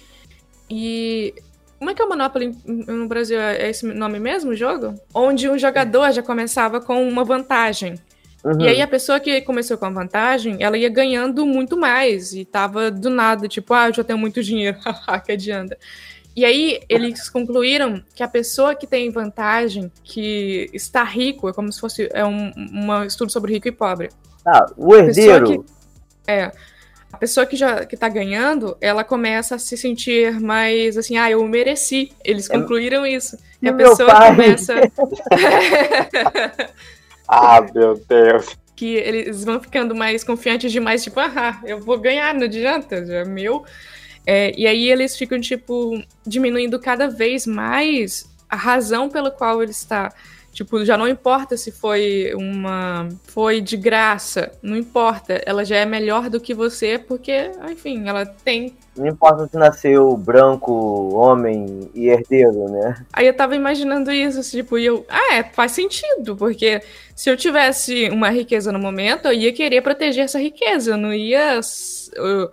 e 0.71 1.35
como 1.79 1.91
é 1.91 1.95
que 1.95 2.01
é 2.01 2.05
o 2.05 2.09
Monopoly 2.09 2.57
no 2.65 3.07
Brasil? 3.07 3.39
É 3.39 3.69
esse 3.69 3.87
nome 3.87 4.19
mesmo, 4.19 4.53
o 4.53 4.57
jogo? 4.57 4.95
Onde 5.13 5.49
um 5.51 5.59
jogador 5.59 6.13
já 6.13 6.23
começava 6.23 6.81
com 6.81 7.07
uma 7.07 7.25
vantagem. 7.25 7.97
Uhum. 8.45 8.61
E 8.61 8.69
aí 8.69 8.81
a 8.81 8.87
pessoa 8.87 9.21
que 9.21 9.41
começou 9.43 9.77
com 9.77 9.87
a 9.87 9.91
vantagem, 9.91 10.57
ela 10.61 10.79
ia 10.79 10.89
ganhando 10.89 11.45
muito 11.45 11.77
mais. 11.77 12.33
E 12.33 12.45
tava 12.45 12.91
do 12.91 13.11
nada, 13.11 13.49
tipo, 13.49 13.75
ah, 13.75 13.89
eu 13.89 13.95
já 13.95 14.05
tenho 14.05 14.19
muito 14.19 14.43
dinheiro, 14.43 14.79
que 15.25 15.33
adianta. 15.33 15.77
E 16.37 16.45
aí 16.45 16.81
eles 16.89 17.29
concluíram 17.29 18.03
que 18.15 18.23
a 18.23 18.29
pessoa 18.29 18.75
que 18.75 18.87
tem 18.87 19.11
vantagem, 19.11 19.91
que 20.03 20.69
está 20.73 21.05
rico, 21.05 21.49
é 21.49 21.53
como 21.53 21.73
se 21.73 21.81
fosse 21.81 22.09
é 22.13 22.25
um, 22.25 22.53
um 22.57 23.05
estudo 23.05 23.31
sobre 23.31 23.53
rico 23.53 23.69
e 23.69 23.73
pobre. 23.73 24.09
Ah, 24.45 24.67
o 24.77 24.97
herdeiro. 24.97 25.63
Que, 25.63 26.33
é. 26.33 26.51
A 27.13 27.17
pessoa 27.17 27.47
que 27.47 27.55
já 27.55 27.87
que 27.87 27.97
tá 27.97 28.09
ganhando, 28.09 28.77
ela 28.81 29.05
começa 29.05 29.55
a 29.55 29.59
se 29.59 29.77
sentir 29.77 30.41
mais 30.41 30.99
assim, 30.99 31.17
ah, 31.17 31.31
eu 31.31 31.47
mereci. 31.47 32.11
Eles 32.25 32.49
concluíram 32.49 33.07
isso. 33.07 33.39
E 33.63 33.69
a 33.69 33.73
pessoa 33.73 34.11
pai. 34.11 34.31
começa. 34.31 34.75
ah, 37.29 37.65
meu 37.73 37.95
Deus. 38.09 38.57
Que 38.75 38.97
eles 38.97 39.45
vão 39.45 39.61
ficando 39.61 39.95
mais 39.95 40.25
confiantes 40.25 40.73
demais, 40.73 41.05
tipo, 41.05 41.21
ah, 41.21 41.61
eu 41.65 41.79
vou 41.79 41.97
ganhar, 41.97 42.35
não 42.35 42.43
adianta, 42.43 43.07
já 43.07 43.19
é 43.19 43.25
meu. 43.25 43.65
É, 44.27 44.53
e 44.59 44.67
aí 44.67 44.91
eles 44.91 45.17
ficam, 45.17 45.41
tipo, 45.41 46.03
diminuindo 46.27 46.79
cada 46.79 47.09
vez 47.09 47.47
mais 47.47 48.29
a 48.49 48.57
razão 48.57 49.09
pela 49.09 49.31
qual 49.31 49.63
ele 49.63 49.73
está 49.73 50.13
Tipo, 50.55 50.85
já 50.85 50.97
não 50.97 51.09
importa 51.09 51.57
se 51.57 51.73
foi 51.73 52.33
uma. 52.37 53.09
Foi 53.25 53.61
de 53.61 53.77
graça. 53.77 54.53
Não 54.63 54.77
importa. 54.77 55.43
Ela 55.45 55.65
já 55.65 55.77
é 55.77 55.85
melhor 55.85 56.31
do 56.31 56.41
que 56.41 56.55
você, 56.55 56.97
porque, 56.97 57.51
enfim, 57.69 58.09
ela 58.09 58.25
tem. 58.25 58.73
Não 58.97 59.09
importa 59.09 59.49
se 59.49 59.57
nasceu 59.57 60.17
branco, 60.17 60.73
homem 61.13 61.91
e 61.93 62.09
herdeiro, 62.09 62.71
né? 62.71 63.05
Aí 63.13 63.27
eu 63.27 63.35
tava 63.35 63.57
imaginando 63.57 64.13
isso, 64.13 64.39
assim, 64.39 64.59
tipo, 64.59 64.79
e 64.79 64.87
eu. 64.87 65.05
Ah, 65.09 65.35
é, 65.35 65.43
faz 65.43 65.73
sentido, 65.73 66.37
porque 66.37 66.81
se 67.17 67.29
eu 67.29 67.37
tivesse 67.37 68.09
uma 68.11 68.31
riqueza 68.31 68.71
no 68.71 68.79
momento, 68.79 69.27
eu 69.27 69.33
ia 69.33 69.53
querer 69.53 69.83
proteger 69.83 70.25
essa 70.25 70.39
riqueza. 70.39 70.93
Eu 70.93 70.97
não 70.97 71.13
ia. 71.13 71.59
Eu, 72.15 72.53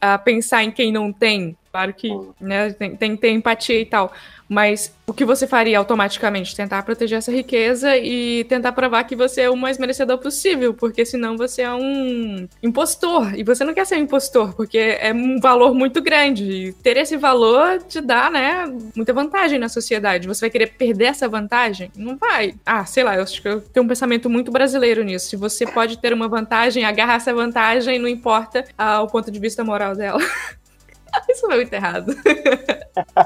a 0.00 0.18
pensar 0.18 0.64
em 0.64 0.70
quem 0.70 0.92
não 0.92 1.12
tem. 1.12 1.56
Claro 1.78 1.94
que 1.94 2.10
né, 2.40 2.72
tem, 2.72 2.96
tem 2.96 3.14
que 3.14 3.22
ter 3.22 3.30
empatia 3.30 3.80
e 3.80 3.86
tal. 3.86 4.12
Mas 4.48 4.92
o 5.06 5.12
que 5.12 5.24
você 5.24 5.46
faria 5.46 5.78
automaticamente? 5.78 6.56
Tentar 6.56 6.82
proteger 6.82 7.18
essa 7.18 7.30
riqueza 7.30 7.96
e 7.96 8.44
tentar 8.44 8.72
provar 8.72 9.04
que 9.04 9.14
você 9.14 9.42
é 9.42 9.50
o 9.50 9.56
mais 9.56 9.78
merecedor 9.78 10.18
possível, 10.18 10.72
porque 10.74 11.04
senão 11.04 11.36
você 11.36 11.62
é 11.62 11.72
um 11.72 12.48
impostor. 12.62 13.38
E 13.38 13.44
você 13.44 13.62
não 13.62 13.74
quer 13.74 13.86
ser 13.86 13.96
um 13.96 14.02
impostor, 14.02 14.54
porque 14.54 14.78
é 14.78 15.12
um 15.12 15.38
valor 15.38 15.72
muito 15.72 16.02
grande. 16.02 16.44
E 16.44 16.72
ter 16.72 16.96
esse 16.96 17.16
valor 17.16 17.80
te 17.82 18.00
dá, 18.00 18.28
né, 18.28 18.66
muita 18.96 19.12
vantagem 19.12 19.58
na 19.58 19.68
sociedade. 19.68 20.26
Você 20.26 20.40
vai 20.40 20.50
querer 20.50 20.72
perder 20.78 21.06
essa 21.06 21.28
vantagem? 21.28 21.92
Não 21.94 22.16
vai. 22.16 22.54
Ah, 22.66 22.84
sei 22.86 23.04
lá, 23.04 23.16
eu 23.16 23.22
acho 23.22 23.40
que 23.40 23.48
eu 23.48 23.60
tenho 23.60 23.84
um 23.84 23.88
pensamento 23.88 24.28
muito 24.28 24.50
brasileiro 24.50 25.04
nisso. 25.04 25.28
Se 25.28 25.36
você 25.36 25.64
pode 25.64 25.98
ter 25.98 26.12
uma 26.12 26.26
vantagem, 26.26 26.84
agarrar 26.84 27.16
essa 27.16 27.32
vantagem, 27.32 27.98
não 28.00 28.08
importa 28.08 28.64
ah, 28.76 29.02
o 29.02 29.06
ponto 29.06 29.30
de 29.30 29.38
vista 29.38 29.62
moral 29.62 29.94
dela. 29.94 30.18
Isso 31.28 31.46
foi 31.46 31.56
muito 31.56 31.72
errado. 31.72 32.14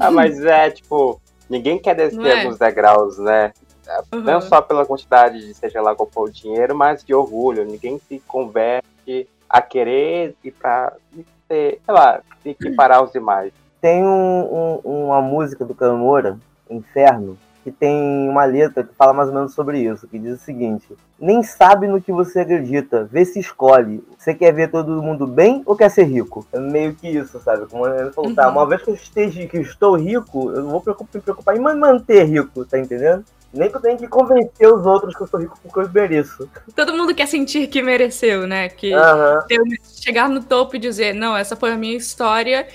ah, 0.00 0.10
mas 0.10 0.42
é, 0.44 0.70
tipo, 0.70 1.20
ninguém 1.48 1.78
quer 1.78 1.94
descer 1.94 2.24
é? 2.26 2.40
alguns 2.40 2.58
degraus, 2.58 3.18
né? 3.18 3.52
Uhum. 4.12 4.20
Não 4.20 4.40
só 4.40 4.60
pela 4.62 4.86
quantidade 4.86 5.38
de, 5.38 5.54
seja 5.54 5.82
lá 5.82 5.94
qual 5.94 6.08
for 6.10 6.28
o 6.28 6.32
dinheiro, 6.32 6.74
mas 6.74 7.04
de 7.04 7.14
orgulho. 7.14 7.64
Ninguém 7.64 8.00
se 8.08 8.20
converte 8.26 9.28
a 9.48 9.60
querer 9.60 10.34
e 10.42 10.50
pra 10.50 10.92
ser, 11.48 11.80
sei 11.84 11.94
lá, 11.94 12.22
se 12.42 12.50
equiparar 12.50 13.02
os 13.02 13.12
demais. 13.12 13.52
Tem 13.80 14.02
um, 14.04 14.80
um, 14.84 15.06
uma 15.06 15.20
música 15.20 15.64
do 15.64 15.74
Camora, 15.74 16.38
Inferno, 16.70 17.36
que 17.62 17.70
tem 17.70 18.28
uma 18.28 18.44
letra 18.44 18.82
que 18.82 18.94
fala 18.94 19.12
mais 19.12 19.28
ou 19.28 19.34
menos 19.34 19.54
sobre 19.54 19.78
isso, 19.78 20.08
que 20.08 20.18
diz 20.18 20.40
o 20.40 20.44
seguinte: 20.44 20.86
Nem 21.18 21.42
sabe 21.42 21.86
no 21.86 22.00
que 22.00 22.12
você 22.12 22.40
acredita, 22.40 23.08
vê 23.10 23.24
se 23.24 23.38
escolhe. 23.38 24.02
Você 24.18 24.34
quer 24.34 24.52
ver 24.52 24.70
todo 24.70 25.02
mundo 25.02 25.26
bem 25.26 25.62
ou 25.64 25.76
quer 25.76 25.90
ser 25.90 26.04
rico? 26.04 26.46
É 26.52 26.58
meio 26.58 26.94
que 26.94 27.08
isso, 27.08 27.40
sabe? 27.40 27.66
Como 27.66 27.86
ele 27.86 28.12
falou, 28.12 28.34
tá, 28.34 28.48
uhum. 28.48 28.54
tá, 28.54 28.60
uma 28.60 28.66
vez 28.66 28.82
que 28.82 28.90
eu, 28.90 28.94
esteja, 28.94 29.46
que 29.46 29.56
eu 29.56 29.62
estou 29.62 29.96
rico, 29.96 30.50
eu 30.50 30.62
não 30.62 30.70
vou 30.70 30.82
me 31.14 31.20
preocupar 31.20 31.56
em 31.56 31.60
me 31.60 31.74
manter 31.74 32.24
rico, 32.24 32.64
tá 32.64 32.78
entendendo? 32.78 33.24
Nem 33.54 33.68
que 33.68 33.76
eu 33.76 33.80
tenha 33.80 33.98
que 33.98 34.08
convencer 34.08 34.66
os 34.66 34.86
outros 34.86 35.14
que 35.14 35.22
eu 35.22 35.26
sou 35.26 35.38
rico 35.38 35.58
porque 35.62 35.80
eu 35.80 35.92
mereço. 35.92 36.48
Todo 36.74 36.96
mundo 36.96 37.14
quer 37.14 37.26
sentir 37.26 37.66
que 37.66 37.82
mereceu, 37.82 38.46
né? 38.46 38.68
Que 38.70 38.94
uhum. 38.94 39.76
chegar 39.82 40.28
no 40.28 40.42
topo 40.42 40.76
e 40.76 40.78
dizer, 40.78 41.14
não, 41.14 41.36
essa 41.36 41.54
foi 41.54 41.70
a 41.70 41.76
minha 41.76 41.96
história 41.96 42.66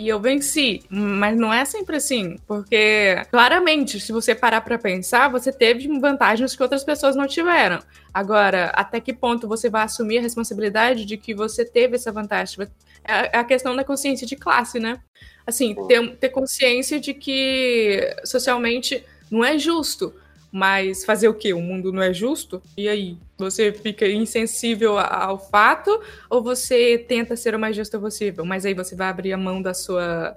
e 0.00 0.08
eu 0.08 0.18
venci. 0.18 0.82
Mas 0.88 1.36
não 1.36 1.52
é 1.52 1.64
sempre 1.64 1.96
assim, 1.96 2.38
porque 2.46 3.22
claramente, 3.30 4.00
se 4.00 4.12
você 4.12 4.34
parar 4.34 4.62
para 4.62 4.78
pensar, 4.78 5.28
você 5.28 5.52
teve 5.52 5.86
vantagens 5.98 6.56
que 6.56 6.62
outras 6.62 6.82
pessoas 6.82 7.14
não 7.14 7.26
tiveram. 7.26 7.80
Agora, 8.12 8.66
até 8.74 8.98
que 9.00 9.12
ponto 9.12 9.46
você 9.46 9.68
vai 9.68 9.82
assumir 9.82 10.18
a 10.18 10.22
responsabilidade 10.22 11.04
de 11.04 11.16
que 11.16 11.34
você 11.34 11.64
teve 11.64 11.96
essa 11.96 12.10
vantagem? 12.10 12.66
É, 13.04 13.36
é 13.36 13.38
a 13.38 13.44
questão 13.44 13.76
da 13.76 13.84
consciência 13.84 14.26
de 14.26 14.36
classe, 14.36 14.80
né? 14.80 14.98
Assim, 15.46 15.74
ter, 15.86 16.16
ter 16.16 16.28
consciência 16.30 16.98
de 16.98 17.12
que 17.12 18.16
socialmente 18.24 19.04
não 19.30 19.44
é 19.44 19.58
justo. 19.58 20.14
Mas 20.52 21.04
fazer 21.04 21.28
o 21.28 21.34
quê? 21.34 21.52
O 21.52 21.60
mundo 21.60 21.92
não 21.92 22.02
é 22.02 22.12
justo? 22.12 22.60
E 22.76 22.88
aí? 22.88 23.16
Você 23.38 23.72
fica 23.72 24.06
insensível 24.06 24.98
ao 24.98 25.38
fato 25.38 26.00
ou 26.28 26.42
você 26.42 26.98
tenta 26.98 27.36
ser 27.36 27.54
o 27.54 27.58
mais 27.58 27.76
justo 27.76 27.98
possível? 28.00 28.44
Mas 28.44 28.66
aí 28.66 28.74
você 28.74 28.96
vai 28.96 29.08
abrir 29.08 29.32
a 29.32 29.38
mão 29.38 29.62
da 29.62 29.72
sua 29.72 30.36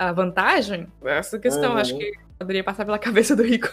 a 0.00 0.12
vantagem? 0.12 0.88
Essa 1.04 1.38
questão, 1.38 1.72
uhum. 1.72 1.76
acho 1.76 1.96
que 1.96 2.12
poderia 2.38 2.64
passar 2.64 2.86
pela 2.86 2.98
cabeça 2.98 3.36
do 3.36 3.42
rico. 3.42 3.68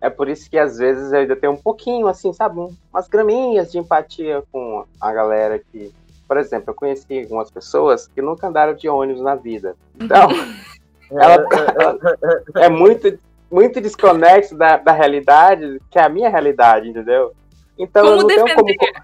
é 0.00 0.10
por 0.10 0.28
isso 0.28 0.50
que 0.50 0.58
às 0.58 0.78
vezes 0.78 1.12
eu 1.12 1.20
ainda 1.20 1.36
tenho 1.36 1.52
um 1.52 1.56
pouquinho, 1.56 2.08
assim, 2.08 2.32
sabe, 2.32 2.58
umas 2.92 3.06
graminhas 3.08 3.70
de 3.70 3.78
empatia 3.78 4.42
com 4.50 4.84
a 5.00 5.12
galera 5.12 5.60
que. 5.60 5.92
Por 6.26 6.38
exemplo, 6.38 6.70
eu 6.70 6.74
conheci 6.74 7.20
algumas 7.20 7.50
pessoas 7.50 8.08
que 8.08 8.22
nunca 8.22 8.48
andaram 8.48 8.74
de 8.74 8.88
ônibus 8.88 9.22
na 9.22 9.34
vida. 9.34 9.76
Então, 10.00 10.28
ela, 11.12 11.46
ela 12.56 12.64
é 12.64 12.68
muito 12.68 13.18
muito 13.52 13.80
desconexo 13.80 14.56
da, 14.56 14.78
da 14.78 14.92
realidade, 14.92 15.78
que 15.90 15.98
é 15.98 16.02
a 16.02 16.08
minha 16.08 16.30
realidade, 16.30 16.88
entendeu? 16.88 17.32
Então 17.78 18.02
como 18.02 18.14
eu 18.14 18.18
não 18.22 18.26
defender? 18.26 18.54
tenho 18.54 18.56
como. 18.56 19.02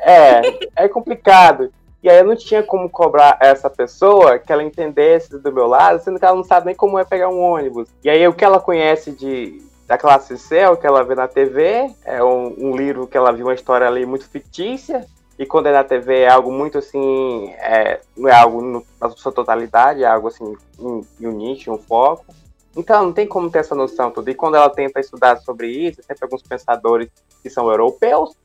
É, 0.00 0.84
é 0.84 0.88
complicado. 0.88 1.72
E 2.02 2.08
aí 2.08 2.18
eu 2.18 2.24
não 2.24 2.36
tinha 2.36 2.62
como 2.62 2.88
cobrar 2.88 3.36
essa 3.40 3.68
pessoa 3.68 4.38
que 4.38 4.52
ela 4.52 4.62
entendesse 4.62 5.36
do 5.36 5.52
meu 5.52 5.66
lado, 5.66 6.00
sendo 6.00 6.18
que 6.18 6.24
ela 6.24 6.36
não 6.36 6.44
sabe 6.44 6.66
nem 6.66 6.74
como 6.74 6.98
é 6.98 7.04
pegar 7.04 7.28
um 7.28 7.40
ônibus. 7.40 7.88
E 8.04 8.08
aí 8.08 8.26
o 8.28 8.32
que 8.32 8.44
ela 8.44 8.60
conhece 8.60 9.10
de 9.10 9.66
da 9.88 9.96
classe 9.96 10.36
C, 10.36 10.58
é 10.58 10.68
o 10.68 10.76
que 10.76 10.86
ela 10.86 11.02
vê 11.02 11.14
na 11.14 11.26
TV, 11.26 11.90
é 12.04 12.22
um, 12.22 12.54
um 12.58 12.76
livro 12.76 13.06
que 13.06 13.16
ela 13.16 13.32
viu 13.32 13.46
uma 13.46 13.54
história 13.54 13.86
ali 13.86 14.04
muito 14.04 14.28
fictícia, 14.28 15.06
e 15.38 15.46
quando 15.46 15.66
é 15.66 15.72
na 15.72 15.82
TV 15.82 16.20
é 16.20 16.28
algo 16.28 16.52
muito 16.52 16.76
assim, 16.76 17.48
é, 17.58 17.98
não 18.14 18.28
é 18.28 18.34
algo 18.34 18.60
no, 18.60 18.84
na 19.00 19.08
sua 19.08 19.32
totalidade, 19.32 20.02
é 20.02 20.06
algo 20.06 20.28
assim, 20.28 20.56
um, 20.78 21.02
um 21.18 21.30
nicho, 21.30 21.72
um 21.72 21.78
foco. 21.78 22.26
Então, 22.76 23.06
não 23.06 23.12
tem 23.12 23.26
como 23.26 23.50
ter 23.50 23.60
essa 23.60 23.74
noção 23.74 24.10
toda. 24.10 24.30
E 24.30 24.34
quando 24.34 24.56
ela 24.56 24.70
tenta 24.70 25.00
estudar 25.00 25.36
sobre 25.38 25.68
isso, 25.68 26.02
sempre 26.02 26.24
alguns 26.24 26.42
pensadores 26.42 27.08
que 27.42 27.50
são 27.50 27.68
europeus, 27.68 28.36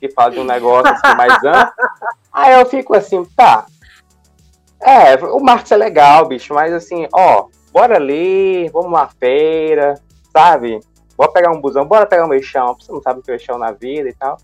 que 0.00 0.10
fazem 0.10 0.40
um 0.40 0.44
negócio 0.44 0.92
assim, 0.92 1.16
mais 1.16 1.34
amplo. 1.44 1.72
Aí 2.32 2.58
eu 2.58 2.66
fico 2.66 2.94
assim, 2.94 3.24
tá. 3.36 3.66
É, 4.80 5.16
o 5.16 5.40
Marx 5.40 5.70
é 5.70 5.76
legal, 5.76 6.26
bicho, 6.26 6.52
mas 6.52 6.72
assim, 6.72 7.08
ó, 7.12 7.46
bora 7.72 7.96
ali, 7.96 8.68
vamos 8.68 8.88
uma 8.88 9.08
feira, 9.08 9.94
sabe? 10.32 10.80
Bora 11.16 11.32
pegar 11.32 11.50
um 11.50 11.60
busão, 11.60 11.86
bora 11.86 12.06
pegar 12.06 12.26
um 12.26 12.34
eixão, 12.34 12.76
você 12.78 12.92
não 12.92 13.00
sabe 13.00 13.20
o 13.20 13.22
que 13.22 13.30
é 13.30 13.34
eixão 13.34 13.58
na 13.58 13.72
vida 13.72 14.08
e 14.08 14.14
tal. 14.14 14.36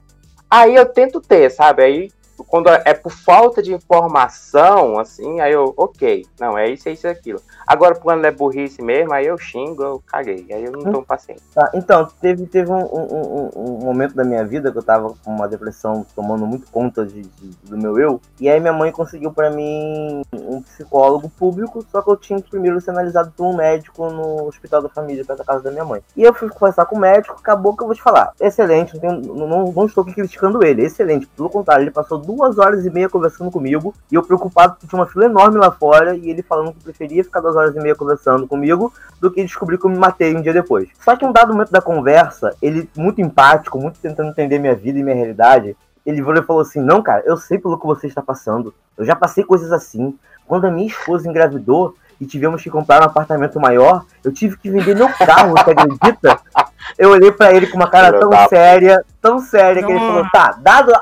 Aí 0.49 0.75
eu 0.75 0.87
tento 0.87 1.21
ter, 1.21 1.51
sabe? 1.51 1.83
Aí 1.83 2.11
quando 2.47 2.69
é 2.69 2.95
por 2.95 3.13
falta 3.13 3.63
de 3.63 3.73
informação, 3.73 4.99
assim, 4.99 5.41
aí 5.41 5.53
eu, 5.53 5.73
ok, 5.77 6.25
não, 6.41 6.57
é 6.57 6.71
isso, 6.71 6.89
é 6.89 6.93
isso, 6.93 7.07
é 7.07 7.11
aquilo. 7.11 7.41
Agora, 7.67 7.95
quando 7.95 8.25
é 8.25 8.31
burrice 8.31 8.83
mesmo, 8.83 9.13
aí 9.13 9.27
eu 9.27 9.39
xingo, 9.39 9.83
eu 9.83 10.03
caguei, 10.07 10.47
aí 10.51 10.65
eu 10.65 10.73
não 10.73 10.93
tô 10.93 11.03
paciente. 11.03 11.43
Tá, 11.55 11.71
então, 11.75 12.09
teve, 12.21 12.47
teve 12.47 12.71
um, 12.71 12.85
um, 12.85 13.51
um, 13.57 13.85
momento 13.85 14.15
da 14.15 14.25
minha 14.25 14.45
vida 14.45 14.71
que 14.71 14.79
eu 14.79 14.83
tava 14.83 15.15
com 15.25 15.31
uma 15.31 15.49
depressão 15.49 16.05
tomando 16.15 16.47
muito 16.47 16.71
conta 16.71 17.05
de, 17.05 17.23
de 17.23 17.51
do 17.65 17.77
meu 17.77 17.99
eu, 17.99 18.21
e 18.41 18.49
aí 18.49 18.59
minha 18.61 18.73
mãe 18.73 18.91
conseguiu 18.91 19.33
para 19.33 19.51
mim 19.51 20.23
um 20.33 20.61
psicólogo 20.63 21.29
público, 21.31 21.85
só 21.91 22.03
que 22.03 22.11
eu 22.11 22.17
tinha 22.17 22.41
que 22.41 22.51
primeiro 22.51 22.81
ser 22.81 22.91
analisado 22.91 23.33
por 23.37 23.45
um 23.47 23.57
médico 23.57 24.09
no 24.11 24.47
hospital 24.47 24.83
da 24.83 24.89
família, 24.89 25.25
perto 25.25 25.39
da 25.39 25.45
casa 25.45 25.63
da 25.63 25.71
minha 25.71 25.85
mãe. 25.85 26.03
E 26.17 26.23
eu 26.23 26.35
fui 26.35 26.49
conversar 26.49 26.87
com 26.87 26.97
o 26.97 27.01
médico, 27.01 27.37
acabou 27.39 27.77
que 27.77 27.83
eu 27.83 27.87
vou 27.87 27.95
te 27.95 28.03
falar, 28.03 28.33
excelente, 28.41 28.95
não, 28.95 29.01
tenho, 29.01 29.35
não, 29.35 29.49
não, 29.49 29.73
não 29.73 29.87
estou 29.87 30.03
aqui 30.03 30.15
criticando 30.15 30.65
ele, 30.65 30.83
excelente, 30.83 31.27
pelo 31.27 31.51
contrário, 31.51 31.85
ele 31.85 31.91
passou 31.91 32.19
duas 32.19 32.59
horas 32.59 32.85
e 32.85 32.91
meia 32.91 33.09
conversando 33.09 33.51
comigo, 33.51 33.95
e 34.11 34.15
eu 34.15 34.23
preocupado 34.23 34.75
porque 34.75 34.87
tinha 34.87 35.01
uma 35.01 35.07
fila 35.07 35.27
enorme 35.27 35.59
lá 35.59 35.71
fora, 35.71 36.17
e 36.17 36.31
ele 36.31 36.43
falando 36.43 36.73
que 36.73 36.83
preferia 36.83 37.25
ficar 37.25 37.41
duas 37.53 37.57
horas 37.57 37.77
e 37.77 37.81
meia 37.81 37.95
conversando 37.95 38.49
comigo, 38.49 38.93
do 39.21 39.31
que 39.31 39.43
descobrir 39.43 39.79
que 39.79 39.87
eu 39.87 39.91
me 39.91 39.99
matei 39.99 40.35
um 40.35 40.43
dia 40.43 40.53
depois. 40.53 40.89
Só 41.01 41.15
que 41.15 41.25
um 41.25 41.33
dado 41.33 41.53
momento 41.53 41.71
da 41.71 41.81
conversa, 41.81 42.57
ele, 42.61 42.89
muito 42.97 43.21
empático, 43.21 43.79
muito 43.79 44.01
tentando 44.01 44.31
entender 44.31 44.59
minha 44.59 44.75
vida 44.75 44.99
e 44.99 45.03
minha 45.03 45.15
realidade, 45.15 45.77
ele 46.05 46.23
falou 46.43 46.63
assim: 46.63 46.81
Não, 46.81 47.03
cara, 47.03 47.23
eu 47.25 47.37
sei 47.37 47.59
pelo 47.59 47.79
que 47.79 47.87
você 47.87 48.07
está 48.07 48.23
passando. 48.23 48.75
Eu 48.97 49.05
já 49.05 49.15
passei 49.15 49.45
coisas 49.45 49.71
assim. 49.71 50.19
Quando 50.47 50.67
a 50.67 50.71
minha 50.71 50.89
esposa 50.89 51.29
engravidou 51.29 51.95
e 52.21 52.27
tivemos 52.27 52.63
que 52.63 52.71
comprar 52.71 53.03
um 53.03 53.07
apartamento 53.07 53.61
maior, 53.61 54.05
eu 54.25 54.33
tive 54.33 54.57
que 54.57 54.71
vender 54.71 54.95
meu 54.95 55.09
carro, 55.09 55.51
você 55.51 55.71
acredita? 55.71 56.41
Eu 56.99 57.11
olhei 57.11 57.33
para 57.33 57.53
ele 57.53 57.67
com 57.67 57.77
uma 57.77 57.89
cara 57.89 58.19
tão 58.19 58.31
séria, 58.49 59.05
tão 59.21 59.39
séria, 59.39 59.85
que 59.85 59.91
ele 59.91 60.01
falou, 60.01 60.27
tá, 60.33 60.59
dado. 60.61 60.93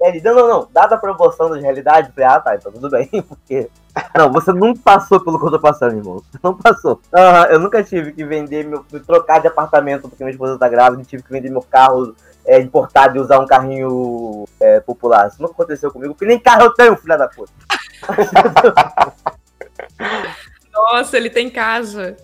Ele, 0.00 0.20
não, 0.22 0.34
não, 0.34 0.48
não, 0.48 0.68
dada 0.72 0.94
a 0.94 0.98
proporção 0.98 1.50
da 1.50 1.56
realidade, 1.56 2.08
eu 2.08 2.14
falei, 2.14 2.30
ah, 2.30 2.40
tá, 2.40 2.54
então 2.54 2.72
tudo 2.72 2.90
bem, 2.90 3.08
porque. 3.28 3.68
Não, 4.16 4.32
você 4.32 4.52
não 4.52 4.74
passou 4.74 5.20
pelo 5.20 5.38
que 5.38 5.46
eu 5.46 5.52
tô 5.52 5.60
passando, 5.60 5.96
irmão. 5.96 6.16
Você 6.16 6.38
não 6.42 6.56
passou. 6.56 7.00
Uhum, 7.12 7.44
eu 7.50 7.60
nunca 7.60 7.82
tive 7.84 8.12
que 8.12 8.24
vender 8.24 8.64
meu. 8.64 8.84
trocar 9.06 9.40
de 9.40 9.46
apartamento 9.46 10.08
porque 10.08 10.24
minha 10.24 10.32
esposa 10.32 10.58
tá 10.58 10.68
grávida, 10.68 11.04
tive 11.04 11.22
que 11.22 11.30
vender 11.30 11.48
meu 11.48 11.62
carro 11.62 12.12
é, 12.44 12.60
importado 12.60 13.16
e 13.16 13.20
usar 13.20 13.38
um 13.38 13.46
carrinho 13.46 14.46
é, 14.60 14.80
popular. 14.80 15.28
Isso 15.28 15.40
nunca 15.40 15.54
aconteceu 15.54 15.92
comigo, 15.92 16.12
porque 16.12 16.26
nem 16.26 16.40
carro 16.40 16.62
eu 16.62 16.74
tenho, 16.74 16.96
filha 16.96 17.16
da 17.16 17.28
puta. 17.28 17.52
Nossa, 20.92 21.16
ele 21.16 21.30
tem 21.30 21.48
casa. 21.48 22.16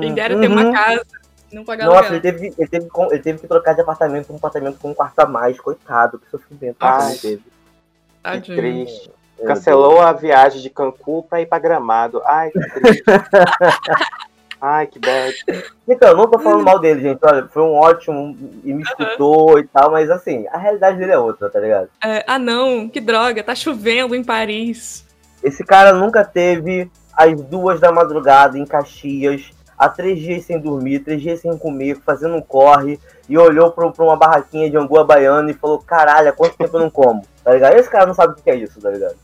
Quem 0.00 0.14
dera 0.14 0.34
uhum. 0.34 0.40
ter 0.40 0.48
uma 0.48 0.64
uhum. 0.64 0.72
casa 0.72 1.22
não 1.52 1.64
pagar 1.64 1.86
Nossa, 1.86 2.08
ele 2.08 2.20
teve, 2.20 2.54
ele, 2.58 2.68
teve, 2.68 2.88
ele 3.10 3.22
teve 3.22 3.38
que 3.40 3.46
trocar 3.46 3.74
de 3.74 3.82
apartamento 3.82 4.26
para 4.26 4.34
um 4.34 4.38
apartamento 4.38 4.78
com 4.78 4.90
um 4.90 4.94
quarto 4.94 5.18
a 5.20 5.26
mais. 5.26 5.60
Coitado, 5.60 6.18
que 6.18 6.30
sofrimento 6.30 6.76
Ai, 6.80 7.14
teve. 7.16 7.42
Que 8.42 8.56
triste. 8.56 9.10
Cancelou 9.44 10.00
a 10.00 10.12
viagem 10.12 10.62
de 10.62 10.70
Cancún 10.70 11.22
para 11.22 11.40
ir 11.40 11.46
para 11.46 11.58
Gramado. 11.58 12.22
Ai, 12.24 12.50
que 12.50 12.70
triste. 12.70 13.02
Ai, 14.64 14.86
que 14.86 15.00
bad. 15.00 15.34
Então, 15.88 16.10
eu 16.10 16.16
não 16.16 16.30
tô 16.30 16.38
falando 16.38 16.62
mal 16.62 16.78
dele, 16.78 17.00
gente. 17.00 17.18
Olha, 17.20 17.48
foi 17.48 17.64
um 17.64 17.74
ótimo 17.74 18.38
e 18.64 18.72
me 18.72 18.84
escutou 18.84 19.58
e 19.58 19.66
tal, 19.66 19.90
mas 19.90 20.08
assim, 20.08 20.46
a 20.52 20.56
realidade 20.56 20.98
dele 20.98 21.10
é 21.10 21.18
outra, 21.18 21.50
tá 21.50 21.58
ligado? 21.58 21.88
É, 22.02 22.24
ah, 22.28 22.38
não, 22.38 22.88
que 22.88 23.00
droga, 23.00 23.42
tá 23.42 23.56
chovendo 23.56 24.14
em 24.14 24.22
Paris. 24.22 25.04
Esse 25.42 25.64
cara 25.64 25.92
nunca 25.92 26.24
teve 26.24 26.88
às 27.12 27.40
duas 27.42 27.80
da 27.80 27.92
madrugada 27.92 28.58
em 28.58 28.64
Caxias, 28.64 29.50
há 29.76 29.88
três 29.88 30.20
dias 30.20 30.44
sem 30.44 30.58
dormir, 30.58 31.00
três 31.00 31.20
dias 31.20 31.40
sem 31.40 31.56
comer, 31.58 31.98
fazendo 32.04 32.36
um 32.36 32.42
corre, 32.42 32.98
e 33.28 33.36
olhou 33.36 33.70
pra, 33.70 33.90
pra 33.90 34.04
uma 34.04 34.16
barraquinha 34.16 34.70
de 34.70 34.76
angola 34.76 35.04
baiana 35.04 35.50
e 35.50 35.54
falou: 35.54 35.78
caralho, 35.78 36.28
há 36.28 36.32
quanto 36.32 36.56
tempo 36.56 36.76
eu 36.76 36.80
não 36.80 36.90
como? 36.90 37.24
Tá 37.44 37.52
ligado? 37.52 37.74
Esse 37.74 37.90
cara 37.90 38.06
não 38.06 38.14
sabe 38.14 38.32
o 38.32 38.42
que 38.42 38.50
é 38.50 38.56
isso, 38.56 38.80
tá 38.80 38.90
ligado? 38.90 39.16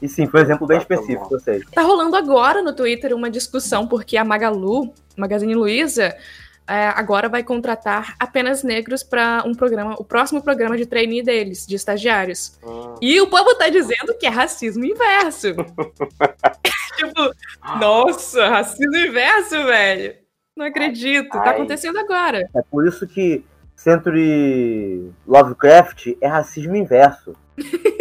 E 0.00 0.08
sim, 0.08 0.26
foi 0.26 0.40
um 0.40 0.42
exemplo 0.44 0.66
bem 0.66 0.78
específico, 0.78 1.28
eu 1.30 1.38
sei. 1.38 1.62
Tá 1.72 1.82
rolando 1.82 2.16
agora 2.16 2.60
no 2.60 2.74
Twitter 2.74 3.14
uma 3.14 3.30
discussão, 3.30 3.86
porque 3.86 4.16
a 4.16 4.24
Magalu, 4.24 4.92
Magazine 5.16 5.54
Luiza, 5.54 6.14
agora 6.66 7.28
vai 7.28 7.42
contratar 7.42 8.14
apenas 8.18 8.62
negros 8.62 9.02
para 9.02 9.42
um 9.44 9.54
programa, 9.54 9.94
o 9.98 10.04
próximo 10.04 10.42
programa 10.42 10.76
de 10.76 10.86
trainee 10.86 11.22
deles, 11.22 11.66
de 11.66 11.74
estagiários. 11.76 12.58
Hum. 12.64 12.94
E 13.00 13.20
o 13.20 13.26
povo 13.28 13.54
tá 13.56 13.68
dizendo 13.68 14.16
que 14.18 14.26
é 14.26 14.30
racismo 14.30 14.84
inverso. 14.84 15.54
tipo, 16.96 17.34
nossa, 17.78 18.48
racismo 18.48 18.96
inverso, 18.96 19.64
velho. 19.64 20.14
Não 20.56 20.66
acredito, 20.66 21.30
tá 21.30 21.42
Ai. 21.42 21.54
acontecendo 21.54 21.98
agora. 21.98 22.48
É 22.54 22.62
por 22.70 22.86
isso 22.86 23.06
que 23.06 23.44
Century 23.74 25.10
Lovecraft 25.26 26.14
é 26.20 26.26
racismo 26.28 26.76
inverso. 26.76 27.34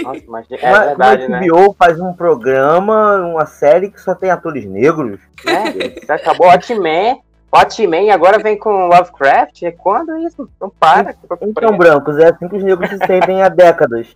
Nossa, 0.04 0.22
mas 0.28 0.46
é 0.52 0.56
Uma- 0.70 0.86
verdade, 0.86 1.26
uma 1.26 1.40
né? 1.40 1.48
HBO 1.48 1.74
faz 1.74 2.00
um 2.00 2.14
programa, 2.14 3.22
uma 3.26 3.46
série 3.46 3.90
que 3.90 4.00
só 4.00 4.14
tem 4.14 4.30
atores 4.30 4.66
negros. 4.66 5.20
Você 5.44 6.12
acabou 6.12 6.48
Watchmen. 6.48 7.22
Watchmen 7.54 8.12
agora 8.12 8.40
vem 8.40 8.58
com 8.58 8.88
Lovecraft. 8.88 9.64
É 9.64 9.72
quando 9.72 10.18
isso? 10.18 10.50
Não 10.60 10.70
para. 10.70 11.16
Então, 11.42 11.78
brancos, 11.78 12.18
é 12.18 12.30
assim 12.30 12.48
que 12.48 12.56
os 12.56 12.64
negros 12.64 12.90
se 12.90 12.98
sentem 12.98 13.42
há 13.42 13.50
décadas, 13.50 14.16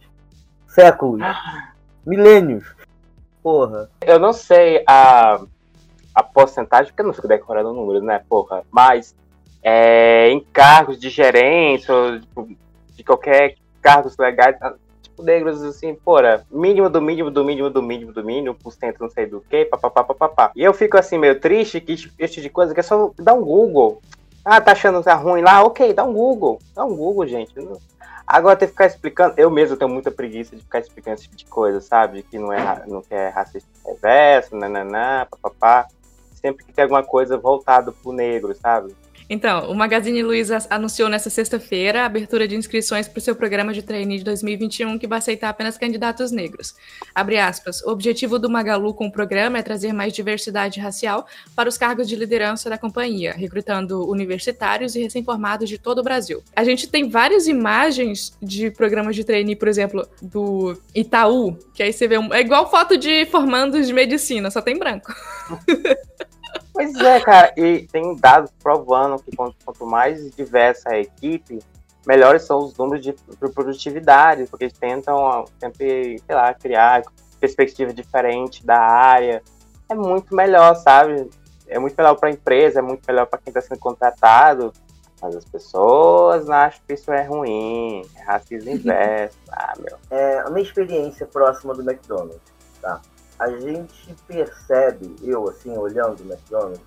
séculos, 0.67 1.21
milênios. 2.05 2.75
Porra. 3.43 3.89
Eu 4.01 4.17
não 4.17 4.33
sei 4.33 4.83
a, 4.87 5.39
a 6.13 6.23
porcentagem, 6.23 6.87
porque 6.87 7.01
eu 7.01 7.07
não 7.07 7.13
fico 7.13 7.27
decorando 7.27 7.73
números, 7.73 8.01
né, 8.01 8.23
porra? 8.27 8.63
Mas 8.71 9.15
é, 9.61 10.29
em 10.29 10.39
cargos 10.39 10.97
de 10.97 11.09
gerência 11.09 11.93
ou 11.93 12.19
tipo, 12.19 12.49
de 12.95 13.03
qualquer 13.03 13.55
cargos 13.81 14.17
legais, 14.17 14.55
negros 15.23 15.61
assim, 15.63 15.95
porra, 15.95 16.45
mínimo 16.51 16.89
do 16.89 17.01
mínimo 17.01 17.31
do 17.31 17.43
mínimo 17.43 17.69
do 17.69 17.81
mínimo 17.81 18.11
do 18.11 18.23
mínimo, 18.23 18.55
por 18.55 18.71
cento 18.73 18.99
não 18.99 19.09
sei 19.09 19.25
do 19.25 19.41
que, 19.41 19.65
papapá, 19.65 20.03
papapá. 20.03 20.51
E 20.55 20.63
eu 20.63 20.73
fico 20.73 20.97
assim 20.97 21.17
meio 21.17 21.39
triste 21.39 21.81
que 21.81 21.93
esse 21.93 22.07
tipo 22.33 22.41
de 22.41 22.49
coisa 22.49 22.73
que 22.73 22.79
é 22.79 22.83
só 22.83 23.11
dar 23.17 23.33
um 23.33 23.41
Google. 23.41 24.01
Ah, 24.43 24.61
tá 24.61 24.73
achando 24.73 24.99
que 24.99 25.05
tá 25.05 25.15
ruim 25.15 25.41
lá? 25.41 25.63
Ok, 25.63 25.93
dá 25.93 26.03
um 26.03 26.13
Google. 26.13 26.59
Dá 26.75 26.85
um 26.85 26.95
Google, 26.95 27.25
gente. 27.25 27.53
Agora 28.27 28.55
ter 28.55 28.65
que 28.65 28.71
ficar 28.71 28.87
explicando, 28.87 29.35
eu 29.37 29.51
mesmo 29.51 29.77
tenho 29.77 29.89
muita 29.89 30.09
preguiça 30.11 30.55
de 30.55 30.63
ficar 30.63 30.79
explicando 30.79 31.15
esse 31.15 31.23
tipo 31.23 31.35
de 31.35 31.45
coisa, 31.45 31.79
sabe? 31.79 32.23
Que 32.23 32.39
não 32.39 32.51
é, 32.51 32.83
não 32.87 33.01
quer 33.01 33.29
racista 33.29 33.69
reverso, 33.85 34.55
nananã, 34.55 35.27
papapá. 35.29 35.87
Sempre 36.33 36.65
que 36.65 36.73
tem 36.73 36.83
alguma 36.83 37.03
coisa 37.03 37.37
voltado 37.37 37.91
pro 37.91 38.11
negro, 38.11 38.55
sabe? 38.55 38.95
Então, 39.29 39.71
o 39.71 39.75
Magazine 39.75 40.21
Luiza 40.21 40.59
anunciou 40.69 41.09
nesta 41.09 41.29
sexta-feira 41.29 42.03
a 42.03 42.05
abertura 42.05 42.47
de 42.47 42.55
inscrições 42.55 43.07
para 43.07 43.17
o 43.17 43.21
seu 43.21 43.35
programa 43.35 43.73
de 43.73 43.81
trainee 43.81 44.19
de 44.19 44.23
2021, 44.23 44.99
que 44.99 45.07
vai 45.07 45.17
aceitar 45.17 45.49
apenas 45.49 45.77
candidatos 45.77 46.31
negros. 46.31 46.75
Abre 47.13 47.39
aspas. 47.39 47.81
O 47.81 47.89
objetivo 47.89 48.37
do 48.37 48.49
Magalu 48.49 48.93
com 48.93 49.07
o 49.07 49.11
programa 49.11 49.57
é 49.57 49.63
trazer 49.63 49.93
mais 49.93 50.13
diversidade 50.13 50.79
racial 50.79 51.25
para 51.55 51.67
os 51.67 51.77
cargos 51.77 52.07
de 52.07 52.15
liderança 52.15 52.69
da 52.69 52.77
companhia, 52.77 53.33
recrutando 53.33 54.07
universitários 54.09 54.95
e 54.95 55.01
recém-formados 55.01 55.67
de 55.67 55.77
todo 55.77 55.99
o 55.99 56.03
Brasil. 56.03 56.43
A 56.55 56.63
gente 56.63 56.87
tem 56.87 57.09
várias 57.09 57.47
imagens 57.47 58.37
de 58.41 58.69
programas 58.69 59.15
de 59.15 59.23
trainee, 59.23 59.55
por 59.55 59.67
exemplo, 59.67 60.07
do 60.21 60.79
Itaú, 60.93 61.57
que 61.73 61.81
aí 61.81 61.91
você 61.91 62.07
vê 62.07 62.17
um, 62.17 62.33
é 62.33 62.41
igual 62.41 62.69
foto 62.69 62.97
de 62.97 63.25
formandos 63.25 63.87
de 63.87 63.93
medicina, 63.93 64.51
só 64.51 64.61
tem 64.61 64.77
branco. 64.77 65.13
Pois 66.75 66.93
é, 66.95 67.21
cara, 67.21 67.53
e 67.55 67.87
tem 67.87 68.13
dados 68.17 68.51
provando 68.61 69.17
que 69.23 69.33
quanto, 69.35 69.55
quanto 69.63 69.85
mais 69.85 70.29
diversa 70.35 70.89
a 70.89 70.99
equipe, 70.99 71.59
melhores 72.05 72.43
são 72.43 72.59
os 72.59 72.75
números 72.77 73.01
de 73.01 73.13
pro- 73.13 73.49
produtividade, 73.49 74.45
porque 74.49 74.65
eles 74.65 74.77
tentam 74.77 75.45
sempre, 75.57 76.19
sei 76.19 76.35
lá, 76.35 76.53
criar 76.53 77.01
perspectiva 77.39 77.93
diferente 77.93 78.65
da 78.65 78.77
área. 78.77 79.41
É 79.87 79.95
muito 79.95 80.35
melhor, 80.35 80.75
sabe? 80.75 81.29
É 81.67 81.79
muito 81.79 81.95
melhor 81.97 82.15
para 82.15 82.27
a 82.27 82.31
empresa, 82.33 82.79
é 82.79 82.81
muito 82.81 83.03
melhor 83.07 83.25
para 83.25 83.39
quem 83.39 83.51
está 83.51 83.61
sendo 83.61 83.79
contratado. 83.79 84.73
Mas 85.21 85.33
as 85.33 85.45
pessoas 85.45 86.49
acham 86.49 86.81
que 86.85 86.93
isso 86.93 87.09
é 87.09 87.23
ruim, 87.23 88.01
é 88.17 88.23
racismo 88.23 88.69
inverso. 88.75 89.37
Ah, 89.49 89.73
meu. 89.79 89.97
É, 90.11 90.39
a 90.39 90.49
minha 90.49 90.61
experiência 90.61 91.25
próxima 91.25 91.73
do 91.73 91.81
McDonald's, 91.89 92.41
tá? 92.81 93.01
A 93.37 93.49
gente 93.49 94.15
percebe, 94.27 95.15
eu 95.21 95.49
assim, 95.49 95.77
olhando 95.77 96.21
o 96.21 96.31
McDonald's, 96.31 96.81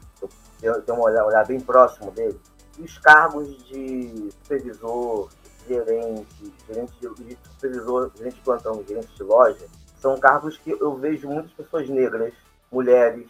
eu, 0.62 0.82
tenho 0.82 0.98
um 0.98 1.02
olhar, 1.02 1.24
olhar 1.24 1.46
bem 1.46 1.60
próximo 1.60 2.10
dele, 2.10 2.40
os 2.78 2.98
cargos 2.98 3.48
de 3.66 4.30
supervisor, 4.42 5.28
gerente, 5.66 6.54
gerente 6.66 6.92
de, 7.00 7.38
supervisor, 7.52 8.10
gerente 8.16 8.36
de 8.36 8.40
plantão, 8.40 8.84
gerente 8.86 9.14
de 9.14 9.22
loja, 9.22 9.66
são 10.00 10.18
cargos 10.18 10.56
que 10.56 10.70
eu 10.70 10.96
vejo 10.96 11.28
muitas 11.28 11.52
pessoas 11.52 11.88
negras, 11.88 12.32
mulheres, 12.72 13.28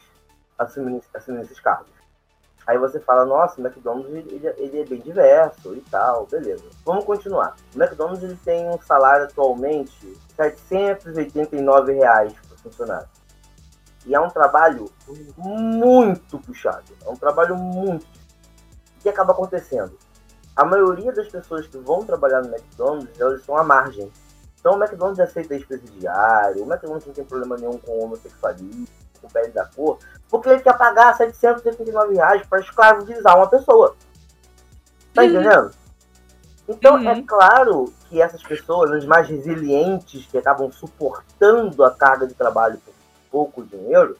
assumindo, 0.59 1.03
assumindo 1.15 1.45
esses 1.45 1.59
cargos. 1.61 1.99
Aí 2.67 2.77
você 2.77 3.01
fala, 3.01 3.25
nossa, 3.25 3.59
o 3.59 3.67
McDonald's 3.67 4.13
ele, 4.13 4.47
ele 4.59 4.81
é 4.81 4.85
bem 4.85 5.01
diverso 5.01 5.75
e 5.75 5.81
tal, 5.91 6.27
beleza. 6.27 6.65
Vamos 6.85 7.07
continuar. 7.07 7.57
O 7.75 7.83
McDonald's 7.83 8.23
ele 8.23 8.39
tem 8.45 8.69
um 8.69 8.79
salário 8.83 9.25
atualmente 9.25 9.91
de 10.01 10.15
789 10.37 11.95
reais 11.95 12.35
por 12.69 12.77
funcionário. 12.77 13.09
E 14.07 14.15
é 14.15 14.21
um 14.21 14.29
trabalho 14.29 14.91
muito 15.37 16.39
puxado. 16.39 16.85
É 17.05 17.09
um 17.09 17.17
trabalho 17.17 17.57
muito. 17.57 18.05
O 18.07 19.01
que 19.03 19.09
acaba 19.09 19.33
acontecendo? 19.33 19.99
A 20.57 20.65
maioria 20.65 21.13
das 21.13 21.29
pessoas 21.29 21.67
que 21.67 21.79
vão 21.79 22.05
trabalhar 22.05 22.43
no 22.43 22.49
McDonald's, 22.49 23.21
elas 23.21 23.41
estão 23.41 23.57
à 23.57 23.63
margem. 23.65 24.11
Então 24.59 24.75
o 24.75 24.83
McDonald's 24.83 25.21
aceita 25.21 25.55
ex-presidiário, 25.55 26.65
o 26.65 26.67
McDonald's 26.67 27.07
não 27.07 27.15
tem 27.15 27.25
problema 27.25 27.57
nenhum 27.57 27.79
com 27.79 28.03
homossexualismo, 28.03 28.89
com 29.21 29.29
pele 29.29 29.53
da 29.53 29.65
cor, 29.67 29.99
porque 30.29 30.49
ele 30.49 30.61
quer 30.61 30.77
pagar 30.77 31.15
789 31.17 32.15
reais 32.15 32.45
para 32.47 32.61
escravizar 32.61 33.37
uma 33.37 33.49
pessoa. 33.49 33.95
Tá 35.15 35.23
Uhum. 35.23 35.29
entendendo? 35.29 35.71
Então 36.69 36.97
Uhum. 36.97 37.09
é 37.09 37.23
claro 37.23 37.93
que 38.09 38.21
essas 38.21 38.43
pessoas, 38.43 38.91
as 38.93 39.05
mais 39.05 39.29
resilientes, 39.29 40.27
que 40.27 40.39
acabam 40.39 40.71
suportando 40.73 41.85
a 41.85 41.91
carga 41.91 42.27
de 42.27 42.35
trabalho 42.35 42.79
por 42.79 42.95
pouco 43.31 43.63
dinheiro, 43.63 44.17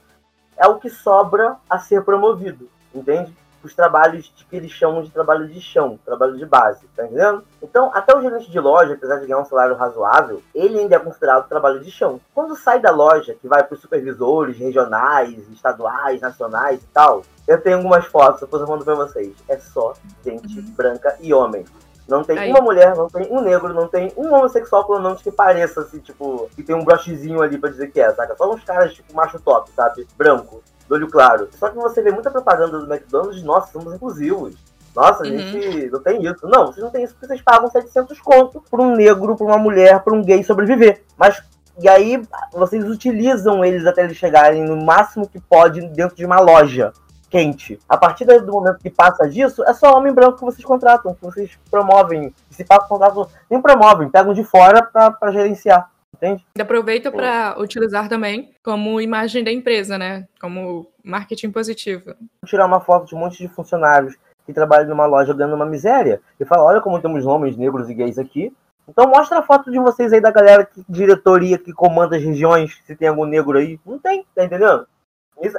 é 0.57 0.67
o 0.67 0.79
que 0.79 0.91
sobra 0.91 1.57
a 1.69 1.79
ser 1.79 2.03
promovido, 2.05 2.69
entende? 2.95 3.35
Os 3.63 3.75
trabalhos 3.75 4.33
de- 4.37 4.45
que 4.45 4.57
eles 4.57 4.71
chamam 4.71 5.03
de 5.03 5.11
trabalho 5.11 5.49
de 5.49 5.61
chão, 5.61 5.99
trabalho 6.05 6.37
de 6.37 6.47
base, 6.47 6.87
tá 6.95 7.05
entendendo? 7.05 7.43
Então, 7.61 7.91
até 7.93 8.17
o 8.17 8.23
gerente 8.23 8.51
de 8.51 8.61
loja, 8.61 8.95
apesar 8.95 9.17
de 9.17 9.27
ganhar 9.27 9.41
um 9.41 9.45
salário 9.45 9.75
razoável, 9.75 10.43
ele 10.55 10.79
ainda 10.79 10.97
é 10.97 10.99
considerado 10.99 11.49
trabalho 11.49 11.81
de 11.81 11.91
chão. 11.91 12.21
Quando 12.35 12.57
sai 12.57 12.81
da 12.81 12.91
loja, 12.91 13.35
que 13.35 13.49
vai 13.49 13.65
para 13.65 13.75
os 13.75 13.81
supervisores 13.81 14.57
regionais, 14.57 15.49
estaduais, 15.51 16.21
nacionais 16.21 16.81
e 16.83 16.87
tal, 16.87 17.23
eu 17.49 17.61
tenho 17.61 17.79
algumas 17.79 18.05
fotos, 18.07 18.43
eu 18.43 18.67
mando 18.67 18.85
pra 18.85 18.95
vocês. 18.95 19.35
É 19.49 19.59
só 19.59 19.95
gente 20.25 20.61
branca 20.61 21.17
e 21.21 21.35
homem. 21.35 21.65
Não 22.09 22.25
tem 22.25 22.39
Aí. 22.39 22.51
uma 22.51 22.63
mulher, 22.63 22.97
não 22.97 23.07
tem 23.07 23.29
um 23.31 23.43
negro, 23.43 23.75
não 23.75 23.87
tem 23.87 24.11
um 24.17 24.33
homossexual, 24.35 24.87
pelo 24.87 25.01
menos 25.01 25.21
que 25.21 25.31
pareça, 25.31 25.83
assim, 25.83 25.99
tipo, 25.99 26.49
que 26.57 26.63
tem 26.63 26.75
um 26.75 26.83
brochezinho 26.83 27.43
ali 27.43 27.59
pra 27.59 27.69
dizer 27.69 27.89
que 27.93 28.01
é, 28.01 28.11
saca? 28.15 28.35
Só 28.35 28.51
uns 28.51 28.65
caras, 28.65 28.95
tipo, 28.95 29.15
macho 29.15 29.39
top, 29.39 29.71
sabe? 29.77 30.09
Branco, 30.17 30.63
do 30.89 30.95
olho 30.95 31.07
claro. 31.11 31.49
Só 31.59 31.69
que 31.69 31.77
você 31.77 32.01
vê 32.01 32.11
muita 32.11 32.31
propaganda 32.31 32.79
do 32.79 32.91
McDonald's 32.91 33.37
de, 33.41 33.45
nossa, 33.45 33.71
somos 33.73 33.93
inclusivos. 33.93 34.55
Nossa, 34.97 35.23
a 35.23 35.27
Uhum. 35.27 35.39
gente 35.39 35.91
não 35.91 36.01
tem 36.03 36.23
isso. 36.25 36.49
Não, 36.49 36.67
vocês 36.69 36.83
não 36.83 36.91
tem 36.91 37.05
isso 37.05 37.13
porque 37.13 37.27
vocês 37.27 37.43
pagam 37.43 37.71
700 37.71 38.19
conto 38.21 38.65
por 38.71 38.81
um 38.81 38.97
negro, 38.97 39.37
por 39.37 39.47
uma 39.47 39.59
mulher, 39.59 40.03
por 40.03 40.15
um 40.15 40.23
gay 40.25 40.43
sobreviver. 40.43 41.03
Mas, 41.17 41.43
e 41.79 41.89
aí, 41.89 42.21
vocês 42.55 42.85
utilizam 42.89 43.63
eles 43.63 43.85
até 43.87 44.03
eles 44.05 44.17
chegarem 44.17 44.65
no 44.65 44.83
máximo 44.83 45.29
que 45.29 45.39
pode 45.39 45.87
dentro 45.91 46.17
de 46.17 46.25
uma 46.25 46.41
loja 46.41 46.91
quente. 47.29 47.79
A 47.89 47.97
partir 47.97 48.25
do 48.25 48.53
momento 48.53 48.79
que 48.79 48.91
passa 48.91 49.29
disso, 49.29 49.63
é 49.65 49.73
só 49.73 49.97
homem 49.97 50.13
branco 50.13 50.39
que 50.39 50.45
vocês 50.45 50.65
contratam, 50.65 51.15
que 51.15 51.23
vocês 51.23 51.59
promovem. 51.71 52.35
Se 52.51 52.65
passa 52.65 52.87
o 52.87 52.89
contrato, 52.89 53.29
nem 53.51 53.61
promovem, 53.61 54.09
pegam 54.09 54.33
de 54.33 54.45
fora 54.45 54.83
pra 54.83 55.31
gerenciar. 55.31 55.91
Entende? 56.15 56.45
Aproveita 56.59 57.13
para 57.13 57.55
utilizar 57.61 58.09
também 58.09 58.53
como 58.65 59.01
imagem 59.01 59.45
da 59.45 59.53
empresa, 59.53 59.97
né? 59.97 60.27
Como 60.41 60.89
marketing 61.05 61.51
positivo. 61.51 62.15
Tirar 62.45 62.67
uma 62.67 62.81
foto 62.81 63.07
de 63.07 63.15
um 63.15 63.19
monte 63.19 63.39
de 63.39 63.49
funcionários 63.49 64.17
que 64.45 64.53
trabalham 64.53 64.89
numa 64.89 65.07
loja 65.07 65.35
ganhando 65.35 65.55
uma 65.55 65.67
miséria 65.67 66.21
e 66.41 66.45
fala: 66.45 66.65
olha 66.65 66.81
como 66.81 67.01
temos 67.01 67.25
homens 67.25 67.57
negros 67.57 67.89
e 67.89 67.95
gays 67.95 68.19
aqui. 68.19 68.53
Então 68.89 69.07
mostra 69.07 69.39
a 69.39 69.43
foto 69.43 69.71
de 69.71 69.79
vocês 69.79 70.13
aí 70.13 70.21
da 70.21 70.31
galera 70.31 70.65
que 70.65 70.83
diretoria 70.89 71.59
que 71.59 71.73
comanda 71.73 72.17
as 72.17 72.23
regiões, 72.23 72.81
se 72.87 72.97
tem 72.97 73.09
algum 73.09 73.27
negro 73.27 73.59
aí. 73.59 73.79
Não 73.85 73.99
tem, 73.99 74.25
tá 74.35 74.45
entendendo? 74.45 74.89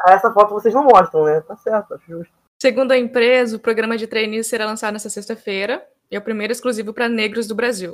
Essa 0.08 0.32
foto 0.32 0.54
vocês 0.54 0.74
não 0.74 0.84
mostram, 0.84 1.26
né? 1.26 1.42
Tá 1.42 1.56
certo, 1.56 1.94
acho 1.94 2.04
justo. 2.08 2.34
Segundo 2.58 2.92
a 2.92 2.98
empresa, 2.98 3.56
o 3.56 3.60
programa 3.60 3.98
de 3.98 4.06
trainees 4.06 4.48
será 4.48 4.66
lançado 4.66 4.94
nesta 4.94 5.10
sexta-feira 5.10 5.82
e 6.12 6.16
é 6.16 6.20
o 6.20 6.22
primeiro 6.22 6.52
exclusivo 6.52 6.94
para 6.94 7.08
negros 7.08 7.48
do 7.48 7.56
Brasil. 7.56 7.94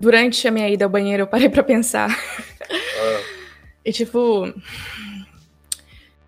Durante 0.00 0.46
a 0.46 0.50
minha 0.50 0.68
ida 0.68 0.84
ao 0.84 0.90
banheiro, 0.90 1.24
eu 1.24 1.26
parei 1.26 1.48
para 1.48 1.62
pensar. 1.62 2.08
Ah. 2.10 3.20
e 3.84 3.92
tipo, 3.92 4.52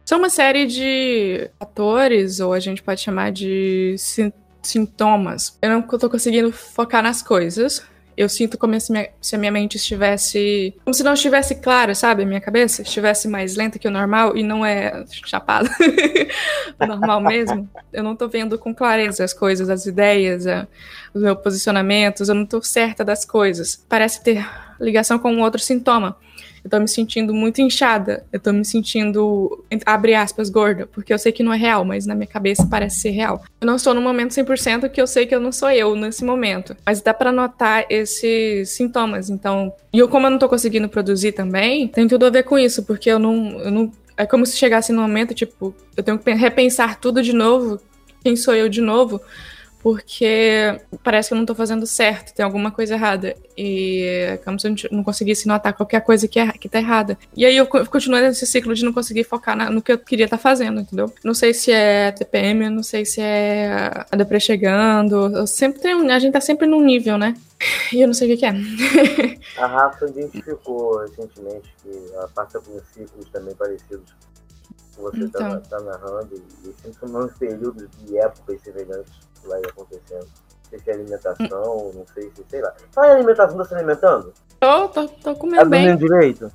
são 0.04 0.18
uma 0.18 0.28
série 0.28 0.66
de 0.66 1.48
fatores, 1.58 2.40
ou 2.40 2.52
a 2.52 2.58
gente 2.58 2.82
pode 2.82 3.00
chamar 3.00 3.30
de 3.30 3.94
sintomas. 4.60 5.56
Eu 5.62 5.70
não 5.70 5.82
tô 5.82 6.10
conseguindo 6.10 6.52
focar 6.52 7.02
nas 7.02 7.22
coisas. 7.22 7.86
Eu 8.20 8.28
sinto 8.28 8.58
como 8.58 8.78
se, 8.78 8.92
minha, 8.92 9.08
se 9.18 9.34
a 9.34 9.38
minha 9.38 9.50
mente 9.50 9.78
estivesse. 9.78 10.74
Como 10.84 10.92
se 10.92 11.02
não 11.02 11.14
estivesse 11.14 11.54
clara, 11.54 11.94
sabe? 11.94 12.22
A 12.22 12.26
minha 12.26 12.40
cabeça 12.40 12.82
estivesse 12.82 13.26
mais 13.26 13.56
lenta 13.56 13.78
que 13.78 13.88
o 13.88 13.90
normal 13.90 14.36
e 14.36 14.42
não 14.42 14.62
é 14.62 15.06
chapada. 15.24 15.70
normal 16.86 17.22
mesmo. 17.22 17.66
Eu 17.90 18.02
não 18.02 18.14
tô 18.14 18.28
vendo 18.28 18.58
com 18.58 18.74
clareza 18.74 19.24
as 19.24 19.32
coisas, 19.32 19.70
as 19.70 19.86
ideias, 19.86 20.46
a, 20.46 20.68
os 21.14 21.22
meus 21.22 21.38
posicionamentos. 21.40 22.28
Eu 22.28 22.34
não 22.34 22.44
tô 22.44 22.60
certa 22.60 23.02
das 23.02 23.24
coisas. 23.24 23.82
Parece 23.88 24.22
ter 24.22 24.46
ligação 24.78 25.18
com 25.18 25.32
um 25.32 25.40
outro 25.40 25.58
sintoma 25.58 26.14
eu 26.64 26.70
tô 26.70 26.78
me 26.78 26.88
sentindo 26.88 27.32
muito 27.34 27.60
inchada, 27.60 28.24
eu 28.32 28.40
tô 28.40 28.52
me 28.52 28.64
sentindo, 28.64 29.64
abre 29.84 30.14
aspas, 30.14 30.50
gorda, 30.50 30.86
porque 30.86 31.12
eu 31.12 31.18
sei 31.18 31.32
que 31.32 31.42
não 31.42 31.52
é 31.52 31.56
real, 31.56 31.84
mas 31.84 32.06
na 32.06 32.14
minha 32.14 32.26
cabeça 32.26 32.66
parece 32.70 33.00
ser 33.00 33.10
real. 33.10 33.42
Eu 33.60 33.66
não 33.66 33.76
estou 33.76 33.94
no 33.94 34.00
momento 34.00 34.32
100% 34.32 34.88
que 34.90 35.00
eu 35.00 35.06
sei 35.06 35.26
que 35.26 35.34
eu 35.34 35.40
não 35.40 35.52
sou 35.52 35.70
eu 35.70 35.94
nesse 35.94 36.24
momento, 36.24 36.76
mas 36.84 37.00
dá 37.00 37.14
para 37.14 37.32
notar 37.32 37.86
esses 37.88 38.70
sintomas, 38.70 39.30
então, 39.30 39.72
e 39.92 39.98
eu 39.98 40.08
como 40.08 40.26
eu 40.26 40.30
não 40.30 40.38
tô 40.38 40.48
conseguindo 40.48 40.88
produzir 40.88 41.32
também, 41.32 41.88
tem 41.88 42.06
tudo 42.06 42.26
a 42.26 42.30
ver 42.30 42.44
com 42.44 42.58
isso, 42.58 42.82
porque 42.82 43.10
eu 43.10 43.18
não, 43.18 43.58
eu 43.60 43.70
não 43.70 43.92
é 44.16 44.26
como 44.26 44.44
se 44.44 44.56
chegasse 44.56 44.92
num 44.92 45.02
momento, 45.02 45.34
tipo, 45.34 45.74
eu 45.96 46.02
tenho 46.02 46.18
que 46.18 46.30
repensar 46.32 47.00
tudo 47.00 47.22
de 47.22 47.32
novo, 47.32 47.80
quem 48.22 48.36
sou 48.36 48.54
eu 48.54 48.68
de 48.68 48.82
novo, 48.82 49.20
porque 49.82 50.78
parece 51.02 51.28
que 51.28 51.34
eu 51.34 51.38
não 51.38 51.46
tô 51.46 51.54
fazendo 51.54 51.86
certo, 51.86 52.34
tem 52.34 52.44
alguma 52.44 52.70
coisa 52.70 52.94
errada. 52.94 53.34
E 53.56 54.04
é 54.04 54.36
como 54.38 54.58
se 54.60 54.68
eu 54.68 54.74
não 54.90 55.02
conseguisse 55.02 55.48
notar 55.48 55.72
qualquer 55.72 56.00
coisa 56.02 56.28
que, 56.28 56.38
é, 56.38 56.52
que 56.52 56.68
tá 56.68 56.78
errada. 56.78 57.18
E 57.36 57.44
aí 57.44 57.56
eu 57.56 57.66
continuo 57.66 58.20
nesse 58.20 58.46
ciclo 58.46 58.74
de 58.74 58.84
não 58.84 58.92
conseguir 58.92 59.24
focar 59.24 59.56
na, 59.56 59.70
no 59.70 59.82
que 59.82 59.92
eu 59.92 59.98
queria 59.98 60.24
estar 60.26 60.36
tá 60.36 60.42
fazendo, 60.42 60.80
entendeu? 60.80 61.12
Não 61.24 61.34
sei 61.34 61.54
se 61.54 61.72
é 61.72 62.12
TPM, 62.12 62.68
não 62.68 62.82
sei 62.82 63.04
se 63.04 63.20
é 63.20 63.90
a 64.10 64.16
deprê 64.16 64.38
chegando. 64.38 65.34
Eu 65.34 65.46
sempre 65.46 65.80
tenho, 65.80 66.10
a 66.10 66.18
gente 66.18 66.32
tá 66.32 66.40
sempre 66.40 66.66
num 66.66 66.82
nível, 66.82 67.16
né? 67.16 67.34
E 67.92 68.00
eu 68.00 68.06
não 68.06 68.14
sei 68.14 68.28
o 68.28 68.36
que, 68.36 68.38
que 68.38 68.46
é. 68.46 68.52
a 69.62 69.66
Rafa 69.66 70.06
identificou 70.06 71.00
recentemente 71.00 71.74
que 71.82 71.90
ela 72.14 72.28
passa 72.28 72.60
por 72.60 72.82
ciclos 72.92 73.28
também 73.30 73.54
parecidos 73.54 74.14
que 75.00 75.20
você 75.20 75.28
tá 75.28 75.48
então. 75.48 75.60
tá, 75.62 75.80
narrando. 75.80 76.34
E 76.64 76.74
sempre 76.82 77.10
são 77.10 77.28
períodos 77.38 77.88
de 77.98 78.18
épocas 78.18 78.60
semelhantes 78.62 79.30
vai 79.46 79.60
acontecendo. 79.60 80.26
Não 80.26 80.70
sei 80.70 80.78
se 80.78 80.90
é 80.90 80.94
alimentação, 80.94 81.90
não 81.94 82.06
sei 82.14 82.30
se, 82.34 82.44
sei 82.48 82.60
lá. 82.60 82.72
Fala 82.92 83.08
em 83.08 83.10
alimentação, 83.16 83.56
tá 83.56 83.64
se 83.64 83.74
alimentando? 83.74 84.32
Tô, 84.60 84.88
tô, 84.88 85.08
tô 85.08 85.34
comendo 85.34 85.62
tá 85.62 85.64
bem. 85.64 85.88
Tá 85.88 85.94
direito? 85.94 86.52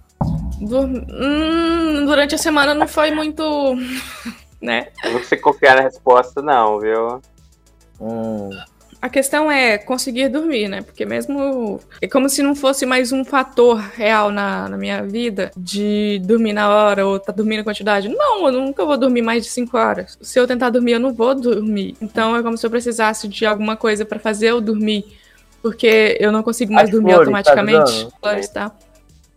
Dur... 0.61 0.85
Hum, 0.85 2.05
durante 2.05 2.35
a 2.35 2.37
semana 2.37 2.73
não 2.73 2.87
foi 2.87 3.11
muito, 3.11 3.43
né? 4.61 4.89
Não 5.03 5.11
vou 5.13 5.23
você 5.23 5.35
confiar 5.35 5.75
na 5.75 5.81
resposta 5.81 6.41
não, 6.41 6.79
viu? 6.79 7.21
Hum. 7.99 8.49
A 9.05 9.09
questão 9.09 9.51
é 9.51 9.77
conseguir 9.77 10.29
dormir, 10.29 10.67
né? 10.67 10.81
Porque 10.81 11.05
mesmo. 11.05 11.79
É 12.01 12.07
como 12.07 12.27
se 12.27 12.41
não 12.41 12.55
fosse 12.55 12.87
mais 12.87 13.11
um 13.11 13.23
fator 13.23 13.77
real 13.77 14.31
na, 14.31 14.67
na 14.67 14.77
minha 14.79 15.03
vida 15.03 15.51
de 15.55 16.19
dormir 16.23 16.53
na 16.53 16.73
hora 16.73 17.05
ou 17.05 17.19
tá 17.19 17.31
dormindo 17.31 17.59
a 17.59 17.63
quantidade. 17.63 18.09
Não, 18.09 18.47
eu 18.47 18.51
nunca 18.51 18.83
vou 18.83 18.97
dormir 18.97 19.21
mais 19.21 19.43
de 19.43 19.51
5 19.51 19.77
horas. 19.77 20.17
Se 20.19 20.39
eu 20.39 20.47
tentar 20.47 20.71
dormir, 20.71 20.93
eu 20.93 20.99
não 20.99 21.13
vou 21.13 21.35
dormir. 21.35 21.95
Então 22.01 22.35
é 22.35 22.41
como 22.41 22.57
se 22.57 22.65
eu 22.65 22.69
precisasse 22.71 23.27
de 23.27 23.45
alguma 23.45 23.77
coisa 23.77 24.03
para 24.05 24.17
fazer 24.17 24.47
eu 24.47 24.59
dormir. 24.59 25.05
Porque 25.61 26.17
eu 26.19 26.31
não 26.31 26.41
consigo 26.41 26.73
mais 26.73 26.85
As 26.85 26.91
dormir 26.91 27.11
flores, 27.11 27.27
automaticamente. 27.27 28.07
Tá, 28.19 28.41
tá? 28.51 28.75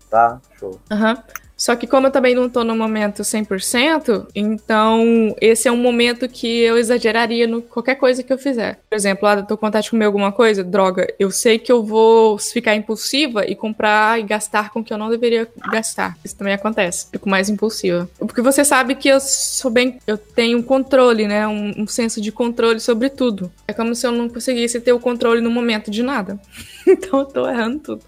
Tá, 0.08 0.40
show. 0.58 0.80
Aham. 0.90 1.10
Uhum. 1.10 1.47
Só 1.59 1.74
que 1.74 1.88
como 1.88 2.06
eu 2.06 2.11
também 2.12 2.36
não 2.36 2.48
tô 2.48 2.62
no 2.62 2.76
momento 2.76 3.22
100%, 3.22 4.28
então 4.32 5.34
esse 5.40 5.66
é 5.66 5.72
um 5.72 5.76
momento 5.76 6.28
que 6.28 6.61
eu 6.61 6.78
exageraria 6.78 7.48
no 7.48 7.61
qualquer 7.61 7.96
coisa 7.96 8.22
que 8.22 8.32
eu 8.32 8.38
fizer. 8.38 8.78
Por 8.88 8.94
exemplo, 8.94 9.26
ah, 9.26 9.42
tô 9.42 9.56
com 9.56 9.66
vontade 9.66 9.84
de 9.84 9.90
comer 9.90 10.04
alguma 10.04 10.30
coisa, 10.30 10.62
droga, 10.62 11.12
eu 11.18 11.32
sei 11.32 11.59
que 11.59 11.72
eu 11.72 11.82
vou 11.82 12.38
ficar 12.38 12.76
impulsiva 12.76 13.44
e 13.44 13.56
comprar 13.56 14.20
e 14.20 14.22
gastar 14.22 14.70
com 14.70 14.80
o 14.80 14.84
que 14.84 14.92
eu 14.92 14.98
não 14.98 15.11
deveria 15.11 15.48
gastar. 15.72 16.16
Isso 16.24 16.36
também 16.36 16.54
acontece. 16.54 17.09
Fico 17.11 17.28
mais 17.28 17.48
impulsiva. 17.48 18.09
Porque 18.18 18.40
você 18.40 18.64
sabe 18.64 18.94
que 18.94 19.09
eu 19.09 19.18
sou 19.18 19.70
bem, 19.70 19.98
eu 20.06 20.16
tenho 20.16 20.59
um 20.59 20.62
controle, 20.62 21.26
né, 21.26 21.48
um, 21.48 21.74
um 21.76 21.86
senso 21.88 22.20
de 22.20 22.30
controle 22.30 22.78
sobre 22.78 23.11
tudo. 23.11 23.50
É 23.66 23.72
como 23.72 23.96
se 23.96 24.06
eu 24.06 24.12
não 24.12 24.28
conseguisse 24.28 24.80
ter 24.80 24.92
o 24.92 25.00
controle 25.00 25.40
no 25.40 25.50
momento 25.50 25.90
de 25.90 26.04
nada. 26.04 26.38
então 26.86 27.18
eu 27.18 27.26
tô 27.26 27.48
errando 27.48 27.80
tudo. 27.80 28.04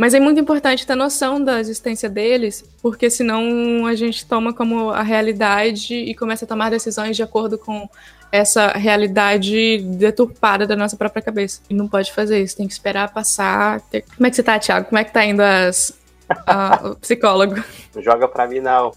Mas 0.00 0.14
é 0.14 0.18
muito 0.18 0.40
importante 0.40 0.86
ter 0.86 0.94
noção 0.94 1.44
da 1.44 1.60
existência 1.60 2.08
deles, 2.08 2.64
porque 2.80 3.10
senão 3.10 3.84
a 3.84 3.94
gente 3.94 4.24
toma 4.24 4.50
como 4.50 4.88
a 4.88 5.02
realidade 5.02 5.94
e 5.94 6.14
começa 6.14 6.46
a 6.46 6.48
tomar 6.48 6.70
decisões 6.70 7.18
de 7.18 7.22
acordo 7.22 7.58
com 7.58 7.86
essa 8.32 8.68
realidade 8.68 9.76
deturpada 9.98 10.66
da 10.66 10.74
nossa 10.74 10.96
própria 10.96 11.20
cabeça. 11.20 11.60
E 11.68 11.74
não 11.74 11.86
pode 11.86 12.14
fazer 12.14 12.42
isso, 12.42 12.56
tem 12.56 12.66
que 12.66 12.72
esperar 12.72 13.12
passar. 13.12 13.82
Como 14.16 14.26
é 14.26 14.30
que 14.30 14.36
você 14.36 14.42
tá, 14.42 14.58
Thiago? 14.58 14.86
Como 14.86 14.98
é 14.98 15.04
que 15.04 15.12
tá 15.12 15.22
indo 15.22 15.42
as, 15.42 15.92
a, 16.46 16.92
o 16.92 16.96
psicólogo? 16.96 17.62
Joga 17.98 18.26
pra 18.26 18.46
mim, 18.46 18.60
não. 18.60 18.94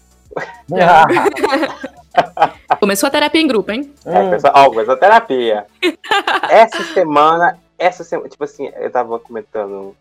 Começou 2.80 3.08
a 3.08 3.10
terapia 3.10 3.42
em 3.42 3.46
grupo, 3.46 3.70
hein? 3.72 3.92
É, 4.06 4.30
pessoal, 4.30 4.54
ó, 4.56 4.70
começou 4.70 4.94
a 4.94 4.96
terapia. 4.96 5.66
essa 6.48 6.82
semana, 6.94 7.58
essa 7.78 8.02
semana, 8.02 8.30
tipo 8.30 8.44
assim, 8.44 8.72
eu 8.74 8.90
tava 8.90 9.18
comentando 9.18 9.94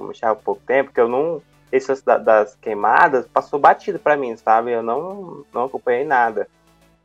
como 0.00 0.14
já 0.14 0.30
há 0.30 0.34
pouco 0.34 0.62
tempo, 0.66 0.92
que 0.92 1.00
eu 1.00 1.08
não. 1.08 1.42
Esse 1.70 1.92
das 2.04 2.56
queimadas 2.56 3.28
passou 3.28 3.60
batido 3.60 3.98
para 3.98 4.16
mim, 4.16 4.36
sabe? 4.36 4.72
Eu 4.72 4.82
não, 4.82 5.44
não 5.52 5.64
acompanhei 5.64 6.04
nada. 6.04 6.48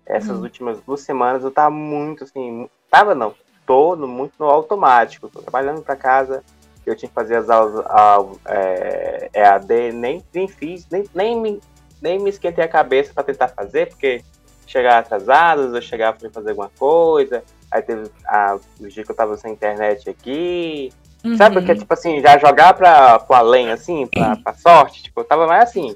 Essas 0.06 0.38
uhum. 0.38 0.44
últimas 0.44 0.82
duas 0.82 1.02
semanas 1.02 1.44
eu 1.44 1.52
tava 1.52 1.70
muito 1.70 2.24
assim. 2.24 2.68
Tava 2.90 3.14
não, 3.14 3.36
tô 3.68 3.96
no, 3.96 4.08
muito 4.08 4.34
no 4.40 4.46
automático. 4.46 5.30
Tô 5.30 5.42
trabalhando 5.42 5.84
para 5.84 5.96
casa, 5.96 6.44
eu 6.84 6.96
tinha 6.96 7.10
que 7.10 7.14
fazer 7.14 7.36
as 7.36 7.50
aulas 7.50 8.40
é, 8.46 9.30
EAD, 9.34 9.92
nem, 9.92 10.24
nem 10.34 10.48
fiz, 10.48 10.88
nem, 10.90 11.04
nem, 11.14 11.40
me, 11.40 11.62
nem 12.02 12.18
me 12.18 12.30
esquentei 12.30 12.64
a 12.64 12.68
cabeça 12.68 13.14
para 13.14 13.24
tentar 13.24 13.50
fazer, 13.50 13.90
porque 13.90 14.24
chegar 14.66 14.98
atrasados, 14.98 15.76
eu 15.76 15.82
chegava 15.82 16.18
para 16.18 16.30
fazer 16.32 16.52
alguma 16.52 16.72
coisa. 16.80 17.44
Aí 17.70 17.84
teve 17.84 18.10
a, 18.26 18.58
o 18.80 18.88
dia 18.88 19.04
que 19.04 19.12
eu 19.12 19.16
tava 19.16 19.38
sem 19.38 19.52
internet 19.52 20.10
aqui, 20.10 20.92
Uhum. 21.26 21.38
Sabe? 21.38 21.64
Que 21.64 21.72
é 21.72 21.76
tipo 21.76 21.92
assim, 21.92 22.22
já 22.22 22.38
jogar 22.38 22.76
pra, 22.76 23.18
pro 23.18 23.36
além, 23.36 23.72
assim, 23.72 24.06
pra, 24.06 24.36
pra 24.38 24.54
sorte. 24.54 25.04
Tipo, 25.04 25.22
eu 25.22 25.26
tava 25.26 25.48
mais 25.48 25.64
assim. 25.64 25.96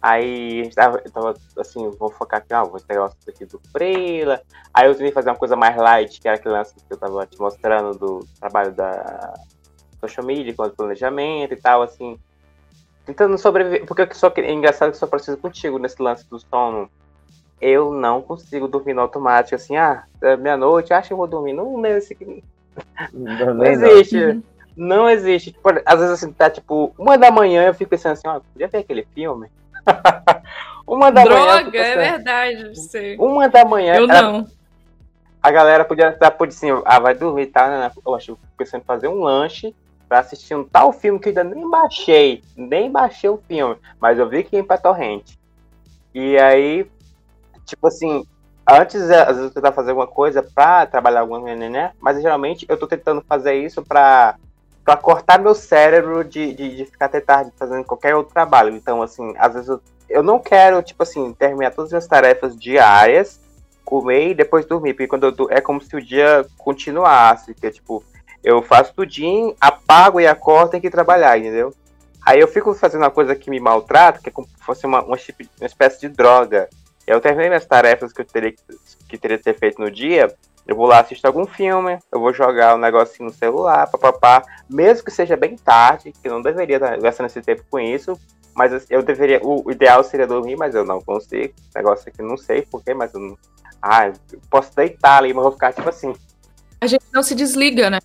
Aí 0.00 0.64
eu 0.64 0.70
tava, 0.70 1.02
eu 1.04 1.10
tava 1.10 1.34
assim, 1.58 1.90
vou 1.98 2.10
focar 2.10 2.40
aqui, 2.40 2.54
ó, 2.54 2.64
vou 2.64 2.80
pegar 2.80 3.02
o 3.02 3.04
assunto 3.04 3.28
aqui 3.28 3.44
do 3.44 3.60
Freila. 3.70 4.40
Aí 4.72 4.86
eu 4.86 4.94
tentei 4.94 5.12
fazer 5.12 5.28
uma 5.28 5.36
coisa 5.36 5.56
mais 5.56 5.76
light, 5.76 6.20
que 6.20 6.28
era 6.28 6.38
aquele 6.38 6.54
lance 6.54 6.74
que 6.74 6.82
eu 6.88 6.96
tava 6.96 7.26
te 7.26 7.38
mostrando 7.38 7.98
do 7.98 8.26
trabalho 8.38 8.72
da 8.72 9.34
social 10.00 10.24
media, 10.24 10.54
com 10.54 10.62
o 10.62 10.70
planejamento 10.70 11.52
e 11.52 11.56
tal, 11.56 11.82
assim. 11.82 12.18
Tentando 13.04 13.36
sobreviver, 13.36 13.84
porque 13.84 14.02
eu 14.02 14.14
só, 14.14 14.32
é 14.36 14.52
engraçado 14.52 14.90
que 14.90 14.96
eu 14.96 15.00
só 15.00 15.06
preciso 15.06 15.36
contigo 15.36 15.78
nesse 15.78 16.00
lance 16.00 16.28
do 16.30 16.38
sono. 16.38 16.88
Eu 17.60 17.92
não 17.92 18.22
consigo 18.22 18.66
dormir 18.68 18.94
no 18.94 19.02
automático, 19.02 19.54
assim, 19.54 19.76
ah, 19.76 20.04
é 20.22 20.34
meia-noite, 20.34 20.94
acho 20.94 21.08
que 21.08 21.12
eu 21.12 21.18
vou 21.18 21.26
dormir. 21.26 21.52
Não, 21.52 21.76
nesse. 21.78 22.16
Não, 23.12 23.54
não 23.54 23.66
existe. 23.66 24.16
Não. 24.16 24.42
Não 24.80 25.10
existe. 25.10 25.52
Tipo, 25.52 25.68
às 25.84 26.00
vezes 26.00 26.14
assim, 26.14 26.32
tá 26.32 26.48
tipo, 26.48 26.94
uma 26.96 27.18
da 27.18 27.30
manhã 27.30 27.66
eu 27.66 27.74
fico 27.74 27.90
pensando 27.90 28.12
assim, 28.12 28.26
ó, 28.26 28.40
podia 28.40 28.66
ver 28.66 28.78
aquele 28.78 29.06
filme? 29.14 29.50
uma 30.88 31.12
da 31.12 31.22
Droga, 31.22 31.38
manhã. 31.44 31.62
Droga, 31.62 31.78
é 31.78 31.96
verdade, 31.96 32.80
sei. 32.80 33.16
Uma 33.18 33.46
da 33.46 33.62
manhã. 33.62 33.96
Eu 33.96 34.06
não. 34.06 34.46
A 35.42 35.50
galera 35.50 35.84
podia 35.84 36.08
estar, 36.08 36.30
podia 36.30 36.56
assim, 36.56 36.82
ah, 36.86 36.98
vai 36.98 37.14
dormir, 37.14 37.48
tá? 37.48 37.68
Né? 37.68 37.92
Eu 38.06 38.14
acho 38.14 38.36
que 38.36 38.42
pensando 38.56 38.80
em 38.80 38.84
fazer 38.84 39.08
um 39.08 39.22
lanche 39.22 39.74
pra 40.08 40.20
assistir 40.20 40.54
um 40.54 40.64
tal 40.64 40.94
filme 40.94 41.18
que 41.18 41.28
eu 41.28 41.30
ainda 41.30 41.44
nem 41.44 41.68
baixei. 41.68 42.42
Nem 42.56 42.90
baixei 42.90 43.28
o 43.28 43.42
filme, 43.46 43.76
mas 44.00 44.18
eu 44.18 44.30
vi 44.30 44.42
que 44.42 44.56
ia 44.56 44.64
pra 44.64 44.78
torrente. 44.78 45.38
E 46.14 46.38
aí, 46.38 46.90
tipo 47.66 47.86
assim, 47.86 48.24
antes, 48.66 48.98
às 49.10 49.36
vezes 49.36 49.42
eu 49.42 49.50
tentava 49.50 49.76
fazer 49.76 49.90
alguma 49.90 50.06
coisa 50.06 50.42
pra 50.42 50.86
trabalhar 50.86 51.20
alguma 51.20 51.54
né? 51.54 51.92
Mas 52.00 52.22
geralmente 52.22 52.64
eu 52.66 52.78
tô 52.78 52.86
tentando 52.86 53.22
fazer 53.28 53.54
isso 53.54 53.82
pra 53.84 54.36
para 54.84 54.96
cortar 54.96 55.38
meu 55.38 55.54
cérebro 55.54 56.24
de, 56.24 56.52
de, 56.54 56.76
de, 56.76 56.84
ficar 56.84 57.06
até 57.06 57.20
tarde 57.20 57.52
fazendo 57.56 57.84
qualquer 57.84 58.14
outro 58.14 58.32
trabalho. 58.32 58.74
Então, 58.74 59.02
assim, 59.02 59.34
às 59.38 59.54
vezes 59.54 59.68
eu, 59.68 59.80
eu 60.08 60.22
não 60.22 60.38
quero, 60.38 60.82
tipo 60.82 61.02
assim, 61.02 61.32
terminar 61.34 61.70
todas 61.70 61.88
as 61.88 61.92
minhas 61.92 62.06
tarefas 62.06 62.56
diárias, 62.56 63.40
comer 63.84 64.30
e 64.30 64.34
depois 64.34 64.66
dormir, 64.66 64.94
porque 64.94 65.08
quando 65.08 65.26
eu 65.26 65.50
é 65.50 65.60
como 65.60 65.80
se 65.80 65.94
o 65.96 66.02
dia 66.02 66.46
continuasse, 66.56 67.54
que 67.54 67.66
é 67.66 67.70
tipo, 67.70 68.04
eu 68.42 68.62
faço 68.62 68.94
tudinho, 68.94 69.54
apago 69.60 70.20
e 70.20 70.26
acordo, 70.26 70.70
tenho 70.70 70.82
que 70.82 70.90
trabalhar, 70.90 71.38
entendeu? 71.38 71.74
Aí 72.24 72.38
eu 72.38 72.48
fico 72.48 72.74
fazendo 72.74 73.02
uma 73.02 73.10
coisa 73.10 73.34
que 73.34 73.50
me 73.50 73.58
maltrata, 73.58 74.20
que 74.20 74.28
é 74.28 74.32
como 74.32 74.46
se 74.46 74.64
fosse 74.64 74.86
uma, 74.86 75.02
uma, 75.02 75.16
espécie 75.62 76.00
de 76.00 76.08
droga, 76.08 76.68
Eu 77.06 77.20
terminei 77.20 77.48
minhas 77.48 77.66
tarefas 77.66 78.12
que 78.12 78.20
eu 78.20 78.24
teria 78.24 78.54
que 79.08 79.18
teria 79.18 79.38
que 79.38 79.44
ter 79.44 79.58
feito 79.58 79.80
no 79.80 79.90
dia, 79.90 80.32
eu 80.70 80.76
vou 80.76 80.86
lá 80.86 81.00
assistir 81.00 81.26
algum 81.26 81.44
filme, 81.44 81.98
eu 82.12 82.20
vou 82.20 82.32
jogar 82.32 82.76
um 82.76 82.78
negocinho 82.78 83.28
no 83.28 83.34
celular, 83.34 83.90
papapá, 83.90 84.44
mesmo 84.68 85.04
que 85.04 85.10
seja 85.10 85.36
bem 85.36 85.56
tarde, 85.56 86.12
que 86.12 86.28
eu 86.28 86.32
não 86.32 86.40
deveria 86.40 86.76
estar 86.76 86.96
gastando 87.00 87.26
esse 87.26 87.42
tempo 87.42 87.64
com 87.68 87.80
isso, 87.80 88.16
mas 88.54 88.86
eu 88.88 89.02
deveria, 89.02 89.40
o 89.42 89.68
ideal 89.68 90.04
seria 90.04 90.28
dormir, 90.28 90.56
mas 90.56 90.72
eu 90.72 90.84
não 90.84 91.00
consigo, 91.00 91.52
negócio 91.74 92.08
aqui 92.08 92.22
não 92.22 92.36
sei 92.36 92.62
porquê, 92.62 92.94
mas 92.94 93.12
eu 93.12 93.18
não, 93.18 93.36
ah, 93.82 94.06
eu 94.06 94.14
posso 94.48 94.74
deitar 94.76 95.18
ali, 95.18 95.34
mas 95.34 95.42
vou 95.42 95.52
ficar 95.52 95.72
tipo 95.72 95.88
assim. 95.88 96.14
A 96.80 96.86
gente 96.86 97.04
não 97.12 97.24
se 97.24 97.34
desliga, 97.34 97.90
né? 97.90 97.98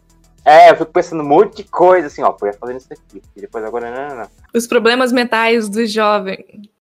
É, 0.43 0.71
eu 0.71 0.75
fico 0.75 0.91
pensando 0.91 1.21
um 1.21 1.27
monte 1.27 1.57
de 1.57 1.63
coisa, 1.65 2.07
assim, 2.07 2.23
ó, 2.23 2.35
eu 2.41 2.47
ia 2.47 2.53
fazendo 2.53 2.77
isso 2.77 2.91
aqui, 2.91 3.21
e 3.35 3.41
depois 3.41 3.63
agora, 3.63 3.91
não, 3.91 4.09
não, 4.09 4.23
não. 4.23 4.29
Os 4.55 4.65
problemas 4.65 5.11
mentais 5.11 5.69
do 5.69 5.85
jovem. 5.85 6.67